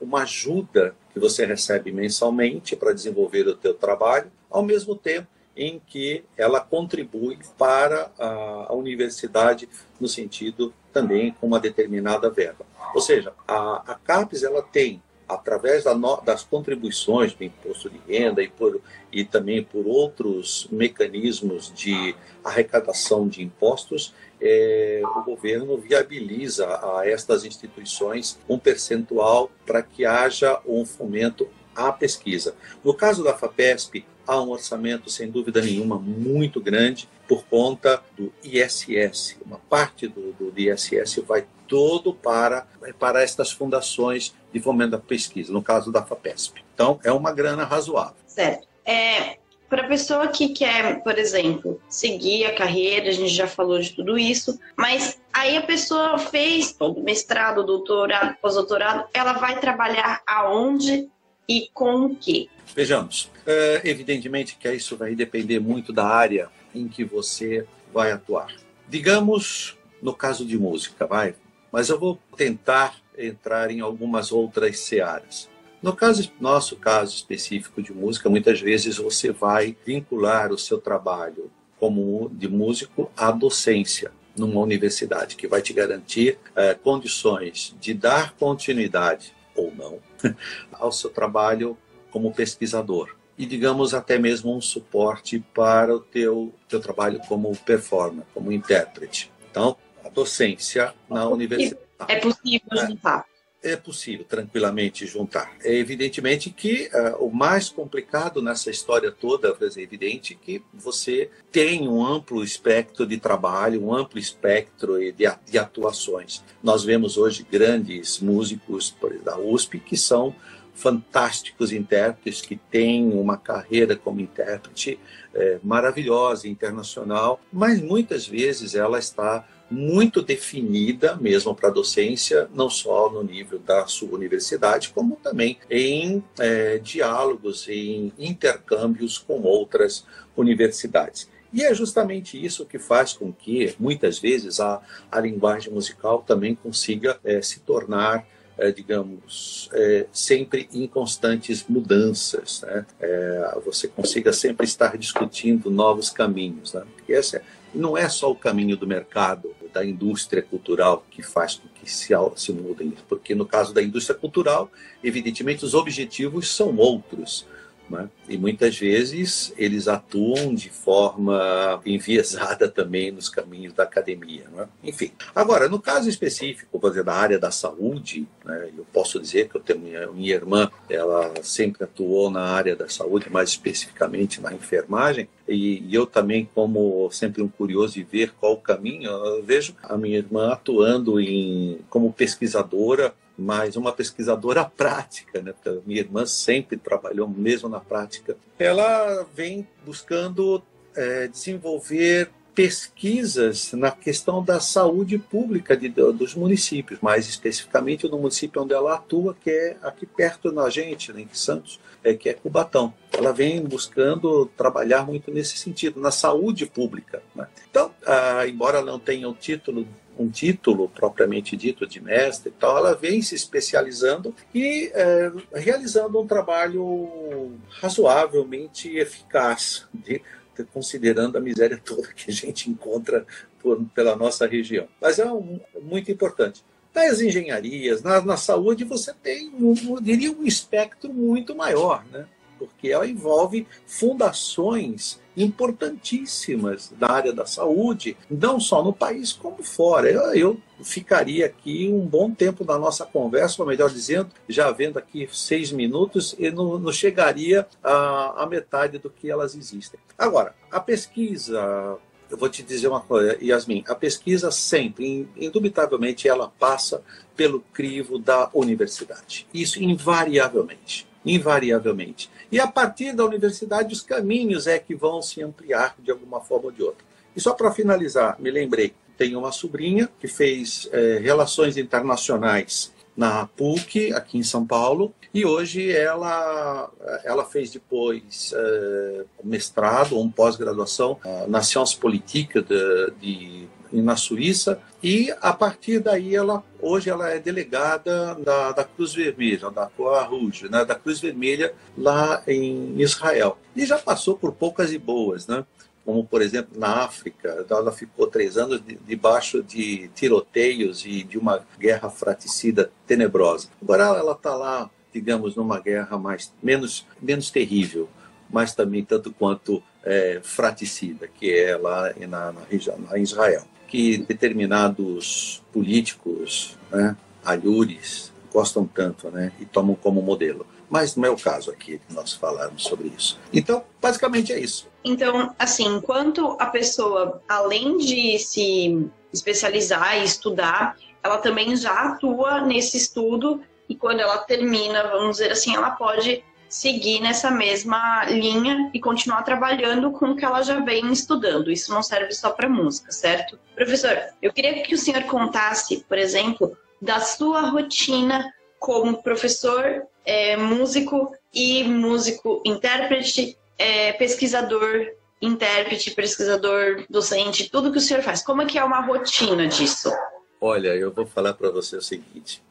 uma 0.00 0.22
ajuda 0.22 0.94
que 1.12 1.20
você 1.20 1.44
recebe 1.44 1.92
mensalmente 1.92 2.74
para 2.74 2.92
desenvolver 2.92 3.46
o 3.46 3.54
teu 3.54 3.74
trabalho, 3.74 4.30
ao 4.50 4.62
mesmo 4.62 4.96
tempo 4.96 5.28
em 5.56 5.80
que 5.86 6.24
ela 6.36 6.60
contribui 6.60 7.38
para 7.58 8.10
a, 8.18 8.74
universidade 8.74 9.68
no 10.00 10.08
sentido 10.08 10.72
também 10.92 11.32
com 11.32 11.46
uma 11.46 11.60
determinada 11.60 12.30
verba. 12.30 12.64
Ou 12.94 13.00
seja, 13.00 13.32
a, 13.46 13.92
a 13.92 13.94
CAPES 13.94 14.42
ela 14.42 14.62
tem 14.62 15.02
através 15.28 15.84
da 15.84 15.94
no, 15.94 16.20
das 16.20 16.44
contribuições 16.44 17.32
do 17.32 17.44
imposto 17.44 17.88
de 17.88 17.98
renda 18.06 18.42
e, 18.42 18.48
por, 18.48 18.80
e 19.10 19.24
também 19.24 19.62
por 19.62 19.86
outros 19.86 20.68
mecanismos 20.70 21.72
de 21.74 22.14
arrecadação 22.44 23.26
de 23.26 23.42
impostos, 23.42 24.14
é, 24.40 25.00
o 25.04 25.22
governo 25.22 25.76
viabiliza 25.78 26.66
a 26.66 27.08
estas 27.08 27.44
instituições 27.44 28.38
um 28.48 28.58
percentual 28.58 29.50
para 29.64 29.82
que 29.82 30.04
haja 30.04 30.60
um 30.66 30.84
fomento 30.84 31.48
à 31.74 31.92
pesquisa. 31.92 32.54
No 32.84 32.92
caso 32.92 33.24
da 33.24 33.34
FAPESP, 33.34 34.04
há 34.32 34.42
um 34.42 34.50
orçamento, 34.50 35.10
sem 35.10 35.30
dúvida 35.30 35.60
nenhuma, 35.60 35.98
muito 35.98 36.60
grande 36.60 37.08
por 37.28 37.44
conta 37.44 38.02
do 38.16 38.32
ISS. 38.42 39.36
Uma 39.44 39.58
parte 39.58 40.08
do, 40.08 40.32
do 40.32 40.52
ISS 40.56 41.22
vai 41.26 41.44
todo 41.68 42.12
para, 42.12 42.66
para 42.98 43.22
estas 43.22 43.50
fundações 43.50 44.34
de 44.52 44.60
fomento 44.60 44.92
da 44.92 44.98
pesquisa, 44.98 45.52
no 45.52 45.62
caso 45.62 45.90
da 45.90 46.02
FAPESP. 46.02 46.62
Então, 46.74 47.00
é 47.02 47.12
uma 47.12 47.32
grana 47.32 47.64
razoável. 47.64 48.16
Certo. 48.26 48.66
É, 48.84 49.38
para 49.72 49.84
a 49.84 49.88
pessoa 49.88 50.28
que 50.28 50.50
quer, 50.50 51.02
por 51.02 51.18
exemplo, 51.18 51.80
seguir 51.88 52.44
a 52.44 52.54
carreira, 52.54 53.08
a 53.08 53.12
gente 53.12 53.32
já 53.32 53.46
falou 53.46 53.78
de 53.78 53.90
tudo 53.94 54.18
isso, 54.18 54.60
mas 54.76 55.18
aí 55.32 55.56
a 55.56 55.62
pessoa 55.62 56.18
fez 56.18 56.76
mestrado, 56.98 57.64
doutorado, 57.64 58.36
pós-doutorado, 58.42 59.08
ela 59.14 59.32
vai 59.32 59.58
trabalhar 59.58 60.20
aonde 60.26 61.08
e 61.52 61.70
com 61.74 62.06
o 62.06 62.16
quê? 62.16 62.48
Vejamos, 62.74 63.30
é, 63.46 63.82
evidentemente 63.84 64.56
que 64.58 64.72
isso 64.72 64.96
vai 64.96 65.14
depender 65.14 65.60
muito 65.60 65.92
da 65.92 66.06
área 66.06 66.48
em 66.74 66.88
que 66.88 67.04
você 67.04 67.66
vai 67.92 68.10
atuar. 68.10 68.54
Digamos, 68.88 69.76
no 70.00 70.14
caso 70.14 70.46
de 70.46 70.58
música, 70.58 71.06
vai, 71.06 71.34
mas 71.70 71.90
eu 71.90 71.98
vou 71.98 72.18
tentar 72.38 72.96
entrar 73.18 73.70
em 73.70 73.80
algumas 73.80 74.32
outras 74.32 74.78
searas. 74.78 75.50
No 75.82 75.94
caso, 75.94 76.32
nosso 76.40 76.76
caso 76.76 77.14
específico 77.14 77.82
de 77.82 77.92
música, 77.92 78.30
muitas 78.30 78.58
vezes 78.58 78.96
você 78.96 79.30
vai 79.30 79.76
vincular 79.84 80.52
o 80.52 80.58
seu 80.58 80.78
trabalho 80.78 81.50
como 81.78 82.30
de 82.32 82.48
músico 82.48 83.10
à 83.14 83.30
docência 83.30 84.10
numa 84.34 84.60
universidade, 84.60 85.36
que 85.36 85.46
vai 85.46 85.60
te 85.60 85.74
garantir 85.74 86.38
é, 86.56 86.72
condições 86.72 87.76
de 87.78 87.92
dar 87.92 88.32
continuidade 88.36 89.34
ou 89.54 89.70
não 89.74 89.98
ao 90.72 90.92
seu 90.92 91.10
trabalho 91.10 91.76
como 92.10 92.32
pesquisador 92.32 93.14
e 93.36 93.46
digamos 93.46 93.94
até 93.94 94.18
mesmo 94.18 94.56
um 94.56 94.60
suporte 94.60 95.42
para 95.54 95.94
o 95.94 96.00
teu 96.00 96.52
teu 96.68 96.80
trabalho 96.80 97.20
como 97.28 97.54
performer, 97.56 98.24
como 98.34 98.52
intérprete. 98.52 99.32
Então, 99.50 99.76
a 100.04 100.08
docência 100.08 100.94
na 101.08 101.26
universidade. 101.28 101.82
É 102.08 102.16
possível 102.16 102.86
juntar. 102.86 103.24
É, 103.62 103.76
possível 103.76 104.24
tranquilamente 104.24 105.06
juntar. 105.06 105.52
É 105.62 105.72
evidentemente 105.72 106.50
que 106.50 106.90
uh, 106.92 107.24
o 107.24 107.32
mais 107.32 107.68
complicado 107.68 108.42
nessa 108.42 108.70
história 108.70 109.12
toda 109.12 109.56
é 109.76 109.80
evidente 109.80 110.34
que 110.34 110.60
você 110.74 111.30
tem 111.52 111.88
um 111.88 112.04
amplo 112.04 112.42
espectro 112.42 113.06
de 113.06 113.18
trabalho, 113.18 113.84
um 113.84 113.94
amplo 113.94 114.18
espectro 114.18 114.98
de, 115.12 115.58
atuações. 115.58 116.42
Nós 116.60 116.82
vemos 116.82 117.16
hoje 117.16 117.46
grandes 117.48 118.18
músicos 118.18 118.96
da 119.24 119.38
USP 119.38 119.78
que 119.78 119.96
são 119.96 120.34
fantásticos 120.74 121.72
intérpretes 121.72 122.40
que 122.40 122.56
têm 122.56 123.12
uma 123.12 123.36
carreira 123.36 123.94
como 123.94 124.20
intérprete 124.20 124.98
é, 125.32 125.60
maravilhosa, 125.62 126.48
internacional, 126.48 127.40
mas 127.52 127.80
muitas 127.80 128.26
vezes 128.26 128.74
ela 128.74 128.98
está 128.98 129.46
muito 129.72 130.20
definida 130.20 131.16
mesmo 131.16 131.54
para 131.54 131.68
a 131.68 131.72
docência, 131.72 132.48
não 132.54 132.68
só 132.68 133.10
no 133.10 133.22
nível 133.22 133.58
da 133.58 133.86
sua 133.86 134.14
universidade, 134.14 134.90
como 134.90 135.16
também 135.16 135.58
em 135.70 136.22
é, 136.38 136.78
diálogos, 136.78 137.68
em 137.68 138.12
intercâmbios 138.18 139.18
com 139.18 139.40
outras 139.42 140.04
universidades. 140.36 141.28
E 141.52 141.62
é 141.62 141.74
justamente 141.74 142.42
isso 142.42 142.64
que 142.64 142.78
faz 142.78 143.12
com 143.12 143.32
que, 143.32 143.74
muitas 143.78 144.18
vezes, 144.18 144.60
a, 144.60 144.80
a 145.10 145.20
linguagem 145.20 145.72
musical 145.72 146.24
também 146.26 146.54
consiga 146.54 147.18
é, 147.24 147.42
se 147.42 147.60
tornar 147.60 148.26
é, 148.58 148.70
digamos, 148.70 149.68
é, 149.72 150.06
sempre 150.12 150.68
em 150.72 150.86
constantes 150.86 151.64
mudanças, 151.66 152.62
né? 152.62 152.86
É, 153.00 153.58
você 153.64 153.88
consiga 153.88 154.32
sempre 154.32 154.66
estar 154.66 154.96
discutindo 154.98 155.70
novos 155.70 156.10
caminhos. 156.10 156.74
Né? 156.74 156.84
E 157.08 157.12
esse 157.12 157.36
é, 157.36 157.42
não 157.74 157.96
é 157.96 158.08
só 158.08 158.30
o 158.30 158.36
caminho 158.36 158.76
do 158.76 158.86
mercado, 158.86 159.54
da 159.72 159.84
indústria 159.84 160.42
cultural 160.42 161.06
que 161.10 161.22
faz 161.22 161.56
com 161.56 161.68
que 161.68 161.90
se, 161.90 162.12
se 162.36 162.52
mudem, 162.52 162.92
porque 163.08 163.34
no 163.34 163.46
caso 163.46 163.72
da 163.72 163.82
indústria 163.82 164.18
cultural, 164.18 164.70
evidentemente 165.02 165.64
os 165.64 165.74
objetivos 165.74 166.54
são 166.54 166.76
outros. 166.76 167.46
Né? 167.92 168.08
E 168.26 168.38
muitas 168.38 168.78
vezes 168.78 169.52
eles 169.58 169.86
atuam 169.86 170.54
de 170.54 170.70
forma 170.70 171.80
enviesada 171.84 172.66
também 172.66 173.12
nos 173.12 173.28
caminhos 173.28 173.74
da 173.74 173.82
academia. 173.82 174.44
Né? 174.50 174.66
Enfim, 174.82 175.12
agora, 175.34 175.68
no 175.68 175.78
caso 175.78 176.08
específico, 176.08 176.80
por 176.80 176.90
exemplo, 176.90 177.02
da 177.06 177.14
área 177.14 177.38
da 177.38 177.50
saúde, 177.50 178.26
né, 178.44 178.70
eu 178.76 178.86
posso 178.92 179.20
dizer 179.20 179.48
que 179.48 179.56
eu 179.56 179.60
tenho 179.60 179.80
minha, 179.80 180.06
minha 180.10 180.34
irmã, 180.34 180.70
ela 180.88 181.34
sempre 181.42 181.84
atuou 181.84 182.30
na 182.30 182.42
área 182.42 182.74
da 182.74 182.88
saúde, 182.88 183.28
mais 183.30 183.50
especificamente 183.50 184.40
na 184.40 184.54
enfermagem, 184.54 185.28
e, 185.46 185.82
e 185.86 185.94
eu 185.94 186.06
também, 186.06 186.48
como 186.54 187.10
sempre 187.10 187.42
um 187.42 187.48
curioso 187.48 187.94
de 187.94 188.04
ver 188.04 188.32
qual 188.40 188.54
o 188.54 188.60
caminho, 188.60 189.10
eu 189.10 189.42
vejo 189.42 189.74
a 189.82 189.98
minha 189.98 190.16
irmã 190.16 190.52
atuando 190.52 191.20
em, 191.20 191.80
como 191.90 192.12
pesquisadora 192.12 193.12
mas 193.42 193.76
uma 193.76 193.92
pesquisadora 193.92 194.64
prática, 194.64 195.42
né? 195.42 195.52
Porque 195.52 195.80
minha 195.84 196.00
irmã 196.00 196.24
sempre 196.24 196.76
trabalhou 196.76 197.28
mesmo 197.28 197.68
na 197.68 197.80
prática. 197.80 198.36
Ela 198.58 199.26
vem 199.34 199.66
buscando 199.84 200.62
é, 200.94 201.26
desenvolver 201.28 202.30
pesquisas 202.54 203.72
na 203.72 203.90
questão 203.90 204.44
da 204.44 204.60
saúde 204.60 205.18
pública 205.18 205.76
de, 205.76 205.88
dos 205.88 206.34
municípios, 206.34 207.00
mais 207.00 207.26
especificamente 207.26 208.08
no 208.08 208.18
município 208.18 208.62
onde 208.62 208.74
ela 208.74 208.94
atua, 208.94 209.34
que 209.34 209.50
é 209.50 209.76
aqui 209.82 210.04
perto 210.04 210.52
da 210.52 210.68
gente, 210.68 211.12
né, 211.12 211.22
em 211.22 211.28
Santos, 211.32 211.80
é, 212.04 212.14
que 212.14 212.28
é 212.28 212.34
Cubatão. 212.34 212.92
Ela 213.10 213.32
vem 213.32 213.62
buscando 213.62 214.46
trabalhar 214.56 215.06
muito 215.06 215.30
nesse 215.30 215.56
sentido, 215.56 215.98
na 215.98 216.10
saúde 216.10 216.66
pública. 216.66 217.22
Né? 217.34 217.46
Então, 217.70 217.90
ah, 218.06 218.46
embora 218.46 218.82
não 218.82 218.98
tenha 218.98 219.28
o 219.28 219.34
título 219.34 219.86
um 220.18 220.28
título 220.28 220.88
propriamente 220.88 221.56
dito 221.56 221.86
de 221.86 222.00
mestre 222.00 222.50
e 222.50 222.60
tal, 222.60 222.76
ela 222.78 222.94
vem 222.94 223.22
se 223.22 223.34
especializando 223.34 224.34
e 224.54 224.90
é, 224.94 225.32
realizando 225.54 226.20
um 226.20 226.26
trabalho 226.26 227.52
razoavelmente 227.80 228.96
eficaz, 228.96 229.86
de, 229.92 230.22
de, 230.56 230.64
considerando 230.72 231.38
a 231.38 231.40
miséria 231.40 231.80
toda 231.82 232.12
que 232.12 232.30
a 232.30 232.34
gente 232.34 232.70
encontra 232.70 233.26
por, 233.60 233.82
pela 233.94 234.16
nossa 234.16 234.46
região. 234.46 234.86
Mas 235.00 235.18
é 235.18 235.30
um, 235.30 235.60
muito 235.80 236.10
importante. 236.10 236.64
Nas 236.94 237.20
engenharias, 237.20 238.02
na, 238.02 238.20
na 238.20 238.36
saúde, 238.36 238.84
você 238.84 239.14
tem, 239.14 239.50
um, 239.54 239.74
eu 239.94 240.00
diria, 240.00 240.30
um 240.30 240.44
espectro 240.44 241.12
muito 241.12 241.54
maior, 241.54 242.04
né? 242.12 242.26
porque 242.58 242.88
ela 242.90 243.08
envolve 243.08 243.66
fundações 243.86 245.18
importantíssimas 245.36 246.92
na 246.98 247.10
área 247.10 247.32
da 247.32 247.46
saúde, 247.46 248.16
não 248.30 248.60
só 248.60 248.82
no 248.82 248.92
país 248.92 249.32
como 249.32 249.62
fora. 249.62 250.10
Eu, 250.10 250.34
eu 250.34 250.60
ficaria 250.82 251.46
aqui 251.46 251.88
um 251.92 252.06
bom 252.06 252.30
tempo 252.30 252.64
da 252.64 252.78
nossa 252.78 253.04
conversa, 253.04 253.62
ou 253.62 253.68
melhor 253.68 253.90
dizendo, 253.90 254.30
já 254.48 254.70
vendo 254.70 254.98
aqui 254.98 255.28
seis 255.32 255.72
minutos, 255.72 256.34
e 256.38 256.50
não, 256.50 256.78
não 256.78 256.92
chegaria 256.92 257.66
a 257.82 258.46
metade 258.48 258.98
do 258.98 259.10
que 259.10 259.30
elas 259.30 259.54
existem. 259.54 259.98
Agora, 260.18 260.54
a 260.70 260.80
pesquisa 260.80 261.98
eu 262.30 262.38
vou 262.38 262.48
te 262.48 262.62
dizer 262.62 262.88
uma 262.88 263.00
coisa, 263.00 263.36
Yasmin, 263.44 263.84
a 263.86 263.94
pesquisa 263.94 264.50
sempre, 264.50 265.28
indubitavelmente, 265.36 266.26
ela 266.26 266.48
passa 266.48 267.02
pelo 267.36 267.60
crivo 267.74 268.18
da 268.18 268.48
universidade. 268.54 269.46
Isso 269.52 269.82
invariavelmente 269.82 271.06
invariavelmente. 271.24 272.30
E 272.50 272.58
a 272.60 272.66
partir 272.66 273.14
da 273.14 273.24
universidade, 273.24 273.92
os 273.92 274.02
caminhos 274.02 274.66
é 274.66 274.78
que 274.78 274.94
vão 274.94 275.22
se 275.22 275.42
ampliar 275.42 275.94
de 275.98 276.10
alguma 276.10 276.40
forma 276.40 276.66
ou 276.66 276.72
de 276.72 276.82
outra. 276.82 277.04
E 277.34 277.40
só 277.40 277.54
para 277.54 277.72
finalizar, 277.72 278.36
me 278.38 278.50
lembrei, 278.50 278.92
tenho 279.16 279.38
uma 279.38 279.52
sobrinha 279.52 280.08
que 280.20 280.28
fez 280.28 280.88
é, 280.92 281.18
relações 281.18 281.76
internacionais 281.76 282.92
na 283.16 283.46
PUC, 283.46 284.12
aqui 284.14 284.38
em 284.38 284.42
São 284.42 284.66
Paulo, 284.66 285.14
e 285.34 285.44
hoje 285.44 285.90
ela, 285.90 286.90
ela 287.24 287.44
fez 287.44 287.70
depois 287.70 288.52
é, 288.54 289.24
mestrado 289.44 290.18
um 290.18 290.30
pós-graduação 290.30 291.18
na 291.46 291.62
Sciences 291.62 291.94
Politique 291.94 292.60
de, 292.60 293.12
de 293.20 293.68
na 294.00 294.16
Suíça, 294.16 294.80
e 295.02 295.34
a 295.40 295.52
partir 295.52 295.98
daí 295.98 296.34
ela 296.34 296.62
hoje 296.80 297.10
ela 297.10 297.30
é 297.30 297.38
delegada 297.38 298.34
da, 298.36 298.72
da 298.72 298.84
Cruz 298.84 299.14
Vermelha, 299.14 299.70
da 299.70 299.86
Croix 299.86 300.26
Rouge, 300.26 300.68
né, 300.68 300.84
da 300.84 300.94
Cruz 300.94 301.20
Vermelha 301.20 301.74
lá 301.98 302.42
em 302.46 303.00
Israel. 303.00 303.58
E 303.76 303.84
já 303.84 303.98
passou 303.98 304.36
por 304.36 304.52
poucas 304.52 304.92
e 304.92 304.98
boas, 304.98 305.46
né? 305.46 305.64
como 306.04 306.24
por 306.24 306.42
exemplo 306.42 306.76
na 306.76 307.04
África, 307.04 307.64
ela 307.70 307.92
ficou 307.92 308.26
três 308.26 308.56
anos 308.56 308.82
debaixo 309.06 309.62
de 309.62 310.08
tiroteios 310.14 311.04
e 311.06 311.22
de 311.22 311.38
uma 311.38 311.64
guerra 311.78 312.10
fraticida 312.10 312.90
tenebrosa. 313.06 313.68
Agora 313.80 314.04
ela 314.04 314.32
está 314.32 314.54
lá 314.56 314.90
digamos, 315.12 315.54
numa 315.54 315.78
guerra 315.78 316.16
mais 316.18 316.52
menos 316.62 317.06
menos 317.20 317.50
terrível, 317.50 318.08
mas 318.50 318.74
também 318.74 319.04
tanto 319.04 319.32
quanto 319.32 319.82
é, 320.04 320.40
fraticida, 320.42 321.28
que 321.28 321.52
é 321.52 321.76
lá 321.76 322.12
na, 322.28 322.52
na, 322.52 323.18
em 323.18 323.22
Israel, 323.22 323.62
que 323.88 324.18
determinados 324.18 325.62
políticos, 325.72 326.78
né, 326.90 327.16
alhures, 327.44 328.32
gostam 328.52 328.86
tanto, 328.86 329.30
né, 329.30 329.52
e 329.60 329.64
tomam 329.64 329.94
como 329.94 330.22
modelo. 330.22 330.66
Mas 330.88 331.16
não 331.16 331.24
é 331.24 331.30
o 331.30 331.36
caso 331.36 331.70
aqui 331.70 332.00
de 332.06 332.14
nós 332.14 332.34
falarmos 332.34 332.82
sobre 332.82 333.08
isso. 333.16 333.38
Então, 333.52 333.82
basicamente 334.00 334.52
é 334.52 334.60
isso. 334.60 334.86
Então, 335.02 335.54
assim, 335.58 335.86
enquanto 335.86 336.56
a 336.60 336.66
pessoa, 336.66 337.40
além 337.48 337.96
de 337.96 338.38
se 338.38 339.08
especializar 339.32 340.20
e 340.20 340.24
estudar, 340.24 340.96
ela 341.22 341.38
também 341.38 341.74
já 341.76 341.92
atua 341.92 342.60
nesse 342.60 342.98
estudo 342.98 343.62
e 343.88 343.94
quando 343.94 344.20
ela 344.20 344.38
termina, 344.38 345.08
vamos 345.08 345.36
dizer 345.36 345.52
assim, 345.52 345.74
ela 345.74 345.90
pode 345.90 346.44
seguir 346.72 347.20
nessa 347.20 347.50
mesma 347.50 348.24
linha 348.24 348.90
e 348.94 348.98
continuar 348.98 349.42
trabalhando 349.42 350.10
com 350.10 350.30
o 350.30 350.36
que 350.36 350.42
ela 350.42 350.62
já 350.62 350.80
vem 350.80 351.12
estudando. 351.12 351.70
Isso 351.70 351.92
não 351.92 352.02
serve 352.02 352.32
só 352.32 352.48
para 352.48 352.66
música, 352.66 353.12
certo? 353.12 353.58
Professor, 353.74 354.18
eu 354.40 354.50
queria 354.50 354.82
que 354.82 354.94
o 354.94 354.98
senhor 354.98 355.22
contasse, 355.24 356.02
por 356.08 356.16
exemplo, 356.16 356.74
da 357.00 357.20
sua 357.20 357.68
rotina 357.68 358.50
como 358.78 359.22
professor, 359.22 360.02
é, 360.24 360.56
músico 360.56 361.36
e 361.52 361.84
músico 361.84 362.62
intérprete, 362.64 363.58
é, 363.78 364.14
pesquisador, 364.14 365.08
intérprete, 365.42 366.10
pesquisador, 366.12 367.04
docente, 367.10 367.68
tudo 367.68 367.92
que 367.92 367.98
o 367.98 368.00
senhor 368.00 368.22
faz. 368.22 368.42
Como 368.42 368.62
é 368.62 368.66
que 368.66 368.78
é 368.78 368.84
uma 368.84 369.02
rotina 369.02 369.66
disso? 369.66 370.10
Olha, 370.58 370.96
eu 370.96 371.12
vou 371.12 371.26
falar 371.26 371.52
para 371.52 371.68
você 371.68 371.96
o 371.96 372.02
seguinte 372.02 372.62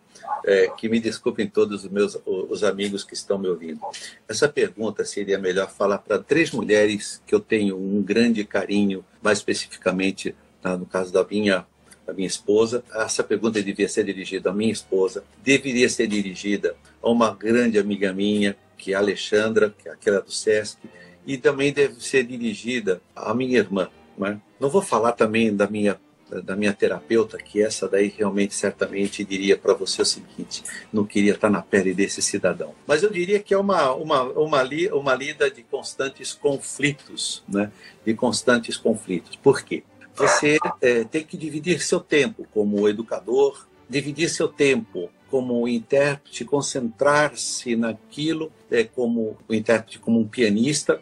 é, 0.45 0.67
que 0.77 0.89
me 0.89 0.99
desculpem 0.99 1.47
todos 1.47 1.83
os 1.83 1.91
meus 1.91 2.17
os 2.25 2.63
amigos 2.63 3.03
que 3.03 3.13
estão 3.13 3.37
me 3.37 3.47
ouvindo. 3.47 3.79
Essa 4.27 4.47
pergunta 4.47 5.05
seria 5.05 5.37
melhor 5.37 5.69
falar 5.69 5.99
para 5.99 6.19
três 6.19 6.51
mulheres 6.51 7.21
que 7.25 7.33
eu 7.33 7.39
tenho 7.39 7.77
um 7.77 8.01
grande 8.01 8.43
carinho, 8.43 9.05
mais 9.21 9.39
especificamente 9.39 10.35
no 10.63 10.85
caso 10.85 11.11
da 11.11 11.23
minha 11.23 11.65
da 12.05 12.13
minha 12.13 12.27
esposa. 12.27 12.83
Essa 12.93 13.23
pergunta 13.23 13.61
devia 13.61 13.87
ser 13.87 14.03
dirigida 14.03 14.49
à 14.49 14.53
minha 14.53 14.71
esposa, 14.71 15.23
deveria 15.43 15.87
ser 15.89 16.07
dirigida 16.07 16.75
a 17.01 17.09
uma 17.09 17.33
grande 17.33 17.77
amiga 17.77 18.11
minha, 18.11 18.55
que 18.77 18.93
é 18.93 18.95
a 18.95 18.99
Alexandra, 18.99 19.73
que 19.77 19.87
é 19.87 19.91
aquela 19.91 20.21
do 20.21 20.31
SESC, 20.31 20.77
e 21.25 21.37
também 21.37 21.71
deve 21.71 22.03
ser 22.03 22.23
dirigida 22.25 23.01
à 23.15 23.33
minha 23.33 23.57
irmã. 23.57 23.89
Né? 24.17 24.39
Não 24.59 24.69
vou 24.69 24.81
falar 24.81 25.13
também 25.13 25.55
da 25.55 25.67
minha 25.67 25.99
da 26.39 26.55
minha 26.55 26.73
terapeuta, 26.73 27.37
que 27.37 27.61
essa 27.61 27.87
daí 27.89 28.13
realmente 28.15 28.53
certamente 28.53 29.23
diria 29.23 29.57
para 29.57 29.73
você 29.73 30.01
o 30.01 30.05
seguinte: 30.05 30.63
não 30.93 31.05
queria 31.05 31.33
estar 31.33 31.49
na 31.49 31.61
pele 31.61 31.93
desse 31.93 32.21
cidadão. 32.21 32.73
Mas 32.87 33.03
eu 33.03 33.09
diria 33.09 33.39
que 33.39 33.53
é 33.53 33.57
uma, 33.57 33.91
uma, 33.93 34.23
uma, 34.23 34.63
li, 34.63 34.87
uma 34.89 35.13
lida 35.13 35.49
de 35.49 35.63
constantes 35.63 36.33
conflitos, 36.33 37.43
né? 37.47 37.71
de 38.05 38.13
constantes 38.13 38.77
conflitos. 38.77 39.35
Por 39.35 39.63
quê? 39.63 39.83
Você 40.15 40.57
é, 40.81 41.03
tem 41.03 41.23
que 41.23 41.37
dividir 41.37 41.81
seu 41.81 41.99
tempo 41.99 42.45
como 42.53 42.87
educador, 42.87 43.67
dividir 43.89 44.29
seu 44.29 44.47
tempo 44.47 45.09
como 45.29 45.67
intérprete, 45.67 46.43
concentrar-se 46.43 47.75
naquilo, 47.75 48.51
é, 48.69 48.83
como 48.83 49.37
intérprete, 49.49 49.97
como 49.99 50.19
um 50.19 50.27
pianista, 50.27 50.99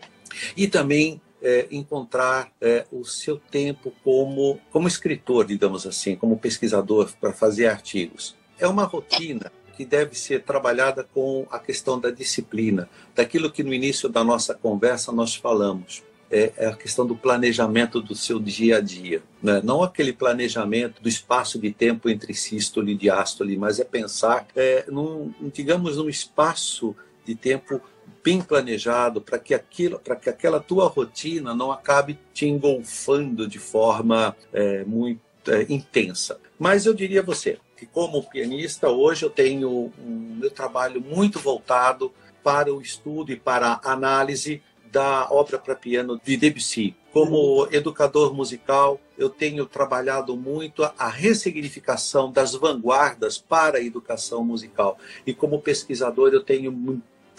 e 0.55 0.67
também 0.67 1.19
é, 1.41 1.67
encontrar 1.71 2.51
é, 2.61 2.85
o 2.91 3.03
seu 3.03 3.37
tempo 3.37 3.93
como, 4.03 4.59
como 4.71 4.87
escritor, 4.87 5.45
digamos 5.45 5.85
assim, 5.85 6.15
como 6.15 6.37
pesquisador 6.37 7.11
para 7.19 7.33
fazer 7.33 7.67
artigos. 7.67 8.35
É 8.57 8.67
uma 8.67 8.83
rotina 8.83 9.51
que 9.79 9.85
deve 9.85 10.13
ser 10.13 10.43
trabalhada 10.43 11.05
com 11.05 11.47
a 11.49 11.57
questão 11.57 11.97
da 11.97 12.11
disciplina, 12.11 12.89
daquilo 13.15 13.49
que 13.49 13.63
no 13.63 13.73
início 13.73 14.09
da 14.09 14.25
nossa 14.25 14.53
conversa 14.53 15.09
nós 15.11 15.35
falamos. 15.35 16.03
É, 16.29 16.51
é 16.57 16.65
a 16.67 16.75
questão 16.75 17.07
do 17.07 17.15
planejamento 17.15 18.01
do 18.01 18.13
seu 18.13 18.39
dia 18.39 18.77
a 18.77 18.81
dia. 18.81 19.23
Né? 19.41 19.61
Não 19.63 19.81
aquele 19.81 20.11
planejamento 20.13 21.01
do 21.01 21.07
espaço 21.07 21.57
de 21.57 21.71
tempo 21.71 22.09
entre 22.09 22.33
sístole 22.33 22.91
e 22.91 22.95
diástole, 22.95 23.57
mas 23.57 23.79
é 23.79 23.85
pensar, 23.85 24.45
é, 24.53 24.83
num, 24.89 25.33
digamos, 25.53 25.95
num 25.95 26.09
espaço 26.09 26.93
de 27.29 27.35
tempo 27.35 27.79
bem 28.23 28.41
planejado 28.41 29.21
para 29.21 29.37
que 29.37 29.53
aquilo, 29.53 29.99
para 29.99 30.15
que 30.15 30.29
aquela 30.29 30.59
tua 30.59 30.87
rotina 30.87 31.53
não 31.53 31.71
acabe 31.71 32.17
te 32.33 32.47
engolfando 32.47 33.47
de 33.47 33.59
forma 33.59 34.35
é, 34.51 34.83
muito 34.83 35.21
é, 35.47 35.61
intensa. 35.69 36.39
Mas 36.57 36.87
eu 36.87 36.93
diria 36.93 37.21
a 37.21 37.23
você 37.23 37.59
que 37.77 37.85
como 37.85 38.27
pianista 38.27 38.89
hoje 38.89 39.23
eu 39.23 39.29
tenho 39.29 39.93
um 39.99 40.37
meu 40.39 40.49
trabalho 40.49 40.99
muito 40.99 41.39
voltado 41.39 42.11
para 42.43 42.73
o 42.73 42.81
estudo 42.81 43.31
e 43.31 43.35
para 43.35 43.79
a 43.83 43.91
análise 43.91 44.61
da 44.91 45.27
obra 45.29 45.59
para 45.59 45.75
piano 45.75 46.19
de 46.23 46.35
Debussy. 46.35 46.95
Como 47.13 47.67
educador 47.71 48.33
musical, 48.33 48.99
eu 49.17 49.29
tenho 49.29 49.65
trabalhado 49.65 50.35
muito 50.35 50.83
a 50.83 51.07
ressignificação 51.07 52.31
das 52.31 52.53
vanguardas 52.53 53.37
para 53.37 53.77
a 53.77 53.83
educação 53.83 54.43
musical. 54.43 54.97
E 55.25 55.33
como 55.33 55.61
pesquisador, 55.61 56.29
eu 56.33 56.43
tenho 56.43 56.71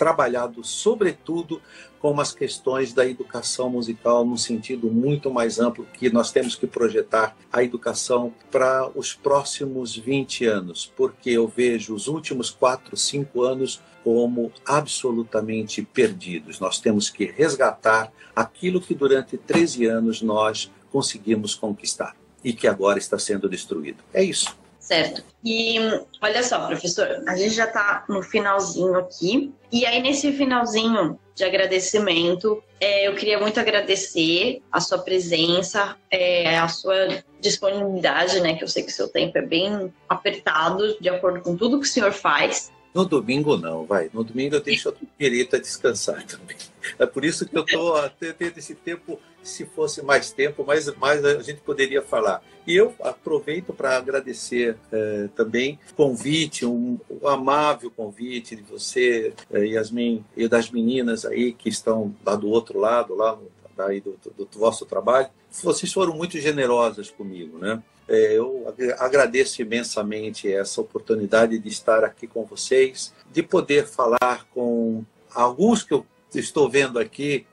trabalhado, 0.00 0.64
sobretudo, 0.64 1.60
com 2.00 2.18
as 2.18 2.32
questões 2.32 2.94
da 2.94 3.06
educação 3.06 3.68
musical 3.68 4.24
num 4.24 4.38
sentido 4.38 4.90
muito 4.90 5.30
mais 5.30 5.60
amplo, 5.60 5.86
que 5.92 6.08
nós 6.08 6.32
temos 6.32 6.56
que 6.56 6.66
projetar 6.66 7.36
a 7.52 7.62
educação 7.62 8.32
para 8.50 8.90
os 8.94 9.12
próximos 9.12 9.94
20 9.94 10.46
anos, 10.46 10.90
porque 10.96 11.28
eu 11.28 11.46
vejo 11.46 11.94
os 11.94 12.08
últimos 12.08 12.48
4, 12.48 12.96
5 12.96 13.42
anos 13.42 13.82
como 14.02 14.50
absolutamente 14.64 15.82
perdidos. 15.82 16.58
Nós 16.58 16.80
temos 16.80 17.10
que 17.10 17.26
resgatar 17.26 18.10
aquilo 18.34 18.80
que 18.80 18.94
durante 18.94 19.36
13 19.36 19.84
anos 19.84 20.22
nós 20.22 20.72
conseguimos 20.90 21.54
conquistar 21.54 22.16
e 22.42 22.54
que 22.54 22.66
agora 22.66 22.98
está 22.98 23.18
sendo 23.18 23.50
destruído. 23.50 24.02
É 24.14 24.24
isso. 24.24 24.58
Certo. 24.90 25.22
E 25.44 25.78
olha 26.20 26.42
só, 26.42 26.66
professor, 26.66 27.22
a 27.28 27.36
gente 27.36 27.54
já 27.54 27.66
está 27.66 28.04
no 28.08 28.24
finalzinho 28.24 28.98
aqui. 28.98 29.54
E 29.70 29.86
aí, 29.86 30.02
nesse 30.02 30.32
finalzinho 30.32 31.16
de 31.32 31.44
agradecimento, 31.44 32.60
é, 32.80 33.06
eu 33.06 33.14
queria 33.14 33.38
muito 33.38 33.60
agradecer 33.60 34.60
a 34.72 34.80
sua 34.80 34.98
presença, 34.98 35.96
é, 36.10 36.58
a 36.58 36.66
sua 36.66 37.22
disponibilidade, 37.40 38.40
né? 38.40 38.56
Que 38.56 38.64
eu 38.64 38.68
sei 38.68 38.82
que 38.82 38.90
o 38.90 38.92
seu 38.92 39.06
tempo 39.06 39.38
é 39.38 39.42
bem 39.42 39.94
apertado, 40.08 41.00
de 41.00 41.08
acordo 41.08 41.40
com 41.40 41.56
tudo 41.56 41.78
que 41.78 41.86
o 41.86 41.88
senhor 41.88 42.10
faz. 42.10 42.72
No 42.94 43.04
domingo 43.04 43.56
não, 43.56 43.84
vai. 43.84 44.10
No 44.12 44.24
domingo 44.24 44.56
eu 44.56 44.60
deixo 44.60 44.88
o 44.88 44.94
direito 45.18 45.56
a 45.56 45.58
descansar 45.58 46.24
também. 46.26 46.56
É 46.98 47.06
por 47.06 47.24
isso 47.24 47.46
que 47.46 47.56
eu 47.56 47.62
estou 47.62 47.94
tendo 48.18 48.58
esse 48.58 48.74
tempo 48.74 49.18
se 49.42 49.64
fosse 49.64 50.02
mais 50.02 50.32
tempo, 50.32 50.64
mais, 50.64 50.94
mais 50.96 51.24
a 51.24 51.40
gente 51.42 51.60
poderia 51.60 52.02
falar. 52.02 52.42
E 52.66 52.76
eu 52.76 52.94
aproveito 53.00 53.72
para 53.72 53.96
agradecer 53.96 54.76
é, 54.92 55.28
também 55.34 55.78
o 55.92 55.94
convite, 55.94 56.66
um, 56.66 56.98
um, 57.10 57.28
amável 57.28 57.90
convite 57.90 58.54
de 58.54 58.62
você, 58.62 59.32
é, 59.50 59.64
Yasmin, 59.64 60.24
e 60.36 60.46
das 60.46 60.70
meninas 60.70 61.24
aí 61.24 61.52
que 61.52 61.68
estão 61.68 62.14
lá 62.24 62.34
do 62.34 62.48
outro 62.48 62.78
lado, 62.78 63.14
lá 63.14 63.38
daí 63.76 64.00
do, 64.00 64.18
do, 64.36 64.44
do 64.44 64.58
vosso 64.58 64.84
trabalho. 64.84 65.28
Vocês 65.50 65.92
foram 65.92 66.14
muito 66.14 66.38
generosas 66.38 67.10
comigo, 67.10 67.58
né? 67.58 67.82
É, 68.12 68.36
eu 68.36 68.66
agradeço 68.98 69.62
imensamente 69.62 70.52
essa 70.52 70.80
oportunidade 70.80 71.56
de 71.60 71.68
estar 71.68 72.02
aqui 72.02 72.26
com 72.26 72.44
vocês, 72.44 73.14
de 73.30 73.40
poder 73.40 73.86
falar 73.86 74.48
com 74.52 75.04
alguns 75.32 75.84
que 75.84 75.94
eu 75.94 76.04
estou 76.34 76.68
vendo 76.68 76.98
aqui 76.98 77.46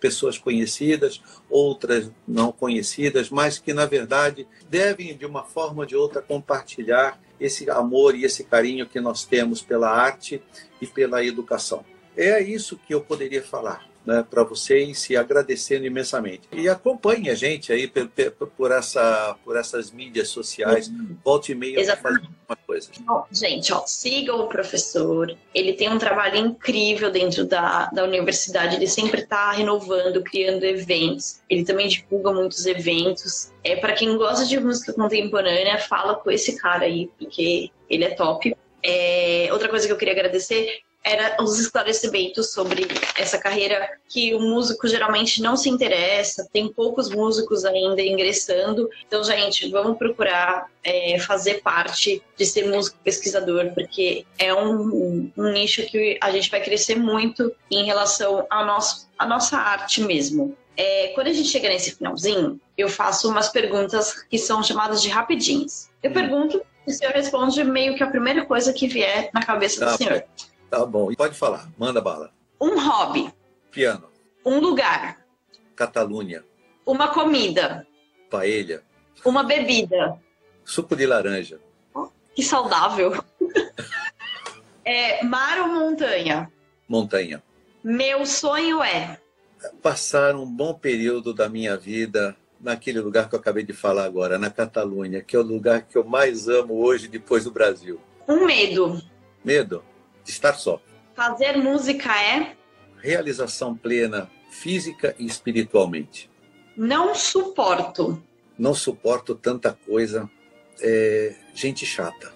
pessoas 0.00 0.36
conhecidas, 0.36 1.22
outras 1.48 2.10
não 2.26 2.50
conhecidas, 2.50 3.30
mas 3.30 3.60
que 3.60 3.72
na 3.72 3.86
verdade 3.86 4.44
devem 4.68 5.16
de 5.16 5.24
uma 5.24 5.44
forma 5.44 5.82
ou 5.82 5.86
de 5.86 5.94
outra 5.94 6.20
compartilhar 6.20 7.22
esse 7.38 7.70
amor 7.70 8.16
e 8.16 8.24
esse 8.24 8.42
carinho 8.42 8.88
que 8.88 9.00
nós 9.00 9.24
temos 9.24 9.62
pela 9.62 9.88
arte 9.88 10.42
e 10.80 10.86
pela 10.86 11.24
educação. 11.24 11.84
É 12.16 12.42
isso 12.42 12.76
que 12.76 12.92
eu 12.92 13.02
poderia 13.02 13.40
falar 13.40 13.91
né, 14.04 14.24
para 14.28 14.42
vocês 14.42 15.08
e 15.10 15.16
agradecendo 15.16 15.86
imensamente. 15.86 16.48
E 16.52 16.68
acompanhe 16.68 17.30
a 17.30 17.34
gente 17.34 17.72
aí 17.72 17.88
por, 17.88 18.46
por, 18.48 18.72
essa, 18.72 19.36
por 19.44 19.56
essas 19.56 19.90
mídias 19.90 20.28
sociais, 20.28 20.88
uhum. 20.88 21.16
volte 21.24 21.52
e 21.52 21.54
meia 21.54 21.78
alguma 22.52 22.56
coisa. 22.66 22.90
gente, 23.30 23.72
ó, 23.72 23.84
sigam 23.86 24.40
o 24.40 24.48
professor, 24.48 25.36
ele 25.54 25.72
tem 25.74 25.88
um 25.88 25.98
trabalho 25.98 26.36
incrível 26.36 27.10
dentro 27.10 27.44
da, 27.44 27.86
da 27.86 28.04
universidade, 28.04 28.76
ele 28.76 28.86
sempre 28.86 29.22
está 29.22 29.52
renovando, 29.52 30.22
criando 30.22 30.64
eventos, 30.64 31.40
ele 31.48 31.64
também 31.64 31.88
divulga 31.88 32.32
muitos 32.32 32.66
eventos. 32.66 33.52
É 33.64 33.76
para 33.76 33.92
quem 33.92 34.16
gosta 34.16 34.44
de 34.44 34.58
música 34.58 34.92
contemporânea, 34.92 35.78
fala 35.78 36.16
com 36.16 36.30
esse 36.30 36.56
cara 36.56 36.84
aí, 36.84 37.10
porque 37.18 37.70
ele 37.88 38.04
é 38.04 38.10
top. 38.10 38.54
É, 38.82 39.48
outra 39.52 39.68
coisa 39.68 39.86
que 39.86 39.92
eu 39.92 39.96
queria 39.96 40.14
agradecer 40.14 40.82
era 41.04 41.36
os 41.42 41.58
esclarecimentos 41.58 42.52
sobre 42.52 42.86
essa 43.18 43.38
carreira 43.38 43.98
que 44.08 44.34
o 44.34 44.40
músico 44.40 44.86
geralmente 44.86 45.42
não 45.42 45.56
se 45.56 45.68
interessa, 45.68 46.48
tem 46.52 46.72
poucos 46.72 47.10
músicos 47.10 47.64
ainda 47.64 48.00
ingressando. 48.00 48.88
Então, 49.06 49.24
gente, 49.24 49.68
vamos 49.70 49.98
procurar 49.98 50.70
é, 50.84 51.18
fazer 51.18 51.60
parte 51.62 52.22
de 52.36 52.46
ser 52.46 52.68
músico 52.68 52.98
pesquisador, 53.02 53.72
porque 53.74 54.24
é 54.38 54.54
um, 54.54 55.30
um, 55.36 55.52
nicho 55.52 55.84
que 55.86 56.18
a 56.20 56.30
gente 56.30 56.50
vai 56.50 56.62
crescer 56.62 56.94
muito 56.94 57.52
em 57.70 57.84
relação 57.84 58.46
ao 58.48 58.64
nosso, 58.64 59.08
à 59.18 59.26
nossa 59.26 59.56
arte 59.56 60.00
mesmo. 60.02 60.56
É, 60.76 61.08
quando 61.08 61.26
a 61.26 61.32
gente 61.32 61.48
chega 61.48 61.68
nesse 61.68 61.96
finalzinho, 61.96 62.60
eu 62.78 62.88
faço 62.88 63.28
umas 63.28 63.48
perguntas 63.48 64.22
que 64.22 64.38
são 64.38 64.62
chamadas 64.62 65.02
de 65.02 65.08
rapidinhos. 65.08 65.88
Eu 66.02 66.10
hum. 66.10 66.14
pergunto 66.14 66.62
e 66.86 66.90
o 66.90 66.94
senhor 66.94 67.12
responde 67.12 67.62
meio 67.62 67.94
que 67.94 68.02
a 68.02 68.08
primeira 68.08 68.44
coisa 68.44 68.72
que 68.72 68.88
vier 68.88 69.30
na 69.32 69.42
cabeça 69.42 69.80
tá, 69.80 69.92
do 69.92 69.98
senhor. 69.98 70.24
Tá 70.72 70.86
bom. 70.86 71.12
E 71.12 71.16
pode 71.16 71.34
falar. 71.34 71.70
Manda 71.76 72.00
bala. 72.00 72.32
Um 72.58 72.80
hobby. 72.80 73.30
Piano. 73.70 74.08
Um 74.42 74.58
lugar. 74.58 75.22
Catalunha. 75.76 76.42
Uma 76.86 77.08
comida. 77.08 77.86
Paella. 78.30 78.82
Uma 79.22 79.44
bebida. 79.44 80.18
Suco 80.64 80.96
de 80.96 81.04
laranja. 81.04 81.60
Oh, 81.94 82.08
que 82.34 82.42
saudável. 82.42 83.22
é, 84.82 85.22
mar 85.22 85.60
ou 85.60 85.68
montanha? 85.68 86.50
Montanha. 86.88 87.42
Meu 87.84 88.24
sonho 88.24 88.82
é 88.82 89.20
passar 89.82 90.34
um 90.34 90.46
bom 90.46 90.72
período 90.72 91.34
da 91.34 91.50
minha 91.50 91.76
vida 91.76 92.34
naquele 92.58 93.00
lugar 93.00 93.28
que 93.28 93.34
eu 93.34 93.38
acabei 93.38 93.62
de 93.62 93.74
falar 93.74 94.04
agora, 94.04 94.38
na 94.38 94.48
Catalunha, 94.48 95.20
que 95.20 95.36
é 95.36 95.38
o 95.38 95.42
lugar 95.42 95.82
que 95.82 95.98
eu 95.98 96.04
mais 96.04 96.48
amo 96.48 96.82
hoje 96.82 97.08
depois 97.08 97.44
do 97.44 97.50
Brasil. 97.50 98.00
Um 98.26 98.46
medo. 98.46 99.02
Medo 99.44 99.84
de 100.24 100.30
estar 100.30 100.54
só. 100.54 100.80
Fazer 101.14 101.56
música 101.56 102.10
é 102.20 102.56
realização 102.98 103.76
plena 103.76 104.30
física 104.50 105.14
e 105.18 105.26
espiritualmente. 105.26 106.30
Não 106.76 107.14
suporto. 107.14 108.22
Não 108.58 108.74
suporto 108.74 109.34
tanta 109.34 109.76
coisa. 109.86 110.30
É, 110.80 111.34
gente 111.54 111.84
chata. 111.84 112.32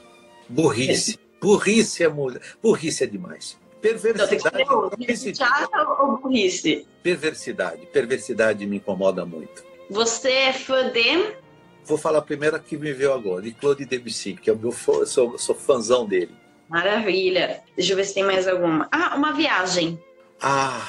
Burrice. 0.48 1.18
Burrice 1.40 2.02
é, 2.02 2.08
burrice 2.62 3.04
é 3.04 3.06
demais. 3.06 3.58
Perversidade. 3.80 4.64
Não, 4.64 5.34
chata 5.34 5.82
ou 6.00 6.16
burrice? 6.18 6.86
Perversidade. 7.02 7.86
Perversidade 7.86 8.66
me 8.66 8.78
incomoda 8.78 9.24
muito. 9.24 9.64
Você 9.88 10.30
é 10.30 10.52
fã 10.52 10.90
de? 10.90 11.36
Vou 11.84 11.96
falar 11.96 12.22
primeiro 12.22 12.58
que 12.58 12.76
me 12.76 12.92
veio 12.92 13.12
agora, 13.12 13.42
de 13.42 13.52
Claude 13.52 13.84
Debussy, 13.84 14.34
que 14.34 14.50
é 14.50 14.52
o 14.52 14.58
meu 14.58 14.72
fã, 14.72 15.06
sou, 15.06 15.38
sou 15.38 15.54
fãzão 15.54 16.04
dele. 16.04 16.34
Maravilha. 16.68 17.62
Deixa 17.76 17.92
eu 17.92 17.96
ver 17.96 18.04
se 18.04 18.14
tem 18.14 18.24
mais 18.24 18.46
alguma. 18.48 18.88
Ah, 18.90 19.14
uma 19.16 19.32
viagem. 19.32 20.02
Ah, 20.40 20.86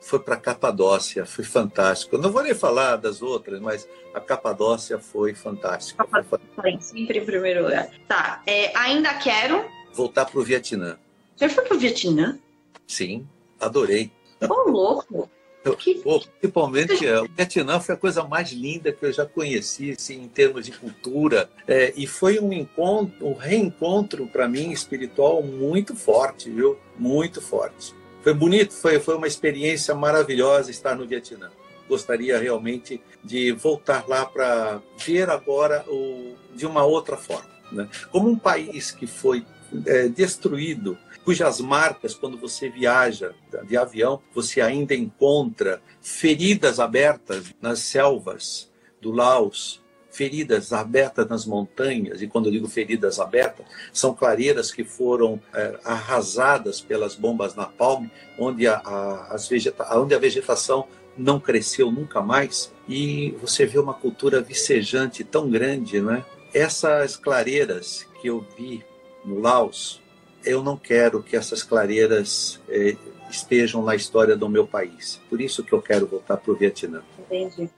foi 0.00 0.18
para 0.18 0.36
Capadócia, 0.36 1.26
foi 1.26 1.44
fantástico. 1.44 2.16
não 2.16 2.32
vou 2.32 2.42
nem 2.42 2.54
falar 2.54 2.96
das 2.96 3.20
outras, 3.20 3.60
mas 3.60 3.86
a 4.14 4.20
Capadócia 4.20 4.98
foi 4.98 5.34
fantástica. 5.34 6.02
Capadócia, 6.04 6.46
foi 6.54 6.78
sempre 6.80 7.18
em 7.18 7.24
primeiro 7.24 7.64
lugar. 7.64 7.90
Tá, 8.06 8.42
é, 8.46 8.76
ainda 8.76 9.12
quero 9.14 9.64
voltar 9.92 10.24
para 10.24 10.40
o 10.40 10.42
Vietnã. 10.42 10.98
Você 11.36 11.48
foi 11.48 11.64
para 11.64 11.76
o 11.76 11.78
Vietnã? 11.78 12.38
Sim, 12.86 13.26
adorei. 13.60 14.10
Ô, 14.48 15.28
louco. 15.68 16.02
Pô, 16.02 16.20
principalmente 16.40 17.06
é, 17.06 17.20
o 17.20 17.28
Vietnã 17.36 17.80
foi 17.80 17.94
a 17.94 17.98
coisa 17.98 18.24
mais 18.24 18.52
linda 18.52 18.92
que 18.92 19.04
eu 19.04 19.12
já 19.12 19.24
conheci 19.24 19.92
assim, 19.92 20.22
em 20.22 20.28
termos 20.28 20.66
de 20.66 20.72
cultura 20.72 21.48
é, 21.66 21.92
e 21.96 22.06
foi 22.06 22.38
um 22.38 22.52
encontro, 22.52 23.26
um 23.26 23.34
reencontro 23.34 24.26
para 24.26 24.48
mim 24.48 24.70
espiritual 24.70 25.42
muito 25.42 25.94
forte, 25.94 26.50
viu? 26.50 26.78
Muito 26.98 27.40
forte. 27.40 27.94
Foi 28.22 28.34
bonito, 28.34 28.74
foi, 28.74 28.98
foi 28.98 29.16
uma 29.16 29.26
experiência 29.26 29.94
maravilhosa 29.94 30.70
estar 30.70 30.94
no 30.96 31.06
Vietnã. 31.06 31.50
Gostaria 31.88 32.38
realmente 32.38 33.00
de 33.24 33.52
voltar 33.52 34.06
lá 34.06 34.26
para 34.26 34.82
ver 34.98 35.30
agora 35.30 35.84
o, 35.88 36.34
de 36.54 36.66
uma 36.66 36.84
outra 36.84 37.16
forma. 37.16 37.48
Né? 37.72 37.88
Como 38.10 38.28
um 38.28 38.38
país 38.38 38.90
que 38.90 39.06
foi 39.06 39.44
é, 39.86 40.08
destruído 40.08 40.98
cujas 41.28 41.60
marcas, 41.60 42.14
quando 42.14 42.38
você 42.38 42.70
viaja 42.70 43.34
de 43.66 43.76
avião, 43.76 44.18
você 44.34 44.62
ainda 44.62 44.94
encontra 44.94 45.82
feridas 46.00 46.80
abertas 46.80 47.54
nas 47.60 47.80
selvas 47.80 48.72
do 48.98 49.12
Laos, 49.12 49.84
feridas 50.10 50.72
abertas 50.72 51.28
nas 51.28 51.44
montanhas, 51.44 52.22
e 52.22 52.26
quando 52.26 52.46
eu 52.46 52.52
digo 52.52 52.66
feridas 52.66 53.20
abertas, 53.20 53.66
são 53.92 54.14
clareiras 54.14 54.72
que 54.72 54.84
foram 54.84 55.38
é, 55.52 55.78
arrasadas 55.84 56.80
pelas 56.80 57.14
bombas 57.14 57.54
napalm, 57.54 58.06
onde 58.38 58.66
a, 58.66 58.76
a, 58.76 59.36
vegeta 59.50 59.98
onde 59.98 60.14
a 60.14 60.18
vegetação 60.18 60.88
não 61.14 61.38
cresceu 61.38 61.92
nunca 61.92 62.22
mais, 62.22 62.72
e 62.88 63.32
você 63.32 63.66
vê 63.66 63.78
uma 63.78 63.92
cultura 63.92 64.40
vicejante 64.40 65.22
tão 65.24 65.50
grande, 65.50 66.00
não 66.00 66.14
é? 66.14 66.24
Essas 66.54 67.18
clareiras 67.18 68.06
que 68.18 68.28
eu 68.28 68.46
vi 68.56 68.82
no 69.26 69.40
Laos, 69.40 70.00
eu 70.44 70.62
não 70.62 70.76
quero 70.76 71.22
que 71.22 71.36
essas 71.36 71.62
clareiras 71.62 72.60
eh, 72.68 72.96
estejam 73.30 73.82
na 73.82 73.94
história 73.94 74.36
do 74.36 74.48
meu 74.48 74.66
país. 74.66 75.20
Por 75.28 75.40
isso 75.40 75.62
que 75.64 75.72
eu 75.72 75.82
quero 75.82 76.06
voltar 76.06 76.36
para 76.36 76.52
o 76.52 76.56
Vietnã. 76.56 77.02
Entendi. 77.30 77.70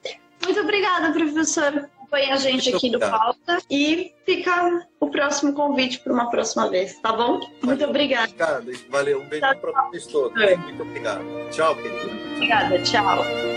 Muito 0.44 0.60
obrigada, 0.60 1.12
professor. 1.12 1.88
Foi 2.08 2.28
a 2.28 2.36
gente 2.36 2.70
Muito 2.72 2.76
aqui 2.76 2.86
obrigado. 2.88 3.10
do 3.10 3.18
Pauta 3.18 3.58
e 3.70 4.12
fica 4.26 4.88
o 4.98 5.08
próximo 5.10 5.52
convite 5.52 6.00
para 6.00 6.12
uma 6.12 6.28
próxima 6.28 6.68
vez, 6.68 6.98
tá 7.00 7.12
bom? 7.12 7.38
Muito 7.62 7.84
obrigada. 7.84 8.24
Obrigado. 8.24 8.72
Valeu. 8.90 9.20
Um 9.20 9.28
beijo 9.28 9.46
para 9.60 9.82
vocês 9.84 10.06
todos. 10.06 10.58
Muito 10.58 10.82
obrigado. 10.82 11.24
Tchau, 11.50 11.76
querido. 11.76 12.10
Obrigada. 12.34 12.82
Tchau. 12.82 13.49